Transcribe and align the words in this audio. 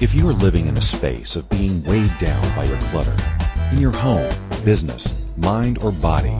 If 0.00 0.14
you 0.14 0.28
are 0.28 0.32
living 0.32 0.68
in 0.68 0.76
a 0.76 0.80
space 0.80 1.34
of 1.34 1.48
being 1.48 1.82
weighed 1.82 2.16
down 2.20 2.40
by 2.54 2.62
your 2.66 2.78
clutter, 2.82 3.16
in 3.72 3.80
your 3.80 3.90
home, 3.90 4.32
business, 4.64 5.12
mind, 5.36 5.78
or 5.82 5.90
body, 5.90 6.38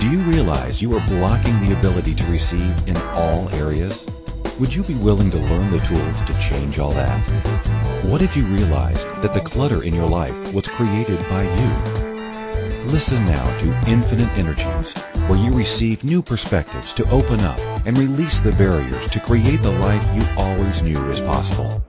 do 0.00 0.10
you 0.10 0.18
realize 0.18 0.82
you 0.82 0.94
are 0.94 1.06
blocking 1.08 1.58
the 1.60 1.72
ability 1.78 2.14
to 2.16 2.30
receive 2.30 2.86
in 2.86 2.98
all 2.98 3.48
areas? 3.54 4.04
Would 4.58 4.74
you 4.74 4.82
be 4.82 4.96
willing 4.96 5.30
to 5.30 5.38
learn 5.38 5.70
the 5.70 5.78
tools 5.78 6.20
to 6.20 6.38
change 6.40 6.78
all 6.78 6.92
that? 6.92 7.18
What 8.04 8.20
if 8.20 8.36
you 8.36 8.44
realized 8.44 9.06
that 9.22 9.32
the 9.32 9.40
clutter 9.40 9.82
in 9.82 9.94
your 9.94 10.08
life 10.08 10.52
was 10.52 10.68
created 10.68 11.20
by 11.30 11.44
you? 11.44 12.90
Listen 12.90 13.24
now 13.24 13.46
to 13.60 13.90
Infinite 13.90 14.28
Energies, 14.36 14.92
where 15.26 15.38
you 15.38 15.54
receive 15.54 16.04
new 16.04 16.20
perspectives 16.20 16.92
to 16.92 17.08
open 17.08 17.40
up 17.40 17.58
and 17.86 17.96
release 17.96 18.40
the 18.40 18.52
barriers 18.52 19.06
to 19.06 19.20
create 19.20 19.62
the 19.62 19.78
life 19.78 20.06
you 20.14 20.22
always 20.36 20.82
knew 20.82 21.02
is 21.10 21.22
possible. 21.22 21.82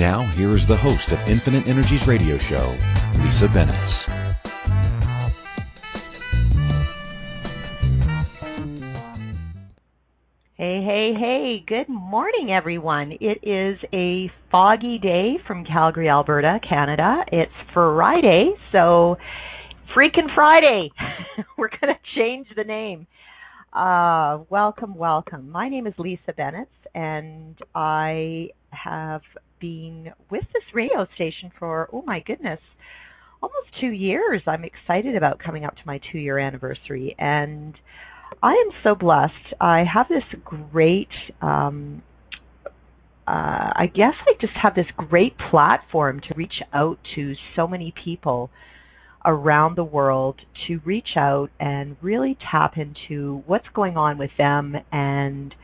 Now, 0.00 0.22
here 0.22 0.54
is 0.56 0.66
the 0.66 0.78
host 0.78 1.12
of 1.12 1.20
Infinite 1.28 1.66
Energies 1.66 2.06
radio 2.06 2.38
show, 2.38 2.74
Lisa 3.22 3.48
Bennett. 3.48 3.74
Hey, 10.54 10.82
hey, 10.82 11.12
hey, 11.12 11.64
good 11.66 11.90
morning, 11.90 12.50
everyone. 12.50 13.12
It 13.20 13.40
is 13.46 13.78
a 13.92 14.32
foggy 14.50 14.98
day 14.98 15.34
from 15.46 15.66
Calgary, 15.66 16.08
Alberta, 16.08 16.60
Canada. 16.66 17.18
It's 17.30 17.52
Friday, 17.74 18.52
so 18.72 19.18
freaking 19.94 20.34
Friday. 20.34 20.92
We're 21.58 21.68
going 21.68 21.92
to 21.92 22.00
change 22.16 22.46
the 22.56 22.64
name. 22.64 23.06
Uh, 23.72 24.38
welcome, 24.50 24.96
welcome. 24.96 25.48
My 25.48 25.68
name 25.68 25.86
is 25.86 25.94
Lisa 25.96 26.32
Bennett, 26.36 26.68
and 26.92 27.56
I 27.72 28.48
have 28.70 29.20
been 29.60 30.10
with 30.28 30.42
this 30.52 30.64
radio 30.74 31.06
station 31.14 31.52
for, 31.56 31.88
oh 31.92 32.02
my 32.02 32.18
goodness, 32.26 32.58
almost 33.40 33.68
two 33.80 33.92
years. 33.92 34.42
I'm 34.48 34.64
excited 34.64 35.14
about 35.14 35.38
coming 35.38 35.64
up 35.64 35.76
to 35.76 35.82
my 35.86 36.00
two 36.10 36.18
year 36.18 36.36
anniversary, 36.40 37.14
and 37.16 37.74
I 38.42 38.50
am 38.50 38.70
so 38.82 38.96
blessed. 38.96 39.54
I 39.60 39.84
have 39.84 40.08
this 40.08 40.24
great, 40.44 41.08
um, 41.40 42.02
uh, 43.28 43.70
I 43.76 43.88
guess 43.94 44.14
I 44.26 44.32
just 44.40 44.54
have 44.60 44.74
this 44.74 44.86
great 44.96 45.34
platform 45.48 46.20
to 46.28 46.34
reach 46.34 46.60
out 46.72 46.98
to 47.14 47.34
so 47.54 47.68
many 47.68 47.94
people 48.04 48.50
around 49.24 49.76
the 49.76 49.84
world 49.84 50.36
to 50.66 50.80
reach 50.84 51.16
out 51.16 51.50
and 51.58 51.96
really 52.00 52.38
tap 52.50 52.74
into 52.76 53.42
what's 53.46 53.68
going 53.74 53.96
on 53.96 54.18
with 54.18 54.30
them. 54.38 54.76
And, 54.90 55.54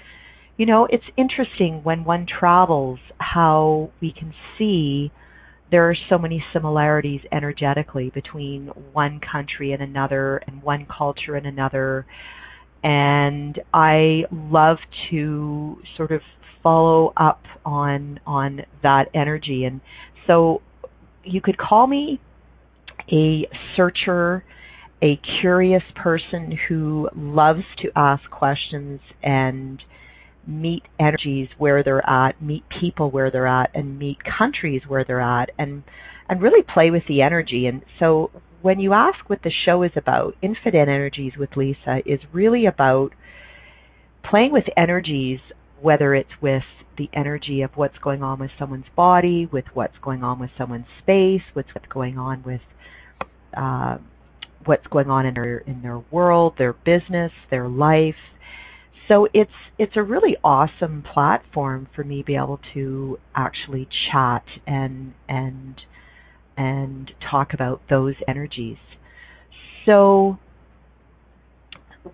you 0.57 0.67
know, 0.67 0.87
it's 0.91 1.05
interesting 1.17 1.81
when 1.83 2.05
one 2.05 2.27
travels 2.27 2.99
how 3.19 3.91
we 4.01 4.13
can 4.13 4.35
see 4.59 5.11
there 5.71 5.89
are 5.91 5.97
so 6.09 6.17
many 6.17 6.45
similarities 6.53 7.21
energetically 7.33 8.11
between 8.15 8.69
one 8.93 9.21
country 9.21 9.73
and 9.73 9.83
another 9.83 10.39
and 10.47 10.63
one 10.63 10.87
culture 10.87 11.35
and 11.35 11.47
another 11.47 12.07
and 12.85 13.59
I 13.75 14.25
love 14.31 14.77
to 15.11 15.79
sort 15.97 16.13
of 16.13 16.21
follow 16.63 17.13
up 17.17 17.43
on 17.65 18.21
on 18.27 18.63
that 18.83 19.07
energy 19.15 19.65
and 19.65 19.81
so 20.27 20.63
you 21.25 21.41
could 21.41 21.59
call 21.59 21.87
me 21.87 22.21
a 23.11 23.49
searcher 23.77 24.45
a 25.03 25.21
curious 25.41 25.83
person 25.95 26.57
who 26.69 27.09
loves 27.15 27.63
to 27.83 27.91
ask 27.95 28.29
questions 28.31 29.01
and 29.23 29.83
meet 30.47 30.83
energies 30.99 31.49
where 31.59 31.83
they're 31.83 32.09
at, 32.09 32.41
meet 32.41 32.63
people 32.81 33.11
where 33.11 33.31
they're 33.31 33.47
at, 33.47 33.71
and 33.75 33.99
meet 33.99 34.19
countries 34.39 34.83
where 34.89 35.05
they're 35.05 35.21
at, 35.21 35.51
and 35.59 35.83
and 36.29 36.43
really 36.43 36.63
play 36.63 36.91
with 36.91 37.03
the 37.09 37.23
energy. 37.23 37.67
And 37.67 37.83
so 38.01 38.31
when 38.63 38.81
you 38.81 38.93
ask 38.95 39.19
what 39.29 39.43
the 39.45 39.53
show 39.65 39.83
is 39.83 39.93
about, 39.97 40.35
Infinite 40.43 40.89
Energies 40.89 41.35
with 41.39 41.51
Lisa 41.57 41.99
is 42.05 42.19
really 42.33 42.67
about 42.67 43.11
playing 44.29 44.51
with 44.51 44.65
energies, 44.77 45.39
whether 45.81 46.15
it's 46.15 46.31
with 46.43 46.65
the 46.99 47.09
energy 47.13 47.63
of 47.63 47.71
what's 47.77 47.99
going 47.99 48.25
on 48.25 48.41
with 48.41 48.51
someone's 48.59 48.87
body, 48.97 49.49
with 49.53 49.67
what's 49.75 49.97
going 50.03 50.25
on 50.25 50.41
with 50.41 50.51
someone's 50.59 50.87
space, 51.03 51.43
what's 51.53 51.69
going 51.93 52.19
on 52.19 52.43
with 52.45 52.63
uh, 53.57 53.99
what's 54.65 54.87
going 54.89 55.11
on 55.11 55.27
in 55.27 55.35
their 55.35 55.59
in 55.59 55.83
their 55.83 56.03
world, 56.11 56.55
their 56.59 56.73
business, 56.73 57.33
their 57.51 57.69
life. 57.69 58.15
So 59.09 59.29
it's 59.33 59.51
it's 59.79 59.93
a 59.97 60.03
really 60.03 60.37
awesome 60.43 61.05
platform 61.15 61.89
for 61.95 62.05
me 62.05 62.19
to 62.23 62.25
be 62.25 62.37
able 62.37 62.61
to 62.75 63.19
actually 63.35 63.89
chat 64.11 64.45
and 64.67 65.15
and 65.29 65.81
and 66.57 67.11
talk 67.31 67.53
about 67.55 67.83
those 67.89 68.15
energies. 68.27 68.79
So, 69.85 70.39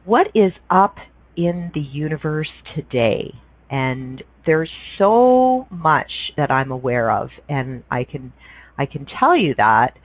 what 0.05 0.27
is 0.35 0.53
up 0.71 0.97
in 1.37 1.71
the 1.75 1.81
universe 1.81 2.51
today? 2.75 3.33
And 3.71 4.23
there's 4.45 4.71
so 4.99 5.67
much 5.71 6.11
that 6.37 6.51
I'm 6.51 6.71
aware 6.71 7.11
of, 7.11 7.31
and 7.49 7.85
I 7.91 8.05
can 8.05 8.33
I 8.79 8.87
can 8.87 9.07
tell 9.19 9.37
you 9.37 9.55
that 9.57 9.97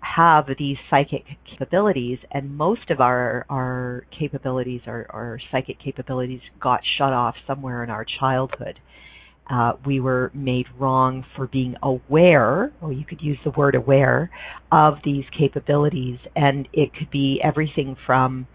have 0.00 0.46
these 0.58 0.78
psychic 0.88 1.24
capabilities, 1.50 2.18
and 2.32 2.56
most 2.56 2.90
of 2.90 3.00
our 3.00 3.44
our 3.48 4.04
capabilities, 4.18 4.80
our, 4.86 5.06
our 5.10 5.38
psychic 5.52 5.78
capabilities, 5.82 6.40
got 6.60 6.80
shut 6.98 7.12
off 7.12 7.36
somewhere 7.46 7.84
in 7.84 7.90
our 7.90 8.04
childhood. 8.18 8.80
Uh, 9.50 9.72
we 9.84 9.98
were 9.98 10.30
made 10.32 10.66
wrong 10.78 11.24
for 11.34 11.46
being 11.48 11.74
aware, 11.82 12.72
or 12.80 12.92
you 12.92 13.04
could 13.04 13.20
use 13.20 13.38
the 13.44 13.50
word 13.50 13.74
aware, 13.74 14.30
of 14.70 14.94
these 15.04 15.24
capabilities, 15.36 16.18
and 16.36 16.68
it 16.72 16.90
could 16.94 17.10
be 17.10 17.40
everything 17.42 17.96
from 18.06 18.46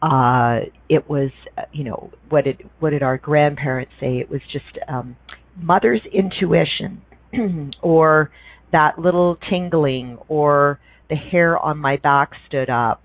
uh, 0.00 0.60
it 0.88 1.08
was, 1.08 1.30
you 1.72 1.84
know, 1.84 2.10
what 2.28 2.44
did 2.44 2.62
what 2.78 2.90
did 2.90 3.02
our 3.02 3.16
grandparents 3.16 3.92
say? 4.00 4.18
It 4.18 4.30
was 4.30 4.40
just 4.52 4.78
um, 4.88 5.16
mother's 5.56 6.02
intuition, 6.12 7.02
or 7.82 8.30
that 8.72 8.98
little 8.98 9.38
tingling 9.50 10.18
or 10.28 10.78
the 11.08 11.16
hair 11.16 11.58
on 11.58 11.78
my 11.78 11.96
back 11.96 12.30
stood 12.48 12.68
up 12.70 13.04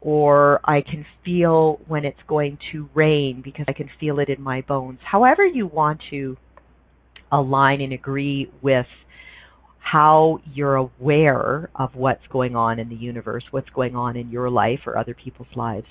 or 0.00 0.60
I 0.64 0.82
can 0.82 1.06
feel 1.24 1.80
when 1.88 2.04
it's 2.04 2.18
going 2.28 2.58
to 2.72 2.90
rain 2.94 3.40
because 3.42 3.64
I 3.68 3.72
can 3.72 3.88
feel 3.98 4.18
it 4.18 4.28
in 4.28 4.42
my 4.42 4.60
bones. 4.60 4.98
However 5.10 5.46
you 5.46 5.66
want 5.66 6.00
to 6.10 6.36
align 7.32 7.80
and 7.80 7.92
agree 7.92 8.50
with 8.62 8.86
how 9.78 10.38
you're 10.52 10.76
aware 10.76 11.68
of 11.76 11.90
what's 11.94 12.26
going 12.30 12.56
on 12.56 12.78
in 12.78 12.88
the 12.88 12.96
universe, 12.96 13.44
what's 13.50 13.68
going 13.70 13.94
on 13.94 14.16
in 14.16 14.30
your 14.30 14.50
life 14.50 14.80
or 14.86 14.96
other 14.96 15.14
people's 15.14 15.54
lives. 15.54 15.86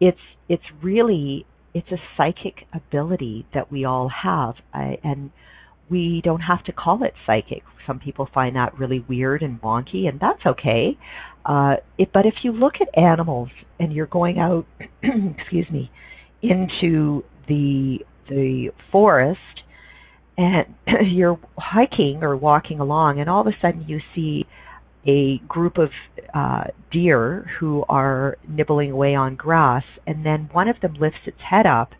It's 0.00 0.18
it's 0.48 0.64
really 0.82 1.46
it's 1.74 1.88
a 1.92 1.96
psychic 2.16 2.66
ability 2.72 3.46
that 3.54 3.70
we 3.70 3.84
all 3.84 4.10
have 4.24 4.54
I, 4.74 4.98
and 5.04 5.30
we 5.88 6.20
don't 6.24 6.40
have 6.40 6.64
to 6.64 6.72
call 6.72 7.02
it 7.04 7.14
psychic. 7.26 7.62
Some 7.86 7.98
people 7.98 8.28
find 8.32 8.56
that 8.56 8.78
really 8.78 9.04
weird 9.08 9.42
and 9.42 9.60
wonky, 9.62 10.08
and 10.08 10.20
that's 10.20 10.44
okay. 10.44 10.98
Uh, 11.46 11.76
it, 11.96 12.10
but 12.12 12.26
if 12.26 12.34
you 12.42 12.52
look 12.52 12.74
at 12.80 12.88
animals 13.00 13.48
and 13.80 13.92
you're 13.92 14.06
going 14.06 14.38
out, 14.38 14.66
excuse 15.02 15.66
me, 15.70 15.90
into 16.42 17.24
the 17.48 17.98
the 18.28 18.70
forest 18.92 19.38
and 20.38 20.74
you're 21.12 21.38
hiking 21.58 22.20
or 22.22 22.34
walking 22.36 22.80
along, 22.80 23.20
and 23.20 23.28
all 23.28 23.42
of 23.42 23.46
a 23.46 23.56
sudden 23.60 23.84
you 23.86 24.00
see 24.14 24.46
a 25.06 25.38
group 25.46 25.76
of 25.76 25.90
uh, 26.34 26.64
deer 26.90 27.50
who 27.60 27.84
are 27.88 28.38
nibbling 28.48 28.90
away 28.90 29.14
on 29.14 29.36
grass, 29.36 29.84
and 30.06 30.24
then 30.24 30.48
one 30.52 30.68
of 30.68 30.80
them 30.80 30.94
lifts 30.94 31.20
its 31.26 31.38
head 31.50 31.66
up, 31.66 31.90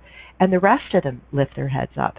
and 0.41 0.51
the 0.51 0.59
rest 0.59 0.95
of 0.95 1.03
them 1.03 1.21
lift 1.33 1.57
their 1.57 1.69
heads 1.69 1.93
up 2.01 2.15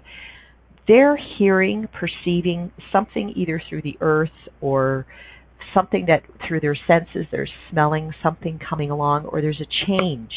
they're 0.89 1.19
hearing, 1.37 1.87
perceiving 1.93 2.71
something 2.91 3.31
either 3.37 3.61
through 3.69 3.83
the 3.83 3.95
earth 4.01 4.29
or 4.59 5.05
something 5.73 6.07
that 6.07 6.23
through 6.47 6.59
their 6.59 6.75
senses 6.87 7.27
they're 7.31 7.47
smelling 7.69 8.11
something 8.23 8.59
coming 8.67 8.89
along 8.89 9.25
or 9.25 9.39
there's 9.39 9.61
a 9.61 9.85
change. 9.87 10.31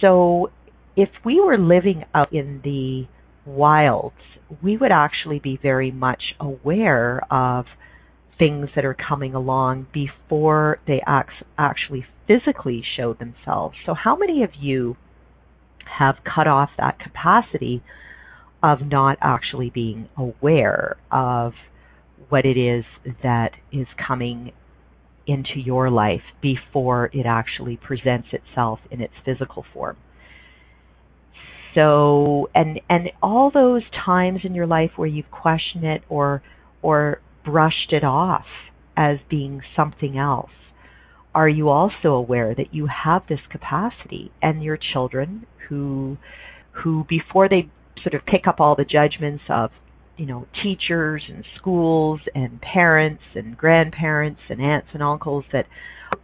So 0.00 0.50
if 0.96 1.10
we 1.22 1.38
were 1.38 1.58
living 1.58 2.04
out 2.14 2.32
in 2.32 2.62
the 2.64 3.04
wilds, 3.44 4.14
we 4.62 4.76
would 4.76 4.92
actually 4.92 5.38
be 5.38 5.58
very 5.60 5.90
much 5.90 6.22
aware 6.40 7.20
of 7.30 7.66
things 8.38 8.68
that 8.74 8.84
are 8.84 8.96
coming 9.08 9.34
along 9.34 9.86
before 9.92 10.78
they 10.86 11.00
actually 11.56 12.04
physically 12.26 12.82
show 12.96 13.14
themselves. 13.14 13.76
So 13.86 13.94
how 13.94 14.16
many 14.16 14.42
of 14.42 14.50
you 14.60 14.96
have 15.98 16.16
cut 16.24 16.46
off 16.46 16.70
that 16.78 16.98
capacity 16.98 17.82
of 18.62 18.80
not 18.82 19.16
actually 19.20 19.70
being 19.70 20.08
aware 20.16 20.96
of 21.10 21.52
what 22.28 22.44
it 22.44 22.58
is 22.58 22.84
that 23.22 23.52
is 23.72 23.86
coming 24.06 24.52
into 25.26 25.58
your 25.64 25.90
life 25.90 26.22
before 26.40 27.10
it 27.12 27.26
actually 27.26 27.76
presents 27.76 28.28
itself 28.32 28.78
in 28.90 29.00
its 29.00 29.12
physical 29.24 29.64
form. 29.72 29.96
So 31.76 32.48
and 32.54 32.80
and 32.90 33.10
all 33.22 33.52
those 33.52 33.82
times 34.04 34.40
in 34.42 34.54
your 34.54 34.66
life 34.66 34.92
where 34.96 35.06
you've 35.06 35.30
questioned 35.30 35.84
it 35.84 36.02
or 36.08 36.42
or 36.82 37.20
brushed 37.44 37.92
it 37.92 38.02
off 38.02 38.46
as 38.96 39.18
being 39.30 39.60
something 39.76 40.18
else 40.18 40.50
are 41.36 41.50
you 41.50 41.68
also 41.68 42.08
aware 42.08 42.54
that 42.54 42.72
you 42.72 42.88
have 43.04 43.22
this 43.28 43.40
capacity 43.50 44.32
and 44.40 44.62
your 44.62 44.78
children 44.94 45.44
who 45.68 46.16
who 46.72 47.04
before 47.10 47.46
they 47.46 47.68
sort 48.02 48.14
of 48.14 48.24
pick 48.24 48.46
up 48.48 48.58
all 48.58 48.74
the 48.74 48.86
judgments 48.86 49.44
of 49.50 49.70
you 50.16 50.24
know 50.24 50.46
teachers 50.62 51.22
and 51.28 51.44
schools 51.60 52.20
and 52.34 52.58
parents 52.62 53.22
and 53.34 53.54
grandparents 53.54 54.40
and 54.48 54.62
aunts 54.62 54.88
and 54.94 55.02
uncles 55.02 55.44
that 55.52 55.66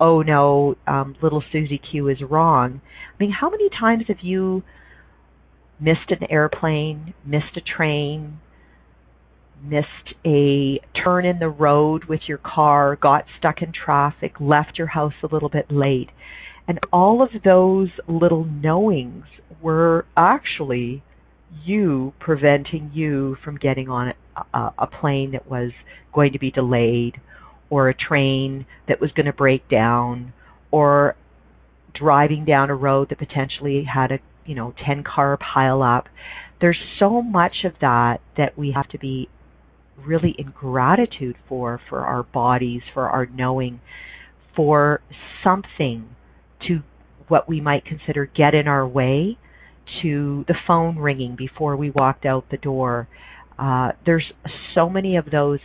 oh 0.00 0.22
no 0.22 0.76
um 0.86 1.14
little 1.22 1.44
Susie 1.52 1.80
Q 1.90 2.08
is 2.08 2.18
wrong. 2.28 2.80
I 3.14 3.22
mean 3.22 3.32
how 3.38 3.50
many 3.50 3.68
times 3.68 4.04
have 4.08 4.22
you 4.22 4.62
missed 5.82 6.10
an 6.10 6.30
airplane 6.30 7.12
missed 7.24 7.56
a 7.56 7.60
train 7.60 8.38
missed 9.62 10.14
a 10.26 10.80
turn 11.04 11.24
in 11.24 11.38
the 11.38 11.48
road 11.48 12.04
with 12.06 12.20
your 12.26 12.38
car, 12.38 12.96
got 12.96 13.24
stuck 13.38 13.62
in 13.62 13.72
traffic, 13.72 14.34
left 14.40 14.76
your 14.76 14.88
house 14.88 15.12
a 15.22 15.32
little 15.32 15.48
bit 15.48 15.66
late. 15.70 16.08
And 16.66 16.80
all 16.92 17.22
of 17.22 17.30
those 17.44 17.88
little 18.08 18.44
knowings 18.44 19.24
were 19.60 20.06
actually 20.16 21.02
you 21.64 22.12
preventing 22.18 22.90
you 22.94 23.36
from 23.44 23.56
getting 23.56 23.88
on 23.88 24.14
a, 24.54 24.58
a, 24.78 24.86
plane 24.86 25.32
that 25.32 25.48
was 25.50 25.70
going 26.14 26.32
to 26.32 26.38
be 26.38 26.50
delayed 26.50 27.20
or 27.68 27.88
a 27.88 27.94
train 27.94 28.64
that 28.88 29.00
was 29.00 29.10
going 29.12 29.26
to 29.26 29.32
break 29.32 29.68
down 29.68 30.32
or 30.70 31.14
driving 31.94 32.44
down 32.46 32.70
a 32.70 32.74
road 32.74 33.08
that 33.10 33.18
potentially 33.18 33.84
had 33.92 34.10
a 34.10 34.18
you 34.46 34.54
know 34.54 34.74
10 34.86 35.04
car 35.04 35.38
pile 35.38 35.82
up 35.82 36.06
there's 36.62 36.78
so 37.00 37.20
much 37.20 37.64
of 37.64 37.72
that 37.80 38.20
that 38.36 38.56
we 38.56 38.72
have 38.74 38.88
to 38.90 38.98
be 38.98 39.28
really 39.98 40.34
in 40.38 40.52
gratitude 40.52 41.36
for, 41.48 41.80
for 41.88 42.00
our 42.00 42.22
bodies, 42.22 42.82
for 42.94 43.08
our 43.08 43.26
knowing, 43.26 43.80
for 44.54 45.00
something 45.42 46.08
to 46.68 46.80
what 47.28 47.48
we 47.48 47.60
might 47.60 47.84
consider 47.84 48.26
get 48.26 48.54
in 48.54 48.68
our 48.68 48.86
way, 48.86 49.36
to 50.02 50.44
the 50.48 50.54
phone 50.66 50.96
ringing 50.96 51.34
before 51.36 51.76
we 51.76 51.90
walked 51.90 52.24
out 52.24 52.44
the 52.50 52.56
door. 52.56 53.08
Uh, 53.58 53.90
there's 54.06 54.32
so 54.74 54.88
many 54.88 55.16
of 55.16 55.26
those 55.30 55.60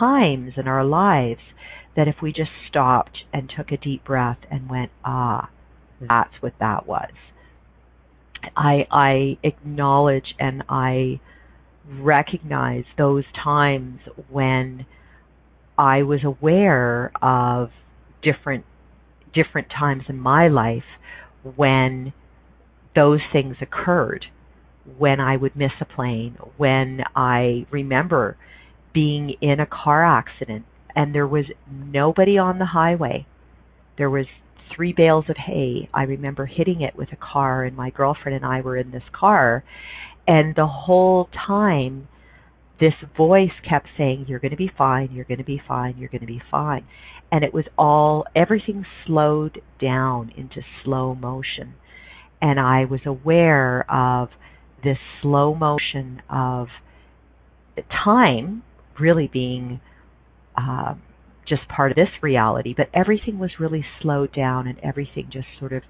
times 0.00 0.52
in 0.56 0.66
our 0.66 0.84
lives 0.84 1.40
that 1.94 2.08
if 2.08 2.16
we 2.20 2.32
just 2.32 2.50
stopped 2.68 3.18
and 3.32 3.50
took 3.56 3.70
a 3.70 3.76
deep 3.76 4.04
breath 4.04 4.38
and 4.50 4.68
went, 4.68 4.90
ah, 5.04 5.48
that's 6.00 6.34
what 6.40 6.52
that 6.60 6.86
was. 6.86 7.10
I 8.56 8.86
I 8.90 9.38
acknowledge 9.42 10.34
and 10.38 10.62
I 10.68 11.20
recognize 11.88 12.84
those 12.98 13.24
times 13.42 14.00
when 14.28 14.86
I 15.78 16.02
was 16.02 16.20
aware 16.24 17.12
of 17.22 17.70
different 18.22 18.64
different 19.34 19.68
times 19.68 20.04
in 20.08 20.18
my 20.18 20.48
life 20.48 20.84
when 21.56 22.12
those 22.94 23.20
things 23.32 23.56
occurred 23.60 24.24
when 24.98 25.20
I 25.20 25.36
would 25.36 25.54
miss 25.54 25.72
a 25.80 25.84
plane 25.84 26.36
when 26.56 27.00
I 27.14 27.66
remember 27.70 28.36
being 28.94 29.34
in 29.40 29.60
a 29.60 29.66
car 29.66 30.04
accident 30.04 30.64
and 30.94 31.14
there 31.14 31.26
was 31.26 31.44
nobody 31.70 32.38
on 32.38 32.58
the 32.58 32.64
highway. 32.64 33.26
There 33.98 34.08
was 34.08 34.26
three 34.76 34.92
bales 34.96 35.24
of 35.28 35.36
hay 35.36 35.88
I 35.94 36.02
remember 36.02 36.46
hitting 36.46 36.82
it 36.82 36.94
with 36.94 37.08
a 37.12 37.16
car 37.16 37.64
and 37.64 37.74
my 37.76 37.90
girlfriend 37.90 38.36
and 38.36 38.44
I 38.44 38.60
were 38.60 38.76
in 38.76 38.90
this 38.92 39.02
car 39.18 39.64
and 40.26 40.54
the 40.54 40.66
whole 40.66 41.28
time, 41.46 42.08
this 42.80 42.94
voice 43.16 43.52
kept 43.68 43.86
saying, 43.96 44.26
You're 44.28 44.40
going 44.40 44.50
to 44.50 44.56
be 44.56 44.70
fine, 44.76 45.10
you're 45.12 45.24
going 45.24 45.38
to 45.38 45.44
be 45.44 45.60
fine, 45.66 45.96
you're 45.98 46.08
going 46.08 46.20
to 46.20 46.26
be 46.26 46.42
fine. 46.50 46.84
And 47.30 47.44
it 47.44 47.54
was 47.54 47.64
all, 47.78 48.24
everything 48.34 48.84
slowed 49.06 49.60
down 49.80 50.32
into 50.36 50.62
slow 50.84 51.14
motion. 51.14 51.74
And 52.40 52.60
I 52.60 52.84
was 52.84 53.00
aware 53.06 53.90
of 53.90 54.28
this 54.84 54.98
slow 55.22 55.54
motion 55.54 56.22
of 56.28 56.68
time 58.04 58.62
really 59.00 59.28
being 59.32 59.80
uh, 60.56 60.94
just 61.48 61.68
part 61.68 61.92
of 61.92 61.96
this 61.96 62.08
reality, 62.22 62.74
but 62.76 62.88
everything 62.92 63.38
was 63.38 63.50
really 63.60 63.84
slowed 64.00 64.32
down 64.34 64.66
and 64.66 64.78
everything 64.80 65.28
just 65.32 65.46
sort 65.58 65.72
of 65.72 65.82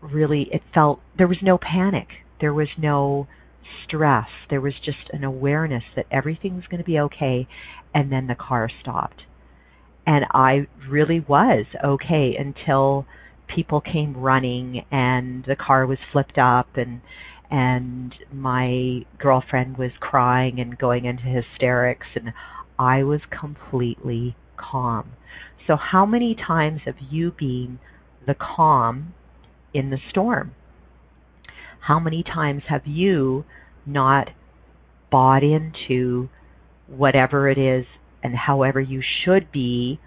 really, 0.00 0.48
it 0.52 0.62
felt, 0.72 1.00
there 1.16 1.28
was 1.28 1.38
no 1.42 1.58
panic 1.58 2.08
there 2.40 2.54
was 2.54 2.68
no 2.78 3.26
stress. 3.84 4.28
There 4.50 4.60
was 4.60 4.74
just 4.84 5.10
an 5.12 5.24
awareness 5.24 5.84
that 5.96 6.06
everything 6.10 6.56
was 6.56 6.64
going 6.70 6.82
to 6.82 6.84
be 6.84 6.98
okay, 6.98 7.48
and 7.94 8.12
then 8.12 8.26
the 8.26 8.34
car 8.34 8.70
stopped. 8.80 9.22
And 10.06 10.24
I 10.32 10.66
really 10.88 11.20
was 11.20 11.66
okay 11.84 12.34
until 12.38 13.06
people 13.54 13.80
came 13.80 14.16
running 14.16 14.84
and 14.90 15.44
the 15.44 15.56
car 15.56 15.86
was 15.86 15.98
flipped 16.12 16.38
up 16.38 16.68
and 16.76 17.00
and 17.50 18.14
my 18.30 19.06
girlfriend 19.18 19.78
was 19.78 19.90
crying 20.00 20.60
and 20.60 20.76
going 20.76 21.06
into 21.06 21.22
hysterics 21.22 22.06
and 22.14 22.34
I 22.78 23.02
was 23.02 23.20
completely 23.38 24.36
calm. 24.56 25.12
So 25.66 25.76
how 25.76 26.06
many 26.06 26.34
times 26.34 26.80
have 26.86 26.96
you 27.10 27.32
been 27.38 27.78
the 28.26 28.34
calm 28.34 29.14
in 29.74 29.90
the 29.90 29.98
storm? 30.10 30.52
How 31.80 31.98
many 31.98 32.22
times 32.22 32.62
have 32.68 32.86
you 32.86 33.44
not 33.86 34.28
bought 35.10 35.42
into 35.42 36.28
whatever 36.86 37.48
it 37.48 37.58
is 37.58 37.86
and 38.22 38.34
however 38.34 38.80
you 38.80 39.02
should 39.24 39.50
be 39.52 40.00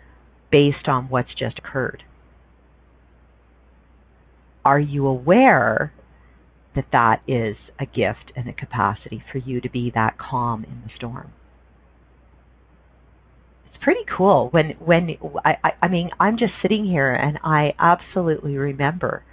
based 0.51 0.88
on 0.88 1.09
what's 1.09 1.33
just 1.38 1.59
occurred? 1.59 2.03
Are 4.63 4.79
you 4.79 5.07
aware 5.07 5.94
that 6.75 6.85
that 6.91 7.21
is 7.27 7.56
a 7.79 7.85
gift 7.85 8.31
and 8.35 8.47
a 8.47 8.53
capacity 8.53 9.24
for 9.31 9.39
you 9.39 9.59
to 9.62 9.69
be 9.69 9.91
that 9.94 10.17
calm 10.17 10.63
in 10.63 10.83
the 10.83 10.91
storm? 10.95 11.33
Pretty 13.81 14.05
cool 14.15 14.50
when 14.51 14.75
when 14.79 15.17
I, 15.43 15.55
I 15.63 15.69
I 15.83 15.88
mean 15.88 16.11
I'm 16.19 16.38
just 16.38 16.53
sitting 16.61 16.85
here 16.85 17.13
and 17.13 17.39
I 17.43 17.73
absolutely 17.79 18.55
remember 18.57 19.23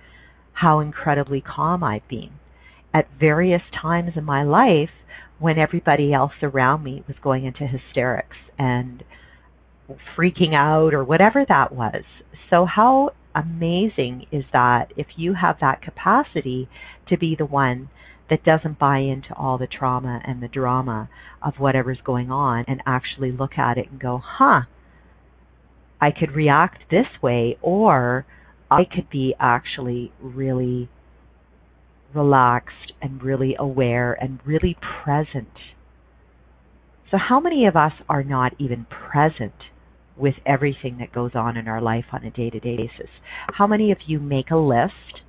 how 0.52 0.81
incredibly 0.81 1.43
calm 1.43 1.85
I've 1.85 2.07
been 2.09 2.31
at 2.95 3.09
various 3.21 3.62
times 3.81 4.12
in 4.17 4.25
my 4.25 4.43
life 4.43 4.90
when 5.38 5.59
everybody 5.59 6.12
else 6.12 6.33
around 6.43 6.83
me 6.83 7.05
was 7.07 7.17
going 7.23 7.45
into 7.45 7.67
hysterics 7.67 8.37
and 8.59 9.05
freaking 10.17 10.55
out 10.55 10.95
or 10.95 11.05
whatever 11.05 11.45
that 11.49 11.73
was. 11.73 12.02
So, 12.50 12.67
how 12.67 13.11
amazing 13.35 14.26
is 14.33 14.45
that 14.52 14.93
if 14.97 15.07
you 15.17 15.35
have 15.35 15.57
that 15.61 15.83
capacity 15.83 16.69
to 17.09 17.17
be 17.17 17.37
the 17.38 17.47
one 17.47 17.88
that 18.31 18.45
doesn't 18.45 18.79
buy 18.79 18.99
into 18.99 19.35
all 19.37 19.59
the 19.59 19.67
trauma 19.67 20.21
and 20.27 20.43
the 20.43 20.49
drama 20.49 21.09
of 21.43 21.55
whatever's 21.59 21.99
going 22.05 22.31
on 22.31 22.65
and 22.69 22.83
actually 22.87 23.33
look 23.33 23.53
at 23.57 23.79
it 23.79 23.91
and 23.91 24.01
go, 24.01 24.21
huh, 24.23 24.63
I 26.01 26.11
could 26.11 26.33
react 26.35 26.91
this 26.91 27.07
way, 27.23 27.59
or 27.61 28.27
I 28.71 28.83
could 28.85 29.11
be 29.11 29.35
actually 29.41 30.13
really 30.21 30.89
relaxed 32.15 32.93
and 33.01 33.23
really 33.23 33.57
aware 33.59 34.13
and 34.13 34.39
really 34.45 34.77
present. 35.03 35.49
So, 37.11 37.17
how 37.17 37.41
many 37.41 37.67
of 37.67 37.77
us 37.77 37.93
are 38.09 38.23
not 38.23 38.53
even 38.59 38.87
present 38.87 39.55
with 40.17 40.35
everything 40.45 40.99
that 40.99 41.13
goes 41.13 41.31
on 41.35 41.57
in 41.57 41.69
our 41.69 41.81
life 41.81 42.05
on 42.13 42.25
a 42.25 42.31
day 42.31 42.51
to 42.51 42.61
day 42.61 42.77
basis? 42.77 43.11
How 43.55 43.67
many 43.67 43.91
of 43.91 43.99
you 44.07 44.21
make 44.21 44.51
a 44.51 44.57
list 44.57 45.23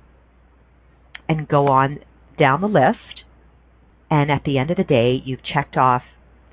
and 1.28 1.48
go 1.48 1.68
on 1.68 2.00
down 2.38 2.60
the 2.60 2.66
list, 2.66 3.24
and 4.10 4.30
at 4.30 4.42
the 4.44 4.58
end 4.58 4.70
of 4.70 4.76
the 4.76 4.84
day, 4.84 5.20
you've 5.24 5.44
checked 5.44 5.76
off 5.76 6.02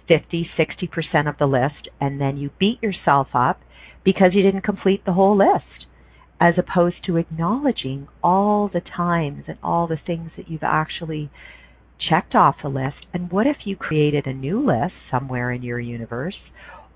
50, 0.08 0.50
60% 0.58 1.30
of 1.30 1.38
the 1.38 1.46
list, 1.46 1.90
and 2.00 2.22
then 2.22 2.38
you 2.38 2.52
beat 2.60 2.82
yourself 2.82 3.28
up 3.34 3.60
because 4.04 4.32
you 4.34 4.44
didn't 4.44 4.64
complete 4.64 5.06
the 5.06 5.14
whole 5.14 5.38
list? 5.38 5.88
as 6.40 6.54
opposed 6.58 6.98
to 7.06 7.18
acknowledging 7.18 8.08
all 8.24 8.70
the 8.72 8.82
times 8.96 9.44
and 9.48 9.58
all 9.64 9.88
the 9.88 10.00
things 10.06 10.32
that 10.38 10.50
you've 10.50 10.64
actually 10.64 11.30
checked 12.10 12.36
off 12.36 12.56
the 12.62 12.70
list. 12.70 13.06
And 13.14 13.32
what 13.32 13.48
if 13.48 13.58
you 13.66 13.76
created 13.76 14.28
a 14.28 14.34
new 14.34 14.64
list 14.64 14.94
somewhere 15.10 15.52
in 15.52 15.64
your 15.64 15.80
universe, 15.80 16.38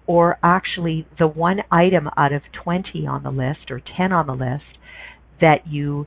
or 0.06 0.38
actually 0.44 1.08
the 1.18 1.28
one 1.28 1.60
item 1.72 2.10
out 2.16 2.34
of 2.34 2.42
20 2.64 3.08
on 3.08 3.24
the 3.24 3.32
list 3.32 3.72
or 3.72 3.82
10 3.98 4.12
on 4.12 4.28
the 4.28 4.34
list 4.34 4.78
that 5.40 5.68
you 5.68 6.06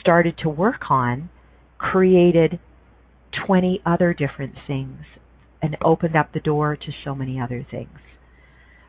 started 0.00 0.36
to 0.38 0.48
work 0.48 0.90
on 0.90 1.30
created 1.82 2.60
20 3.46 3.82
other 3.84 4.14
different 4.14 4.54
things 4.66 5.00
and 5.60 5.76
opened 5.84 6.16
up 6.16 6.32
the 6.32 6.40
door 6.40 6.76
to 6.76 6.92
so 7.04 7.14
many 7.14 7.40
other 7.40 7.66
things. 7.68 7.98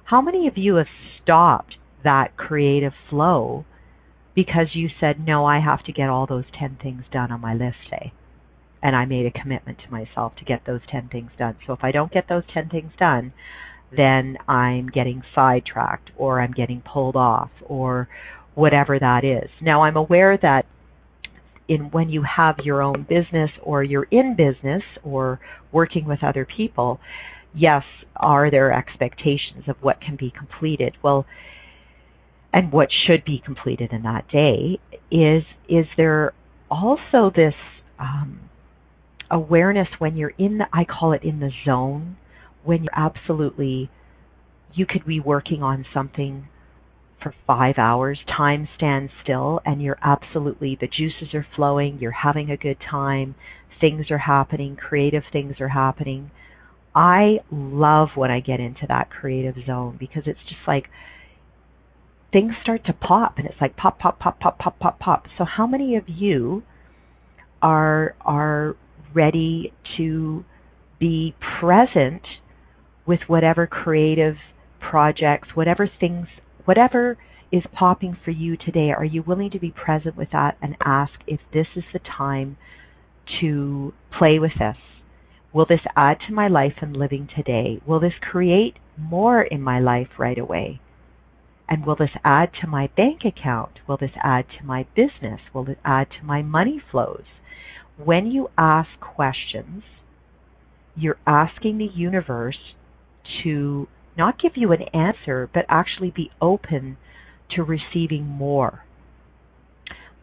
How 0.06 0.22
many 0.22 0.48
of 0.48 0.58
you 0.58 0.76
have 0.76 0.88
stopped 1.22 1.76
that 2.04 2.38
creative 2.38 2.94
flow 3.10 3.66
because 4.36 4.68
you 4.74 4.90
said, 5.00 5.26
no, 5.26 5.46
I 5.46 5.60
have 5.60 5.84
to 5.86 5.92
get 5.92 6.10
all 6.10 6.28
those 6.28 6.46
10 6.60 6.78
things 6.82 7.04
done 7.12 7.32
on 7.32 7.42
my 7.42 7.54
list 7.54 7.78
today? 7.86 8.14
And 8.82 8.96
I 8.96 9.06
made 9.06 9.26
a 9.26 9.32
commitment 9.32 9.80
to 9.86 9.92
myself 9.92 10.34
to 10.38 10.46
get 10.46 10.62
those 10.68 10.82
10 10.92 11.10
things 11.12 11.32
done. 11.40 11.56
So 11.66 11.74
if 11.74 11.80
I 11.84 11.92
don't 11.92 12.12
get 12.12 12.26
those 12.30 12.44
10 12.54 12.70
things 12.70 12.92
done, 13.00 13.34
then 13.96 14.38
I'm 14.48 14.88
getting 14.88 15.24
sidetracked 15.34 16.12
or 16.18 16.42
I'm 16.42 16.52
getting 16.52 16.82
pulled 16.82 17.16
off 17.16 17.50
or 17.66 18.08
whatever 18.56 19.00
that 19.00 19.24
is. 19.24 19.50
Now 19.62 19.84
I'm 19.84 19.96
aware 19.96 20.38
that 20.38 20.66
in 21.68 21.92
when 21.92 22.10
you 22.10 22.24
have 22.24 22.56
your 22.64 22.82
own 22.82 23.06
business 23.08 23.50
or 23.62 23.84
you're 23.84 24.08
in 24.12 24.36
business 24.36 24.84
or 25.04 25.40
working 25.72 26.06
with 26.06 26.24
other 26.24 26.46
people, 26.58 27.00
yes, 27.56 27.84
are 28.16 28.52
there 28.52 28.72
expectations 28.72 29.64
of 29.68 29.76
what 29.82 30.02
can 30.02 30.16
be 30.16 30.32
completed? 30.38 30.96
Well, 31.02 31.26
and 32.54 32.72
what 32.72 32.90
should 33.08 33.26
be 33.26 33.42
completed 33.44 33.92
in 33.92 34.04
that 34.04 34.28
day 34.32 34.80
is 35.12 35.44
is 35.68 35.86
there 35.98 36.34
also 36.70 37.32
this 37.36 37.56
um, 38.00 38.50
awareness 39.32 39.88
when 40.00 40.16
you're 40.16 40.34
in 40.38 40.60
the 40.60 40.66
I 40.72 40.86
call 40.86 41.14
it 41.14 41.24
in 41.24 41.40
the 41.40 41.50
zone 41.66 42.18
when 42.64 42.84
you're 42.84 42.96
absolutely 42.96 43.90
you 44.76 44.86
could 44.86 45.06
be 45.06 45.20
working 45.20 45.64
on 45.64 45.86
something 45.94 46.48
for 47.24 47.34
five 47.48 47.76
hours, 47.78 48.20
time 48.28 48.68
stands 48.76 49.12
still, 49.24 49.62
and 49.66 49.82
you're 49.82 49.98
absolutely, 50.04 50.78
the 50.80 50.88
juices 50.88 51.34
are 51.34 51.48
flowing, 51.56 51.98
you're 52.00 52.12
having 52.12 52.52
a 52.52 52.58
good 52.58 52.78
time, 52.92 53.36
things 53.80 54.08
are 54.12 54.20
happening, 54.20 54.76
creative 54.76 55.24
things 55.32 55.56
are 55.60 55.70
happening. 55.70 56.30
I 56.94 57.38
love 57.52 58.10
when 58.16 58.30
I 58.30 58.40
get 58.40 58.60
into 58.60 58.86
that 58.88 59.10
creative 59.10 59.56
zone 59.66 59.98
because 60.00 60.24
it's 60.26 60.40
just 60.48 60.62
like 60.68 60.86
things 62.32 62.54
start 62.62 62.86
to 62.86 62.94
pop 62.94 63.38
and 63.38 63.48
it's 63.48 63.60
like 63.60 63.76
pop 63.76 64.00
pop 64.00 64.20
pop 64.20 64.40
pop 64.40 64.60
pop 64.60 64.80
pop 64.80 65.00
pop. 65.00 65.26
So 65.38 65.46
how 65.46 65.66
many 65.66 65.96
of 65.96 66.04
you 66.08 66.64
are 67.62 68.16
are 68.22 68.76
ready 69.14 69.74
to 69.98 70.44
be 71.00 71.36
present 71.60 72.22
with 73.06 73.22
whatever 73.28 73.66
creative 73.66 74.36
projects, 74.80 75.50
whatever 75.56 75.90
things 76.00 76.28
whatever 76.66 77.18
is 77.52 77.64
popping 77.72 78.18
for 78.26 78.32
you 78.32 78.58
today, 78.58 78.92
are 78.92 79.06
you 79.06 79.22
willing 79.22 79.52
to 79.52 79.60
be 79.60 79.72
present 79.72 80.18
with 80.18 80.30
that 80.32 80.58
and 80.62 80.76
ask 80.84 81.14
if 81.28 81.40
this 81.54 81.68
is 81.76 81.84
the 81.94 82.00
time 82.00 82.58
to 83.42 83.94
play 84.18 84.40
with 84.40 84.54
this? 84.60 84.78
Will 85.54 85.66
this 85.68 85.82
add 85.96 86.18
to 86.28 86.34
my 86.34 86.48
life 86.48 86.74
and 86.82 86.98
living 86.98 87.30
today? 87.36 87.80
Will 87.86 88.00
this 88.00 88.14
create 88.20 88.76
more 88.98 89.42
in 89.42 89.62
my 89.62 89.80
life 89.80 90.08
right 90.18 90.38
away? 90.38 90.82
And 91.70 91.86
will 91.86 91.96
this 91.96 92.10
add 92.24 92.50
to 92.62 92.68
my 92.68 92.90
bank 92.98 93.22
account? 93.24 93.80
Will 93.88 93.98
this 93.98 94.12
add 94.24 94.46
to 94.60 94.66
my 94.66 94.88
business? 94.96 95.40
Will 95.54 95.70
it 95.70 95.78
add 95.86 96.08
to 96.20 96.26
my 96.26 96.42
money 96.42 96.82
flows? 96.92 97.24
When 98.04 98.28
you 98.32 98.50
ask 98.58 98.90
questions, 99.00 99.84
you're 100.96 101.20
asking 101.28 101.78
the 101.78 101.90
universe 101.94 102.74
to 103.44 103.88
not 104.18 104.42
give 104.42 104.54
you 104.56 104.72
an 104.72 104.84
answer, 104.94 105.50
but 105.54 105.66
actually 105.70 106.12
be 106.12 106.32
open 106.42 106.98
to 107.56 107.64
receiving 107.64 108.26
more. 108.26 108.84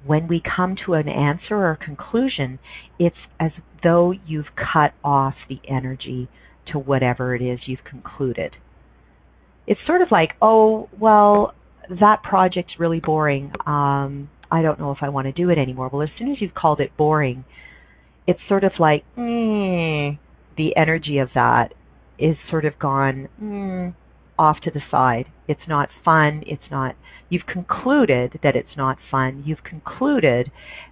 When 0.05 0.29
we 0.29 0.43
come 0.57 0.77
to 0.87 0.95
an 0.95 1.09
answer 1.09 1.57
or 1.57 1.79
conclusion, 1.83 2.59
it's 2.99 3.17
as 3.39 3.51
though 3.83 4.15
you've 4.27 4.47
cut 4.57 4.93
off 5.05 5.35
the 5.49 5.61
energy 5.69 6.29
to 6.73 6.79
whatever 6.79 7.35
it 7.35 7.43
is 7.43 7.61
you've 7.67 7.85
concluded. 7.85 8.53
It's 9.67 9.81
sort 9.87 10.03
of 10.03 10.09
like, 10.11 10.31
oh, 10.41 10.89
well, 10.99 11.55
that 11.89 12.23
project's 12.23 12.75
really 12.79 13.01
boring. 13.01 13.53
Um, 13.67 14.31
I 14.51 14.63
don't 14.63 14.81
know 14.81 14.91
if 14.91 14.99
I 15.03 15.11
want 15.11 15.27
to 15.27 15.33
do 15.33 15.51
it 15.51 15.59
anymore. 15.59 15.91
Well, 15.93 16.03
as 16.03 16.09
soon 16.19 16.31
as 16.31 16.41
you've 16.41 16.55
called 16.55 16.81
it 16.81 16.97
boring, 16.97 17.45
it's 18.27 18.41
sort 18.49 18.65
of 18.65 18.73
like, 18.79 19.05
mm, 19.17 20.19
the 20.57 20.77
energy 20.77 21.19
of 21.19 21.29
that 21.35 21.73
is 22.21 22.37
sort 22.51 22.65
of 22.65 22.79
gone 22.79 23.29
mm, 23.43 23.95
off 24.39 24.57
to 24.65 24.71
the 24.71 24.81
side. 24.91 25.27
It's 25.49 25.61
not 25.69 25.89
fun. 26.05 26.43
It's 26.47 26.71
not. 26.71 26.97
You've 27.29 27.47
concluded 27.47 28.41
that 28.43 28.57
it's 28.57 28.77
not 28.77 28.99
fun. 29.11 29.45
You've 29.47 29.65
concluded 29.65 30.51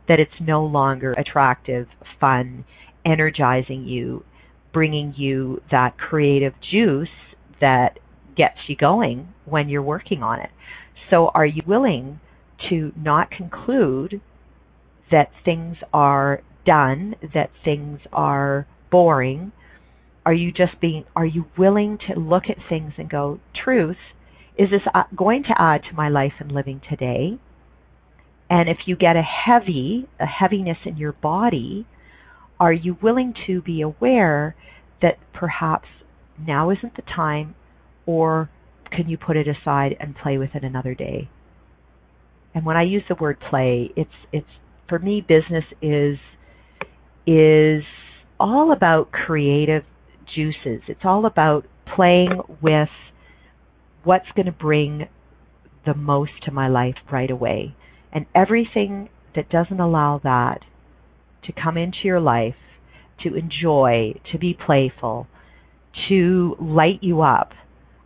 that 0.08 0.20
it's 0.20 0.40
no 0.40 0.64
longer 0.64 1.12
attractive, 1.12 1.86
fun, 2.20 2.64
energizing 3.04 3.84
you, 3.84 4.24
bringing 4.72 5.14
you 5.16 5.60
that 5.70 5.98
creative 5.98 6.54
juice 6.70 7.08
that 7.60 7.98
gets 8.36 8.56
you 8.68 8.76
going 8.76 9.28
when 9.44 9.68
you're 9.68 9.82
working 9.82 10.22
on 10.22 10.40
it. 10.40 10.50
So, 11.10 11.30
are 11.34 11.46
you 11.46 11.62
willing 11.66 12.20
to 12.68 12.92
not 12.96 13.30
conclude 13.30 14.20
that 15.10 15.30
things 15.44 15.76
are 15.92 16.42
done, 16.66 17.14
that 17.34 17.50
things 17.64 18.00
are 18.12 18.66
boring, 18.90 19.52
are 20.28 20.34
you 20.34 20.52
just 20.52 20.78
being, 20.78 21.06
are 21.16 21.24
you 21.24 21.46
willing 21.56 21.96
to 22.06 22.20
look 22.20 22.42
at 22.50 22.58
things 22.68 22.92
and 22.98 23.08
go, 23.08 23.40
truth, 23.64 23.96
is 24.58 24.68
this 24.68 24.82
uh, 24.94 25.04
going 25.16 25.42
to 25.44 25.54
add 25.58 25.80
to 25.88 25.96
my 25.96 26.10
life 26.10 26.34
and 26.38 26.52
living 26.52 26.82
today? 26.86 27.40
And 28.50 28.68
if 28.68 28.76
you 28.84 28.94
get 28.94 29.16
a 29.16 29.22
heavy, 29.22 30.06
a 30.20 30.26
heaviness 30.26 30.76
in 30.84 30.98
your 30.98 31.12
body, 31.12 31.86
are 32.60 32.74
you 32.74 32.98
willing 33.02 33.32
to 33.46 33.62
be 33.62 33.80
aware 33.80 34.54
that 35.00 35.14
perhaps 35.32 35.88
now 36.38 36.68
isn't 36.68 36.96
the 36.96 37.02
time 37.16 37.54
or 38.04 38.50
can 38.94 39.08
you 39.08 39.16
put 39.16 39.38
it 39.38 39.46
aside 39.48 39.96
and 39.98 40.14
play 40.14 40.36
with 40.36 40.50
it 40.52 40.62
another 40.62 40.94
day? 40.94 41.30
And 42.54 42.66
when 42.66 42.76
I 42.76 42.82
use 42.82 43.02
the 43.08 43.14
word 43.14 43.38
play, 43.48 43.92
it's 43.96 44.10
it's 44.30 44.46
for 44.90 44.98
me 44.98 45.24
business 45.26 45.64
is 45.80 46.18
is 47.26 47.82
all 48.38 48.72
about 48.72 49.10
creative 49.10 49.84
juices. 50.34 50.82
It's 50.88 51.00
all 51.04 51.26
about 51.26 51.66
playing 51.94 52.40
with 52.62 52.88
what's 54.04 54.26
going 54.34 54.46
to 54.46 54.52
bring 54.52 55.08
the 55.86 55.94
most 55.94 56.32
to 56.44 56.52
my 56.52 56.68
life 56.68 56.94
right 57.10 57.30
away. 57.30 57.74
And 58.12 58.26
everything 58.34 59.08
that 59.34 59.50
doesn't 59.50 59.80
allow 59.80 60.20
that 60.24 60.60
to 61.44 61.52
come 61.52 61.76
into 61.76 61.98
your 62.04 62.20
life, 62.20 62.54
to 63.22 63.34
enjoy, 63.34 64.14
to 64.32 64.38
be 64.38 64.56
playful, 64.66 65.26
to 66.08 66.56
light 66.60 67.02
you 67.02 67.22
up, 67.22 67.52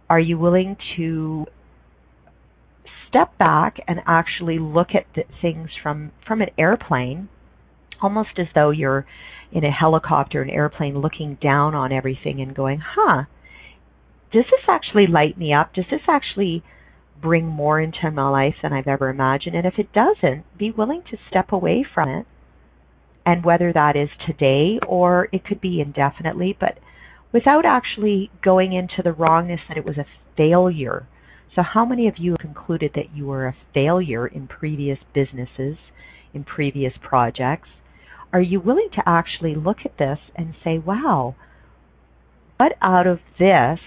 are 0.09 0.21
you 0.21 0.38
willing 0.38 0.76
to 0.97 1.47
step 3.09 3.37
back 3.38 3.76
and 3.87 4.00
actually 4.07 4.59
look 4.59 4.88
at 4.95 5.05
things 5.41 5.69
from 5.83 6.12
from 6.26 6.41
an 6.41 6.49
airplane 6.59 7.29
almost 8.02 8.31
as 8.38 8.47
though 8.55 8.71
you're 8.71 9.07
in 9.52 9.64
a 9.64 9.71
helicopter, 9.71 10.42
an 10.42 10.50
airplane, 10.50 10.99
looking 10.99 11.37
down 11.40 11.75
on 11.75 11.92
everything 11.92 12.40
and 12.40 12.54
going, 12.54 12.80
huh, 12.82 13.25
does 14.32 14.44
this 14.44 14.64
actually 14.68 15.06
light 15.06 15.37
me 15.37 15.52
up? 15.52 15.75
Does 15.75 15.85
this 15.90 16.00
actually 16.09 16.64
bring 17.21 17.47
more 17.47 17.78
into 17.80 18.11
my 18.11 18.28
life 18.28 18.54
than 18.62 18.73
I've 18.73 18.88
ever 18.88 19.11
imagined? 19.11 19.54
And 19.54 19.66
if 19.66 19.75
it 19.78 19.92
doesn't, 19.92 20.44
be 20.59 20.71
willing 20.71 21.02
to 21.11 21.18
step 21.28 21.52
away 21.52 21.85
from 21.94 22.09
it. 22.09 22.26
And 23.25 23.44
whether 23.44 23.73
that 23.73 23.94
is 23.94 24.09
today 24.26 24.80
or 24.87 25.28
it 25.32 25.44
could 25.44 25.61
be 25.61 25.80
indefinitely, 25.80 26.56
but 26.59 26.78
without 27.32 27.64
actually 27.64 28.30
going 28.42 28.73
into 28.73 29.02
the 29.04 29.12
wrongness 29.12 29.61
that 29.68 29.76
it 29.76 29.85
was 29.85 29.97
a 29.97 30.06
failure. 30.37 31.06
So, 31.54 31.62
how 31.62 31.85
many 31.85 32.09
of 32.09 32.14
you 32.18 32.37
concluded 32.40 32.92
that 32.94 33.14
you 33.14 33.26
were 33.26 33.47
a 33.47 33.56
failure 33.75 34.26
in 34.26 34.49
previous 34.49 34.99
businesses, 35.14 35.76
in 36.35 36.44
previous 36.44 36.94
projects? 37.00 37.68
Are 38.33 38.41
you 38.41 38.61
willing 38.61 38.89
to 38.95 39.03
actually 39.07 39.55
look 39.55 39.79
at 39.85 39.99
this 39.99 40.19
and 40.35 40.55
say, 40.65 40.79
wow, 40.79 41.35
what 42.57 42.73
out 42.81 43.07
of 43.07 43.19
this 43.39 43.79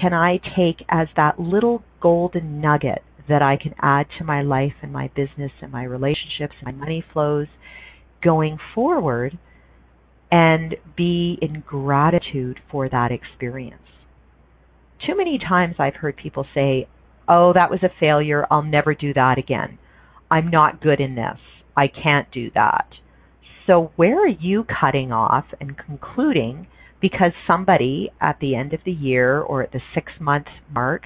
can 0.00 0.14
I 0.14 0.38
take 0.56 0.86
as 0.88 1.08
that 1.16 1.40
little 1.40 1.82
golden 2.00 2.60
nugget 2.60 3.02
that 3.28 3.42
I 3.42 3.56
can 3.60 3.74
add 3.80 4.06
to 4.18 4.24
my 4.24 4.42
life 4.42 4.72
and 4.82 4.92
my 4.92 5.08
business 5.14 5.52
and 5.60 5.70
my 5.72 5.84
relationships 5.84 6.54
and 6.60 6.64
my 6.64 6.72
money 6.72 7.04
flows 7.12 7.48
going 8.22 8.58
forward 8.74 9.38
and 10.30 10.76
be 10.96 11.38
in 11.42 11.62
gratitude 11.66 12.60
for 12.70 12.88
that 12.88 13.10
experience? 13.10 13.82
Too 15.06 15.16
many 15.16 15.38
times 15.38 15.76
I've 15.78 15.96
heard 15.96 16.16
people 16.16 16.46
say, 16.54 16.88
oh, 17.28 17.52
that 17.52 17.70
was 17.70 17.80
a 17.82 17.90
failure. 18.00 18.46
I'll 18.50 18.62
never 18.62 18.94
do 18.94 19.12
that 19.14 19.38
again. 19.38 19.78
I'm 20.30 20.50
not 20.50 20.80
good 20.80 21.00
in 21.00 21.14
this. 21.14 21.38
I 21.76 21.88
can't 21.88 22.30
do 22.32 22.50
that. 22.54 22.86
So, 23.68 23.92
where 23.96 24.18
are 24.24 24.26
you 24.26 24.64
cutting 24.64 25.12
off 25.12 25.44
and 25.60 25.76
concluding 25.76 26.68
because 27.02 27.32
somebody 27.46 28.10
at 28.18 28.38
the 28.40 28.56
end 28.56 28.72
of 28.72 28.80
the 28.86 28.92
year 28.92 29.40
or 29.40 29.62
at 29.62 29.72
the 29.72 29.80
six 29.94 30.10
month 30.18 30.46
mark 30.74 31.02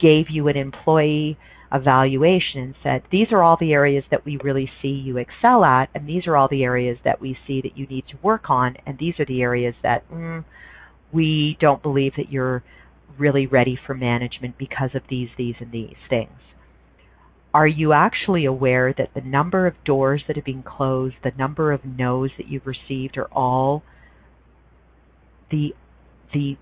gave 0.00 0.24
you 0.30 0.48
an 0.48 0.56
employee 0.56 1.36
evaluation 1.70 2.62
and 2.62 2.74
said, 2.82 3.02
These 3.12 3.26
are 3.30 3.42
all 3.42 3.58
the 3.60 3.74
areas 3.74 4.04
that 4.10 4.24
we 4.24 4.38
really 4.42 4.70
see 4.80 4.88
you 4.88 5.18
excel 5.18 5.64
at, 5.64 5.90
and 5.94 6.08
these 6.08 6.26
are 6.26 6.34
all 6.34 6.48
the 6.50 6.64
areas 6.64 6.96
that 7.04 7.20
we 7.20 7.36
see 7.46 7.60
that 7.60 7.76
you 7.76 7.86
need 7.86 8.04
to 8.08 8.16
work 8.22 8.48
on, 8.48 8.76
and 8.86 8.98
these 8.98 9.20
are 9.20 9.26
the 9.26 9.42
areas 9.42 9.74
that 9.82 10.10
mm, 10.10 10.46
we 11.12 11.58
don't 11.60 11.82
believe 11.82 12.12
that 12.16 12.32
you're 12.32 12.64
really 13.18 13.46
ready 13.46 13.78
for 13.86 13.92
management 13.92 14.56
because 14.56 14.90
of 14.94 15.02
these, 15.10 15.28
these, 15.36 15.56
and 15.60 15.72
these 15.72 15.96
things. 16.08 16.30
Are 17.54 17.66
you 17.66 17.92
actually 17.92 18.44
aware 18.44 18.92
that 18.96 19.10
the 19.14 19.20
number 19.22 19.66
of 19.66 19.82
doors 19.84 20.22
that 20.26 20.36
have 20.36 20.44
been 20.44 20.62
closed, 20.62 21.16
the 21.24 21.32
number 21.38 21.72
of 21.72 21.84
no's 21.84 22.30
that 22.36 22.48
you've 22.48 22.66
received 22.66 23.16
are 23.16 23.28
all 23.32 23.82
the 25.50 25.74
the 26.34 26.56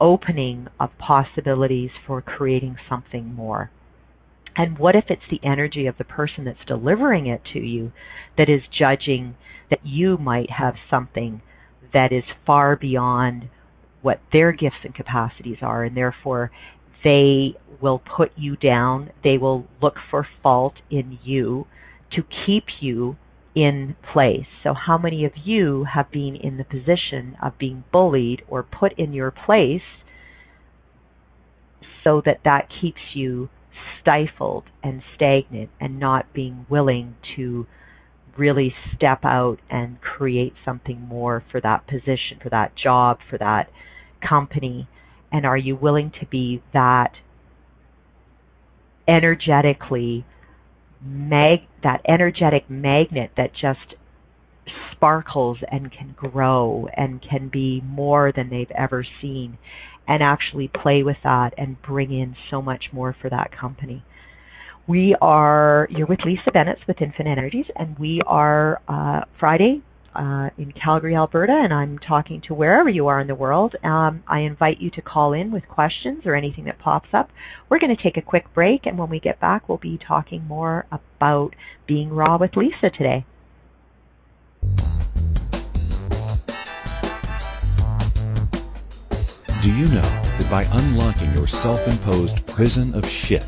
opening 0.00 0.68
of 0.78 0.90
possibilities 0.98 1.90
for 2.06 2.22
creating 2.22 2.76
something 2.88 3.34
more? 3.34 3.70
And 4.56 4.78
what 4.78 4.94
if 4.94 5.04
it's 5.08 5.22
the 5.30 5.40
energy 5.44 5.86
of 5.86 5.98
the 5.98 6.04
person 6.04 6.44
that's 6.44 6.64
delivering 6.66 7.26
it 7.26 7.42
to 7.52 7.58
you 7.58 7.92
that 8.36 8.48
is 8.48 8.62
judging 8.76 9.36
that 9.70 9.84
you 9.84 10.16
might 10.18 10.50
have 10.50 10.74
something 10.90 11.42
that 11.92 12.12
is 12.12 12.24
far 12.46 12.76
beyond 12.76 13.48
what 14.02 14.20
their 14.32 14.52
gifts 14.52 14.84
and 14.84 14.94
capacities 14.94 15.58
are, 15.62 15.84
and 15.84 15.96
therefore 15.96 16.50
they 17.04 17.54
will 17.80 18.02
put 18.16 18.32
you 18.36 18.56
down. 18.56 19.10
They 19.22 19.38
will 19.38 19.66
look 19.80 19.94
for 20.10 20.26
fault 20.42 20.74
in 20.90 21.18
you 21.22 21.66
to 22.12 22.22
keep 22.46 22.64
you 22.80 23.16
in 23.54 23.96
place. 24.12 24.46
So, 24.62 24.74
how 24.74 24.98
many 24.98 25.24
of 25.24 25.32
you 25.44 25.86
have 25.92 26.10
been 26.10 26.36
in 26.36 26.56
the 26.58 26.64
position 26.64 27.36
of 27.42 27.58
being 27.58 27.84
bullied 27.92 28.42
or 28.48 28.62
put 28.62 28.98
in 28.98 29.12
your 29.12 29.30
place 29.30 29.82
so 32.04 32.22
that 32.24 32.40
that 32.44 32.68
keeps 32.80 33.00
you 33.14 33.48
stifled 34.00 34.64
and 34.82 35.02
stagnant 35.14 35.70
and 35.80 35.98
not 35.98 36.32
being 36.32 36.66
willing 36.70 37.16
to 37.36 37.66
really 38.36 38.72
step 38.96 39.24
out 39.24 39.58
and 39.68 40.00
create 40.00 40.52
something 40.64 41.00
more 41.00 41.42
for 41.50 41.60
that 41.60 41.86
position, 41.86 42.38
for 42.40 42.48
that 42.50 42.72
job, 42.82 43.18
for 43.28 43.38
that 43.38 43.68
company? 44.26 44.88
And 45.30 45.44
are 45.44 45.56
you 45.56 45.76
willing 45.76 46.12
to 46.20 46.26
be 46.26 46.62
that 46.72 47.12
energetically 49.06 50.24
mag 51.02 51.60
that 51.82 52.00
energetic 52.08 52.68
magnet 52.68 53.30
that 53.36 53.52
just 53.52 53.94
sparkles 54.92 55.58
and 55.70 55.92
can 55.92 56.14
grow 56.16 56.88
and 56.96 57.22
can 57.22 57.48
be 57.48 57.80
more 57.84 58.32
than 58.34 58.50
they've 58.50 58.70
ever 58.76 59.06
seen 59.22 59.56
and 60.08 60.22
actually 60.22 60.68
play 60.82 61.02
with 61.02 61.16
that 61.22 61.50
and 61.56 61.80
bring 61.82 62.12
in 62.12 62.34
so 62.50 62.60
much 62.60 62.86
more 62.92 63.14
for 63.20 63.30
that 63.30 63.50
company. 63.58 64.02
We 64.88 65.14
are, 65.20 65.86
you're 65.90 66.06
with 66.06 66.20
Lisa 66.24 66.50
Bennett 66.50 66.78
with 66.88 67.02
Infinite 67.02 67.30
Energies, 67.30 67.66
and 67.76 67.98
we 67.98 68.22
are 68.26 68.80
uh, 68.88 69.20
Friday 69.38 69.82
uh, 70.18 70.50
in 70.58 70.72
Calgary, 70.72 71.14
Alberta, 71.14 71.52
and 71.52 71.72
I'm 71.72 71.98
talking 71.98 72.40
to 72.48 72.54
wherever 72.54 72.88
you 72.88 73.06
are 73.06 73.20
in 73.20 73.28
the 73.28 73.36
world. 73.36 73.76
Um, 73.84 74.24
I 74.26 74.40
invite 74.40 74.80
you 74.80 74.90
to 74.90 75.02
call 75.02 75.32
in 75.32 75.52
with 75.52 75.68
questions 75.68 76.26
or 76.26 76.34
anything 76.34 76.64
that 76.64 76.80
pops 76.80 77.08
up. 77.12 77.30
We're 77.68 77.78
going 77.78 77.96
to 77.96 78.02
take 78.02 78.16
a 78.16 78.22
quick 78.22 78.52
break, 78.52 78.86
and 78.86 78.98
when 78.98 79.08
we 79.08 79.20
get 79.20 79.38
back, 79.38 79.68
we'll 79.68 79.78
be 79.78 79.96
talking 79.96 80.44
more 80.46 80.86
about 80.90 81.54
being 81.86 82.10
raw 82.10 82.36
with 82.36 82.56
Lisa 82.56 82.90
today. 82.90 83.24
Do 89.62 89.76
you 89.76 89.86
know 89.86 90.00
that 90.00 90.48
by 90.50 90.64
unlocking 90.64 91.32
your 91.34 91.46
self-imposed 91.46 92.44
prison 92.46 92.94
of 92.94 93.08
shit, 93.08 93.46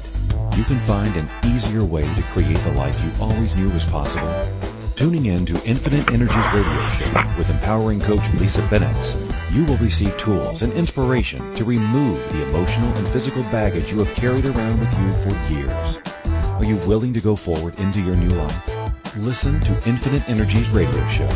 you 0.56 0.62
can 0.64 0.78
find 0.80 1.14
an 1.16 1.28
easier 1.46 1.84
way 1.84 2.02
to 2.02 2.22
create 2.22 2.58
the 2.58 2.72
life 2.72 2.96
you 3.02 3.10
always 3.24 3.56
knew 3.56 3.70
was 3.70 3.84
possible? 3.84 4.79
Tuning 5.00 5.24
in 5.24 5.46
to 5.46 5.64
Infinite 5.64 6.12
Energies 6.12 6.52
radio 6.52 6.86
show 6.88 7.34
with 7.38 7.48
empowering 7.48 8.00
coach 8.00 8.20
Lisa 8.34 8.60
Bennett, 8.68 9.16
you 9.50 9.64
will 9.64 9.78
receive 9.78 10.14
tools 10.18 10.60
and 10.60 10.74
inspiration 10.74 11.54
to 11.54 11.64
remove 11.64 12.22
the 12.30 12.42
emotional 12.42 12.92
and 12.92 13.08
physical 13.08 13.42
baggage 13.44 13.90
you 13.90 13.98
have 14.00 14.14
carried 14.14 14.44
around 14.44 14.78
with 14.78 14.92
you 14.98 15.12
for 15.22 15.54
years. 15.54 15.98
Are 16.36 16.66
you 16.66 16.76
willing 16.86 17.14
to 17.14 17.20
go 17.22 17.34
forward 17.34 17.80
into 17.80 18.02
your 18.02 18.14
new 18.14 18.28
life? 18.28 19.16
Listen 19.16 19.58
to 19.60 19.88
Infinite 19.88 20.28
Energies 20.28 20.68
radio 20.68 21.08
show 21.08 21.30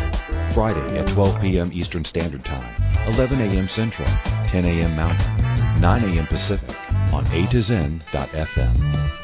Friday 0.53 0.99
at 0.99 1.09
12 1.09 1.41
p.m. 1.41 1.71
Eastern 1.73 2.05
Standard 2.05 2.45
Time, 2.45 2.75
11 3.15 3.41
a.m. 3.41 3.67
Central, 3.67 4.09
10 4.45 4.67
a.m. 4.67 4.95
Mountain, 4.95 5.81
9 5.81 6.05
a.m. 6.05 6.27
Pacific 6.27 6.77
on 7.15 7.27
A 7.29 7.47
to 7.47 7.62
Zen.fm. 7.62 9.24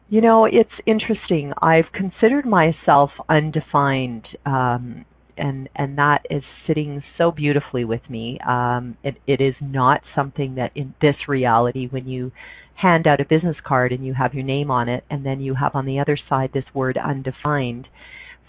you 0.09 0.21
know, 0.21 0.45
it's 0.45 0.69
interesting. 0.85 1.53
I've 1.61 1.91
considered 1.93 2.45
myself 2.45 3.11
undefined 3.29 4.27
um, 4.45 5.05
and 5.37 5.69
and 5.75 5.97
that 5.97 6.19
is 6.29 6.43
sitting 6.67 7.03
so 7.17 7.31
beautifully 7.31 7.83
with 7.83 8.01
me. 8.09 8.39
Um, 8.47 8.97
it, 9.03 9.15
it 9.27 9.41
is 9.41 9.55
not 9.59 10.01
something 10.15 10.55
that 10.55 10.71
in 10.75 10.93
this 11.01 11.15
reality, 11.27 11.87
when 11.87 12.07
you 12.07 12.31
hand 12.75 13.07
out 13.07 13.19
a 13.19 13.25
business 13.25 13.57
card 13.65 13.91
and 13.91 14.05
you 14.05 14.13
have 14.13 14.33
your 14.33 14.43
name 14.43 14.71
on 14.71 14.89
it, 14.89 15.03
and 15.09 15.25
then 15.25 15.41
you 15.41 15.55
have 15.55 15.75
on 15.75 15.85
the 15.85 15.99
other 15.99 16.17
side 16.29 16.51
this 16.53 16.63
word 16.73 16.97
undefined. 16.97 17.87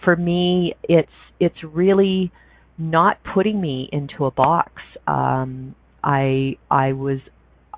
For 0.04 0.16
me, 0.16 0.74
it's 0.84 1.10
it's 1.40 1.62
really 1.64 2.32
not 2.78 3.18
putting 3.34 3.60
me 3.60 3.88
into 3.92 4.24
a 4.24 4.30
box. 4.30 4.72
Um, 5.06 5.74
I 6.02 6.56
I 6.70 6.92
was 6.92 7.18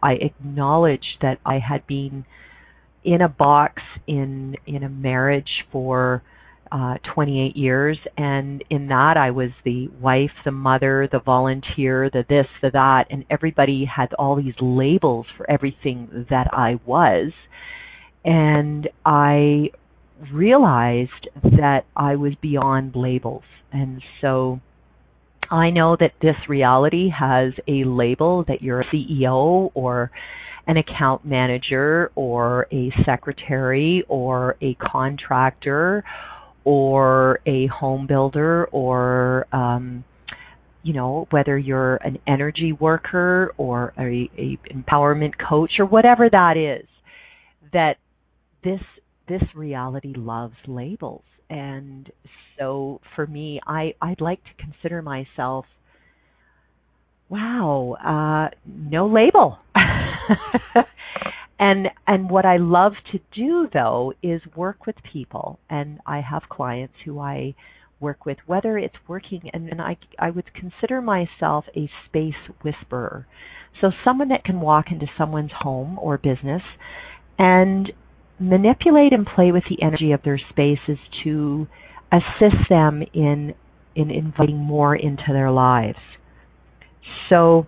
I 0.03 0.13
acknowledged 0.15 1.19
that 1.23 1.39
I 1.45 1.59
had 1.59 1.87
been 1.87 2.25
in 3.05 3.21
a 3.21 3.29
box 3.29 3.83
in 4.07 4.57
in 4.67 4.83
a 4.83 4.89
marriage 4.89 5.65
for 5.71 6.23
uh 6.73 6.95
28 7.15 7.57
years 7.57 7.99
and 8.17 8.65
in 8.71 8.89
that 8.89 9.17
I 9.17 9.31
was 9.31 9.51
the 9.65 9.89
wife, 10.01 10.31
the 10.45 10.51
mother, 10.51 11.09
the 11.13 11.21
volunteer, 11.21 12.09
the 12.11 12.25
this, 12.29 12.47
the 12.63 12.71
that 12.71 13.05
and 13.11 13.25
everybody 13.31 13.85
had 13.85 14.13
all 14.15 14.37
these 14.37 14.55
labels 14.61 15.27
for 15.37 15.49
everything 15.51 16.27
that 16.31 16.49
I 16.53 16.81
was 16.87 17.33
and 18.25 18.89
I 19.05 19.71
realized 20.33 21.29
that 21.42 21.85
I 21.96 22.16
was 22.16 22.33
beyond 22.40 22.94
labels. 22.94 23.42
And 23.72 24.03
so 24.20 24.61
I 25.50 25.70
know 25.70 25.96
that 25.98 26.12
this 26.22 26.37
reality 26.48 27.09
has 27.11 27.53
a 27.68 27.85
label 27.85 28.44
that 28.48 28.62
you're 28.62 28.81
a 28.81 28.87
CEO 28.87 29.70
or 29.74 30.11
an 30.66 30.77
account 30.77 31.24
manager 31.24 32.11
or 32.14 32.66
a 32.72 32.90
secretary 33.05 34.05
or 34.09 34.57
a 34.62 34.74
contractor 34.74 36.05
or 36.64 37.40
a 37.46 37.66
home 37.66 38.07
builder 38.07 38.66
or 38.66 39.46
um, 39.53 40.05
you 40.83 40.94
know 40.94 41.27
whether 41.31 41.59
you're 41.59 41.96
an 41.96 42.18
energy 42.27 42.72
worker 42.72 43.53
or 43.59 43.92
a, 43.98 44.31
a 44.38 44.59
empowerment 44.72 45.33
coach 45.48 45.72
or 45.79 45.85
whatever 45.85 46.29
that 46.31 46.57
is 46.57 46.87
that 47.72 47.96
this 48.62 48.81
this 49.29 49.43
reality 49.55 50.15
loves 50.17 50.55
labels. 50.67 51.25
And 51.51 52.11
so 52.59 53.01
for 53.17 53.27
me 53.27 53.61
i 53.67 53.93
i'd 54.01 54.21
like 54.21 54.39
to 54.45 54.65
consider 54.65 55.03
myself 55.03 55.67
wow 57.29 57.97
uh 58.05 58.55
no 58.67 59.07
label. 59.07 59.59
And 61.59 61.89
and 62.07 62.31
what 62.31 62.45
I 62.45 62.57
love 62.57 62.95
to 63.13 63.21
do 63.35 63.69
though 63.73 64.13
is 64.23 64.41
work 64.57 64.87
with 64.87 64.97
people. 65.13 65.59
And 65.71 66.01
I 66.05 66.21
have 66.21 66.43
clients 66.49 66.95
who 67.05 67.21
I 67.21 67.55
work 68.01 68.27
with 68.27 68.39
whether 68.47 68.77
it's 68.77 68.97
working 69.07 69.49
and, 69.53 69.69
and 69.69 69.81
I 69.81 69.97
I 70.19 70.31
would 70.31 70.51
consider 70.53 71.01
myself 71.01 71.65
a 71.77 71.89
space 72.07 72.35
whisperer. 72.63 73.27
So 73.81 73.93
someone 74.05 74.29
that 74.29 74.45
can 74.45 74.61
walk 74.61 74.87
into 74.91 75.07
someone's 75.17 75.53
home 75.57 75.99
or 76.01 76.19
business 76.19 76.63
and 77.39 77.93
manipulate 78.38 79.12
and 79.12 79.27
play 79.27 79.53
with 79.53 79.64
the 79.68 79.83
energy 79.83 80.12
of 80.12 80.23
their 80.25 80.40
spaces 80.51 80.99
to 81.23 81.66
assist 82.12 82.68
them 82.68 83.03
in 83.12 83.55
in 83.97 84.11
inviting 84.11 84.59
more 84.59 84.97
into 84.97 85.23
their 85.29 85.51
lives. 85.51 85.99
So 87.29 87.66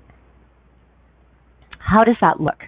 how 1.79 2.02
does 2.05 2.16
that 2.20 2.40
look? 2.40 2.59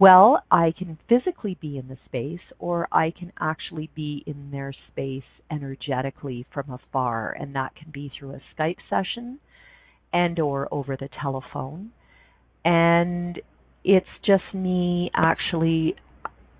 Well, 0.00 0.42
I 0.50 0.72
can 0.76 0.98
physically 1.08 1.56
be 1.60 1.78
in 1.78 1.86
the 1.86 1.96
space 2.06 2.44
or 2.58 2.88
I 2.90 3.12
can 3.16 3.32
actually 3.38 3.88
be 3.94 4.24
in 4.26 4.50
their 4.50 4.74
space 4.90 5.22
energetically 5.48 6.44
from 6.52 6.70
afar 6.70 7.36
and 7.38 7.54
that 7.54 7.76
can 7.76 7.92
be 7.92 8.10
through 8.18 8.32
a 8.32 8.40
Skype 8.60 8.78
session 8.90 9.38
and 10.12 10.40
or 10.40 10.66
over 10.72 10.96
the 10.96 11.08
telephone. 11.22 11.92
And 12.64 13.40
it's 13.84 14.06
just 14.26 14.42
me 14.52 15.12
actually 15.14 15.94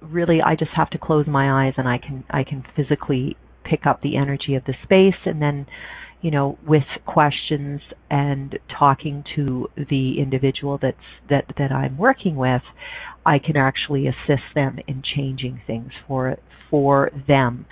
really 0.03 0.41
I 0.45 0.57
just 0.57 0.73
have 0.77 0.91
to 0.91 0.99
close 0.99 1.27
my 1.27 1.67
eyes 1.67 1.75
and 1.77 1.89
I 1.89 1.99
can 1.99 2.25
I 2.31 2.45
can 2.45 2.65
physically 2.77 3.37
pick 3.65 3.87
up 3.87 4.03
the 4.03 4.17
energy 4.17 4.55
of 4.55 4.65
the 4.65 4.75
space 4.85 5.21
and 5.25 5.41
then 5.41 5.67
you 6.23 6.31
know, 6.31 6.57
with 6.67 6.85
questions 7.05 7.81
and 8.09 8.59
talking 8.79 9.25
to 9.35 9.69
the 9.77 10.21
individual 10.21 10.79
that's 10.81 10.97
that 11.29 11.45
that 11.59 11.73
I'm 11.73 11.99
working 11.99 12.37
with, 12.37 12.63
I 13.27 13.39
can 13.39 13.57
actually 13.57 14.07
assist 14.07 14.55
them 14.55 14.79
in 14.87 15.03
changing 15.17 15.61
things 15.67 15.91
for 16.07 16.37
for 16.71 17.11
them. 17.27 17.67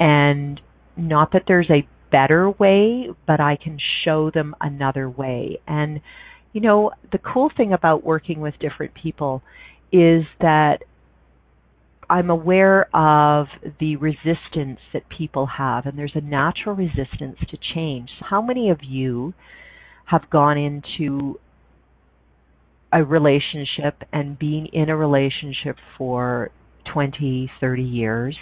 And 0.00 0.60
not 0.96 1.32
that 1.32 1.44
there's 1.46 1.70
a 1.70 1.88
better 2.10 2.50
way, 2.50 3.08
but 3.26 3.40
I 3.40 3.56
can 3.56 3.78
show 4.04 4.32
them 4.32 4.56
another 4.60 5.08
way. 5.08 5.60
And 5.68 6.00
you 6.52 6.60
know, 6.60 6.90
the 7.12 7.18
cool 7.18 7.50
thing 7.56 7.72
about 7.72 8.04
working 8.04 8.40
with 8.40 8.54
different 8.58 8.94
people 9.00 9.42
is 9.92 10.24
that 10.40 10.78
I'm 12.12 12.28
aware 12.28 12.94
of 12.94 13.46
the 13.80 13.96
resistance 13.96 14.80
that 14.92 15.04
people 15.08 15.46
have, 15.56 15.86
and 15.86 15.98
there's 15.98 16.12
a 16.14 16.20
natural 16.20 16.74
resistance 16.74 17.38
to 17.48 17.56
change. 17.74 18.10
How 18.20 18.42
many 18.42 18.68
of 18.68 18.80
you 18.82 19.32
have 20.04 20.28
gone 20.28 20.58
into 20.58 21.40
a 22.92 23.02
relationship 23.02 24.02
and 24.12 24.38
been 24.38 24.66
in 24.74 24.90
a 24.90 24.96
relationship 24.96 25.76
for 25.96 26.50
20, 26.92 27.50
30 27.58 27.82
years, 27.82 28.36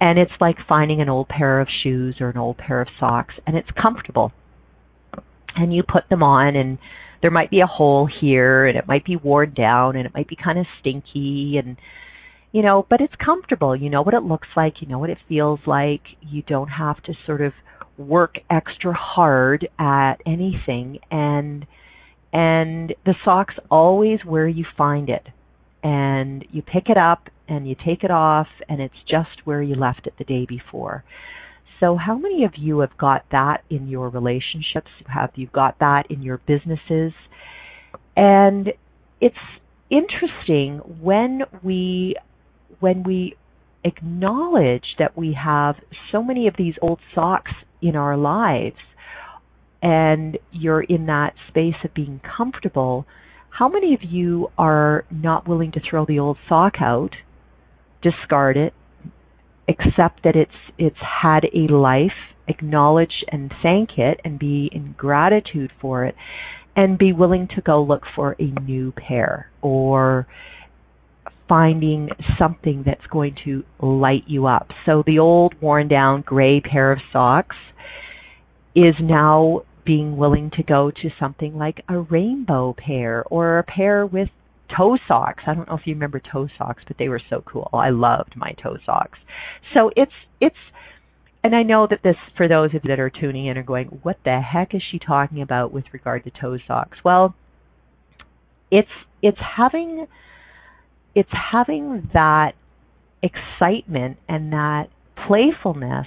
and 0.00 0.18
it's 0.18 0.32
like 0.40 0.56
finding 0.66 1.02
an 1.02 1.10
old 1.10 1.28
pair 1.28 1.60
of 1.60 1.68
shoes 1.82 2.16
or 2.20 2.30
an 2.30 2.38
old 2.38 2.56
pair 2.56 2.80
of 2.80 2.88
socks, 2.98 3.34
and 3.46 3.54
it's 3.54 3.68
comfortable. 3.80 4.32
And 5.56 5.74
you 5.74 5.82
put 5.82 6.08
them 6.08 6.22
on, 6.22 6.56
and 6.56 6.78
there 7.20 7.30
might 7.30 7.50
be 7.50 7.60
a 7.60 7.66
hole 7.66 8.08
here, 8.22 8.66
and 8.66 8.78
it 8.78 8.88
might 8.88 9.04
be 9.04 9.16
worn 9.16 9.52
down, 9.52 9.94
and 9.94 10.06
it 10.06 10.14
might 10.14 10.26
be 10.26 10.38
kind 10.42 10.58
of 10.58 10.64
stinky, 10.80 11.60
and 11.62 11.76
you 12.54 12.62
know, 12.62 12.86
but 12.88 13.00
it's 13.00 13.14
comfortable. 13.22 13.74
You 13.74 13.90
know 13.90 14.02
what 14.02 14.14
it 14.14 14.22
looks 14.22 14.46
like, 14.56 14.74
you 14.80 14.86
know 14.86 15.00
what 15.00 15.10
it 15.10 15.18
feels 15.28 15.58
like. 15.66 16.02
You 16.22 16.40
don't 16.42 16.68
have 16.68 17.02
to 17.02 17.12
sort 17.26 17.40
of 17.40 17.52
work 17.98 18.36
extra 18.48 18.94
hard 18.94 19.68
at 19.76 20.14
anything 20.24 21.00
and 21.10 21.66
and 22.32 22.94
the 23.04 23.14
sock's 23.24 23.54
always 23.70 24.20
where 24.24 24.46
you 24.46 24.64
find 24.78 25.08
it. 25.08 25.26
And 25.82 26.44
you 26.52 26.62
pick 26.62 26.88
it 26.88 26.96
up 26.96 27.28
and 27.48 27.68
you 27.68 27.74
take 27.74 28.04
it 28.04 28.10
off 28.10 28.46
and 28.68 28.80
it's 28.80 28.94
just 29.08 29.44
where 29.44 29.62
you 29.62 29.74
left 29.74 30.06
it 30.06 30.14
the 30.18 30.24
day 30.24 30.46
before. 30.48 31.04
So 31.80 31.96
how 31.96 32.16
many 32.16 32.44
of 32.44 32.52
you 32.56 32.80
have 32.80 32.96
got 32.96 33.24
that 33.32 33.62
in 33.68 33.88
your 33.88 34.08
relationships? 34.08 34.90
Have 35.12 35.30
you 35.34 35.48
got 35.48 35.80
that 35.80 36.04
in 36.08 36.22
your 36.22 36.38
businesses? 36.38 37.12
And 38.16 38.68
it's 39.20 39.36
interesting 39.90 40.78
when 41.00 41.42
we 41.62 42.16
when 42.80 43.02
we 43.02 43.36
acknowledge 43.84 44.84
that 44.98 45.16
we 45.16 45.36
have 45.42 45.76
so 46.10 46.22
many 46.22 46.48
of 46.48 46.54
these 46.56 46.74
old 46.80 46.98
socks 47.14 47.52
in 47.82 47.96
our 47.96 48.16
lives 48.16 48.76
and 49.82 50.38
you're 50.50 50.82
in 50.82 51.06
that 51.06 51.34
space 51.48 51.74
of 51.84 51.92
being 51.92 52.20
comfortable, 52.36 53.06
how 53.50 53.68
many 53.68 53.94
of 53.94 54.00
you 54.02 54.48
are 54.56 55.04
not 55.10 55.46
willing 55.46 55.70
to 55.72 55.80
throw 55.88 56.06
the 56.06 56.18
old 56.18 56.38
sock 56.48 56.74
out, 56.80 57.10
discard 58.02 58.56
it, 58.56 58.72
accept 59.68 60.22
that 60.24 60.34
it's 60.34 60.50
it's 60.78 60.96
had 61.22 61.44
a 61.44 61.72
life, 61.72 62.34
acknowledge 62.48 63.24
and 63.30 63.52
thank 63.62 63.90
it 63.98 64.20
and 64.24 64.38
be 64.38 64.68
in 64.72 64.94
gratitude 64.96 65.70
for 65.80 66.04
it 66.04 66.14
and 66.76 66.98
be 66.98 67.12
willing 67.12 67.48
to 67.54 67.62
go 67.62 67.82
look 67.82 68.02
for 68.16 68.34
a 68.38 68.44
new 68.62 68.92
pair 68.92 69.50
or 69.62 70.26
finding 71.48 72.08
something 72.38 72.82
that's 72.86 73.06
going 73.10 73.36
to 73.44 73.64
light 73.80 74.24
you 74.26 74.46
up. 74.46 74.68
So 74.86 75.02
the 75.06 75.18
old 75.18 75.54
worn 75.60 75.88
down 75.88 76.22
gray 76.22 76.60
pair 76.60 76.92
of 76.92 76.98
socks 77.12 77.56
is 78.74 78.94
now 79.00 79.62
being 79.84 80.16
willing 80.16 80.50
to 80.56 80.62
go 80.62 80.90
to 80.90 81.10
something 81.20 81.56
like 81.56 81.82
a 81.88 81.98
rainbow 81.98 82.74
pair 82.76 83.24
or 83.24 83.58
a 83.58 83.62
pair 83.62 84.06
with 84.06 84.28
toe 84.76 84.96
socks. 85.06 85.42
I 85.46 85.54
don't 85.54 85.68
know 85.68 85.76
if 85.76 85.86
you 85.86 85.94
remember 85.94 86.20
toe 86.20 86.48
socks, 86.58 86.82
but 86.86 86.96
they 86.98 87.08
were 87.08 87.20
so 87.28 87.42
cool. 87.46 87.68
I 87.72 87.90
loved 87.90 88.34
my 88.36 88.52
toe 88.62 88.78
socks. 88.84 89.18
So 89.74 89.90
it's 89.96 90.12
it's 90.40 90.56
and 91.42 91.54
I 91.54 91.62
know 91.62 91.86
that 91.88 92.00
this 92.02 92.16
for 92.36 92.48
those 92.48 92.70
of 92.74 92.84
you 92.84 92.88
that 92.88 92.98
are 92.98 93.10
tuning 93.10 93.46
in 93.46 93.58
are 93.58 93.62
going, 93.62 94.00
what 94.02 94.16
the 94.24 94.40
heck 94.40 94.74
is 94.74 94.82
she 94.90 94.98
talking 94.98 95.42
about 95.42 95.72
with 95.72 95.84
regard 95.92 96.24
to 96.24 96.30
toe 96.30 96.56
socks? 96.66 96.98
Well, 97.04 97.34
it's 98.70 98.88
it's 99.22 99.38
having 99.56 100.06
it's 101.14 101.30
having 101.52 102.10
that 102.12 102.52
excitement 103.22 104.18
and 104.28 104.52
that 104.52 104.88
playfulness 105.26 106.06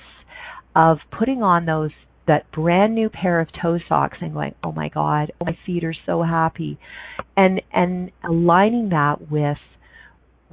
of 0.75 0.97
putting 1.17 1.41
on 1.41 1.65
those 1.65 1.91
that 2.27 2.51
brand 2.51 2.93
new 2.93 3.09
pair 3.09 3.39
of 3.39 3.47
toe 3.61 3.79
socks 3.87 4.17
and 4.21 4.33
going, 4.33 4.53
"Oh 4.63 4.71
my 4.71 4.89
god, 4.89 5.31
oh, 5.39 5.45
my 5.45 5.57
feet 5.65 5.83
are 5.83 5.95
so 6.05 6.23
happy." 6.23 6.77
And 7.35 7.61
and 7.73 8.11
aligning 8.23 8.89
that 8.89 9.31
with 9.31 9.57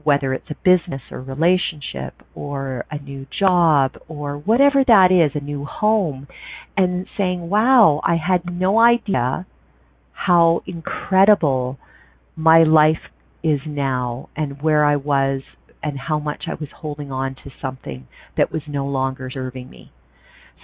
whether 0.03 0.35
it's 0.35 0.51
a 0.51 0.57
business 0.65 1.01
or 1.11 1.21
relationship 1.21 2.15
or 2.35 2.85
a 2.91 2.99
new 2.99 3.27
job 3.39 3.93
or 4.09 4.37
whatever 4.37 4.83
that 4.87 5.13
is, 5.13 5.31
a 5.35 5.45
new 5.45 5.65
home, 5.65 6.27
and 6.77 7.07
saying, 7.17 7.49
wow, 7.49 8.01
I 8.03 8.17
had 8.17 8.43
no 8.51 8.81
idea 8.81 9.47
how 10.13 10.63
incredible 10.67 11.79
my 12.37 12.65
life 12.65 12.99
is 13.45 13.61
now 13.67 14.31
and 14.35 14.63
where 14.63 14.85
I 14.85 14.97
was 14.97 15.43
and 15.83 15.99
how 15.99 16.19
much 16.19 16.45
I 16.49 16.55
was 16.55 16.71
holding 16.75 17.13
on 17.13 17.37
to 17.45 17.51
something 17.61 18.09
that 18.39 18.51
was 18.51 18.63
no 18.67 18.87
longer 18.87 19.31
serving 19.33 19.69
me. 19.69 19.93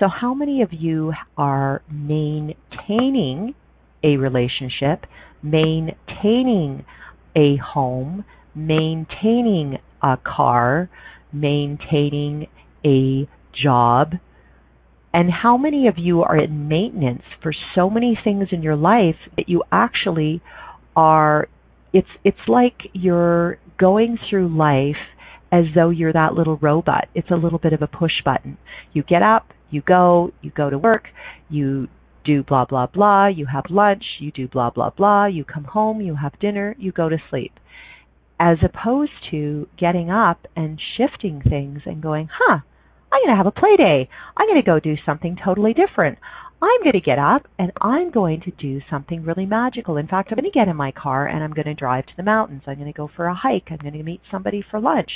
So, 0.01 0.07
how 0.09 0.33
many 0.33 0.63
of 0.63 0.71
you 0.73 1.13
are 1.37 1.83
maintaining 1.93 3.55
a 4.03 4.17
relationship, 4.17 5.05
maintaining 5.43 6.87
a 7.37 7.57
home, 7.57 8.25
maintaining 8.55 9.77
a 10.03 10.17
car, 10.25 10.89
maintaining 11.35 12.47
a 12.85 13.29
job, 13.63 14.13
and 15.13 15.31
how 15.31 15.59
many 15.59 15.87
of 15.89 15.95
you 15.99 16.23
are 16.23 16.39
in 16.39 16.69
maintenance 16.69 17.23
for 17.43 17.53
so 17.75 17.91
many 17.91 18.19
things 18.25 18.49
in 18.53 18.63
your 18.63 18.77
life 18.77 19.17
that 19.37 19.51
you 19.51 19.63
actually 19.71 20.41
are 20.97 21.49
it's 21.93 22.09
it's 22.25 22.49
like 22.49 22.77
you're 22.93 23.59
going 23.79 24.19
through 24.29 24.57
life 24.57 24.97
as 25.53 25.65
though 25.75 25.91
you're 25.91 26.13
that 26.13 26.35
little 26.35 26.57
robot. 26.59 27.09
It's 27.15 27.31
a 27.31 27.37
little 27.37 27.59
bit 27.59 27.73
of 27.73 27.83
a 27.83 27.87
push 27.87 28.23
button. 28.25 28.57
You 28.93 29.03
get 29.03 29.23
up, 29.23 29.49
you 29.71 29.83
go, 29.83 30.33
you 30.43 30.51
go 30.51 30.71
to 30.71 30.79
work, 30.79 31.05
you 31.49 31.89
do 32.25 32.43
blah 32.43 32.67
blah 32.67 32.87
blah, 32.87 33.29
you 33.29 33.47
have 33.47 33.65
lunch, 33.71 34.05
you 34.21 34.31
do 34.31 34.47
blah 34.47 34.71
blah 34.71 34.91
blah, 34.91 35.27
you 35.27 35.45
come 35.45 35.65
home, 35.65 36.01
you 36.01 36.17
have 36.17 36.39
dinner, 36.39 36.77
you 36.79 36.93
go 36.93 37.09
to 37.09 37.17
sleep. 37.31 37.53
As 38.39 38.59
opposed 38.65 39.13
to 39.31 39.69
getting 39.79 40.11
up 40.11 40.47
and 40.57 40.81
shifting 40.97 41.43
things 41.47 41.81
and 41.85 42.03
going, 42.03 42.29
huh, 42.33 42.61
I'm 43.13 43.21
going 43.25 43.33
to 43.33 43.37
have 43.37 43.47
a 43.47 43.51
play 43.51 43.77
day. 43.77 44.09
I'm 44.37 44.47
going 44.47 44.63
to 44.63 44.67
go 44.67 44.81
do 44.81 44.95
something 45.05 45.37
totally 45.45 45.75
different. 45.75 46.19
I'm 46.63 46.83
going 46.83 46.93
to 46.93 47.01
get 47.01 47.19
up 47.19 47.47
and 47.59 47.73
I'm 47.81 48.11
going 48.11 48.43
to 48.43 48.51
do 48.51 48.81
something 48.91 49.25
really 49.25 49.47
magical. 49.47 49.97
In 49.97 50.07
fact, 50.07 50.29
I'm 50.31 50.37
going 50.37 50.51
to 50.51 50.59
get 50.59 50.69
in 50.69 50.77
my 50.77 50.93
car 50.93 51.27
and 51.27 51.43
I'm 51.43 51.53
going 51.53 51.67
to 51.67 51.75
drive 51.75 52.07
to 52.07 52.13
the 52.17 52.23
mountains. 52.23 52.63
I'm 52.67 52.75
going 52.75 52.93
to 52.93 52.97
go 52.97 53.09
for 53.15 53.27
a 53.27 53.35
hike. 53.35 53.69
I'm 53.71 53.79
going 53.79 53.95
to 53.95 54.03
meet 54.03 54.21
somebody 54.31 54.63
for 54.71 54.79
lunch. 54.79 55.11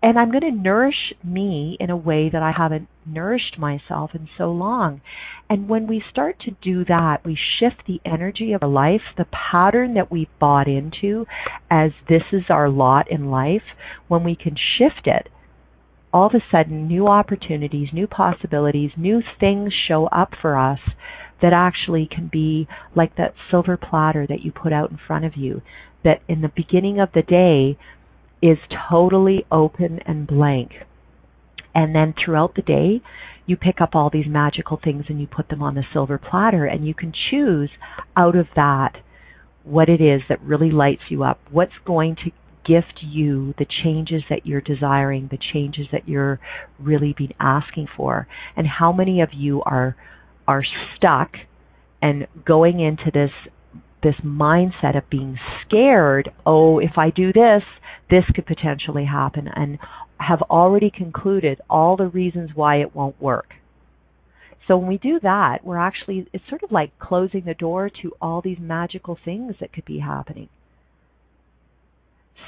And 0.00 0.18
I'm 0.18 0.30
going 0.30 0.42
to 0.42 0.50
nourish 0.52 1.14
me 1.24 1.78
in 1.80 1.88
a 1.90 1.96
way 1.96 2.28
that 2.30 2.42
I 2.42 2.52
haven't 2.56 2.88
nourished 3.06 3.58
myself 3.58 4.10
in 4.14 4.28
so 4.36 4.52
long. 4.52 5.00
And 5.48 5.68
when 5.68 5.86
we 5.86 6.04
start 6.10 6.38
to 6.40 6.50
do 6.62 6.84
that, 6.84 7.24
we 7.24 7.38
shift 7.58 7.82
the 7.86 8.00
energy 8.04 8.52
of 8.52 8.62
our 8.62 8.68
life, 8.68 9.00
the 9.16 9.26
pattern 9.50 9.94
that 9.94 10.12
we've 10.12 10.28
bought 10.38 10.68
into 10.68 11.26
as 11.70 11.92
this 12.08 12.22
is 12.32 12.44
our 12.50 12.68
lot 12.68 13.10
in 13.10 13.30
life, 13.30 13.62
when 14.08 14.24
we 14.24 14.36
can 14.36 14.56
shift 14.78 15.06
it 15.06 15.28
all 16.14 16.26
of 16.26 16.32
a 16.34 16.44
sudden 16.52 16.86
new 16.86 17.08
opportunities, 17.08 17.88
new 17.92 18.06
possibilities, 18.06 18.92
new 18.96 19.20
things 19.40 19.72
show 19.88 20.06
up 20.06 20.30
for 20.40 20.56
us 20.56 20.78
that 21.42 21.52
actually 21.52 22.08
can 22.08 22.30
be 22.32 22.68
like 22.94 23.16
that 23.16 23.34
silver 23.50 23.76
platter 23.76 24.24
that 24.26 24.42
you 24.42 24.52
put 24.52 24.72
out 24.72 24.92
in 24.92 24.98
front 25.08 25.24
of 25.24 25.32
you 25.36 25.60
that 26.04 26.22
in 26.28 26.40
the 26.40 26.52
beginning 26.54 27.00
of 27.00 27.08
the 27.14 27.22
day 27.22 27.76
is 28.40 28.58
totally 28.88 29.44
open 29.50 29.98
and 30.06 30.28
blank. 30.28 30.70
And 31.74 31.92
then 31.92 32.14
throughout 32.24 32.54
the 32.54 32.62
day, 32.62 33.02
you 33.44 33.56
pick 33.56 33.80
up 33.80 33.90
all 33.94 34.08
these 34.12 34.28
magical 34.28 34.78
things 34.82 35.06
and 35.08 35.20
you 35.20 35.26
put 35.26 35.48
them 35.48 35.62
on 35.62 35.74
the 35.74 35.82
silver 35.92 36.18
platter 36.18 36.64
and 36.64 36.86
you 36.86 36.94
can 36.94 37.12
choose 37.30 37.70
out 38.16 38.36
of 38.36 38.46
that 38.54 38.92
what 39.64 39.88
it 39.88 40.00
is 40.00 40.20
that 40.28 40.40
really 40.42 40.70
lights 40.70 41.02
you 41.08 41.24
up, 41.24 41.40
what's 41.50 41.72
going 41.84 42.14
to 42.16 42.30
gift 42.64 43.00
you 43.02 43.54
the 43.58 43.66
changes 43.82 44.22
that 44.30 44.46
you're 44.46 44.60
desiring, 44.60 45.28
the 45.30 45.38
changes 45.52 45.86
that 45.92 46.08
you're 46.08 46.40
really 46.78 47.14
been 47.16 47.34
asking 47.40 47.88
for, 47.96 48.26
and 48.56 48.66
how 48.66 48.92
many 48.92 49.20
of 49.20 49.30
you 49.32 49.62
are 49.62 49.96
are 50.46 50.62
stuck 50.96 51.32
and 52.02 52.26
going 52.44 52.80
into 52.80 53.10
this 53.12 53.30
this 54.02 54.14
mindset 54.22 54.96
of 54.96 55.08
being 55.08 55.38
scared, 55.66 56.30
oh, 56.44 56.78
if 56.78 56.98
I 56.98 57.08
do 57.08 57.32
this, 57.32 57.62
this 58.10 58.24
could 58.34 58.44
potentially 58.44 59.06
happen 59.06 59.48
and 59.48 59.78
have 60.20 60.42
already 60.42 60.90
concluded 60.90 61.60
all 61.70 61.96
the 61.96 62.06
reasons 62.06 62.50
why 62.54 62.76
it 62.76 62.94
won't 62.94 63.20
work. 63.20 63.54
So 64.68 64.76
when 64.76 64.88
we 64.88 64.98
do 64.98 65.18
that, 65.22 65.64
we're 65.64 65.78
actually 65.78 66.26
it's 66.32 66.44
sort 66.48 66.62
of 66.62 66.72
like 66.72 66.98
closing 66.98 67.44
the 67.46 67.54
door 67.54 67.90
to 68.02 68.12
all 68.20 68.40
these 68.42 68.58
magical 68.60 69.18
things 69.24 69.54
that 69.60 69.72
could 69.72 69.84
be 69.84 69.98
happening. 69.98 70.48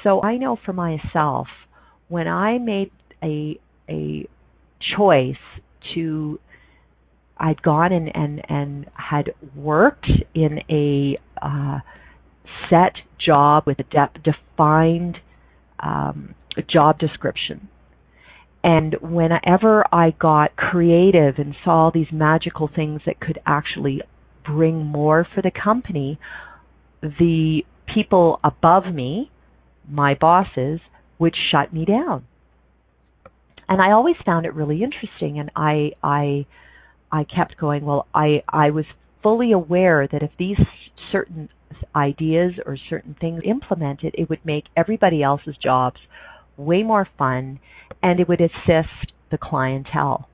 So 0.03 0.21
I 0.21 0.37
know 0.37 0.57
for 0.63 0.73
myself, 0.73 1.47
when 2.07 2.27
I 2.27 2.57
made 2.57 2.91
a 3.23 3.59
a 3.89 4.27
choice 4.97 5.35
to 5.95 6.39
I'd 7.37 7.61
gone 7.61 7.91
and 7.91 8.15
and 8.15 8.41
and 8.49 8.85
had 8.93 9.33
worked 9.55 10.09
in 10.33 10.59
a 10.69 11.19
uh, 11.41 11.79
set 12.69 12.93
job 13.23 13.63
with 13.65 13.79
a 13.79 13.83
de- 13.83 14.31
defined 14.31 15.17
um, 15.79 16.35
job 16.69 16.99
description. 16.99 17.69
And 18.63 18.95
whenever 19.01 19.85
I 19.93 20.11
got 20.11 20.55
creative 20.55 21.35
and 21.37 21.55
saw 21.63 21.91
these 21.93 22.07
magical 22.11 22.69
things 22.73 23.01
that 23.05 23.19
could 23.19 23.39
actually 23.45 24.01
bring 24.45 24.85
more 24.85 25.27
for 25.33 25.41
the 25.41 25.51
company, 25.51 26.19
the 27.01 27.61
people 27.93 28.39
above 28.43 28.93
me 28.93 29.31
my 29.89 30.15
bosses 30.15 30.79
would 31.19 31.35
shut 31.51 31.73
me 31.73 31.85
down. 31.85 32.25
And 33.69 33.81
I 33.81 33.91
always 33.91 34.15
found 34.25 34.45
it 34.45 34.53
really 34.53 34.81
interesting 34.83 35.39
and 35.39 35.51
I 35.55 35.91
I 36.03 36.45
I 37.11 37.23
kept 37.23 37.57
going, 37.57 37.85
well, 37.85 38.07
I 38.13 38.43
I 38.47 38.69
was 38.69 38.85
fully 39.23 39.51
aware 39.51 40.07
that 40.11 40.23
if 40.23 40.31
these 40.37 40.57
certain 41.11 41.49
ideas 41.95 42.53
or 42.65 42.77
certain 42.89 43.15
things 43.19 43.41
implemented, 43.43 44.15
it 44.17 44.29
would 44.29 44.43
make 44.45 44.65
everybody 44.75 45.23
else's 45.23 45.55
jobs 45.61 45.97
way 46.55 46.83
more 46.83 47.07
fun 47.17 47.59
and 48.01 48.19
it 48.19 48.27
would 48.27 48.41
assist 48.41 49.11
the 49.31 49.37
clientele. 49.37 50.27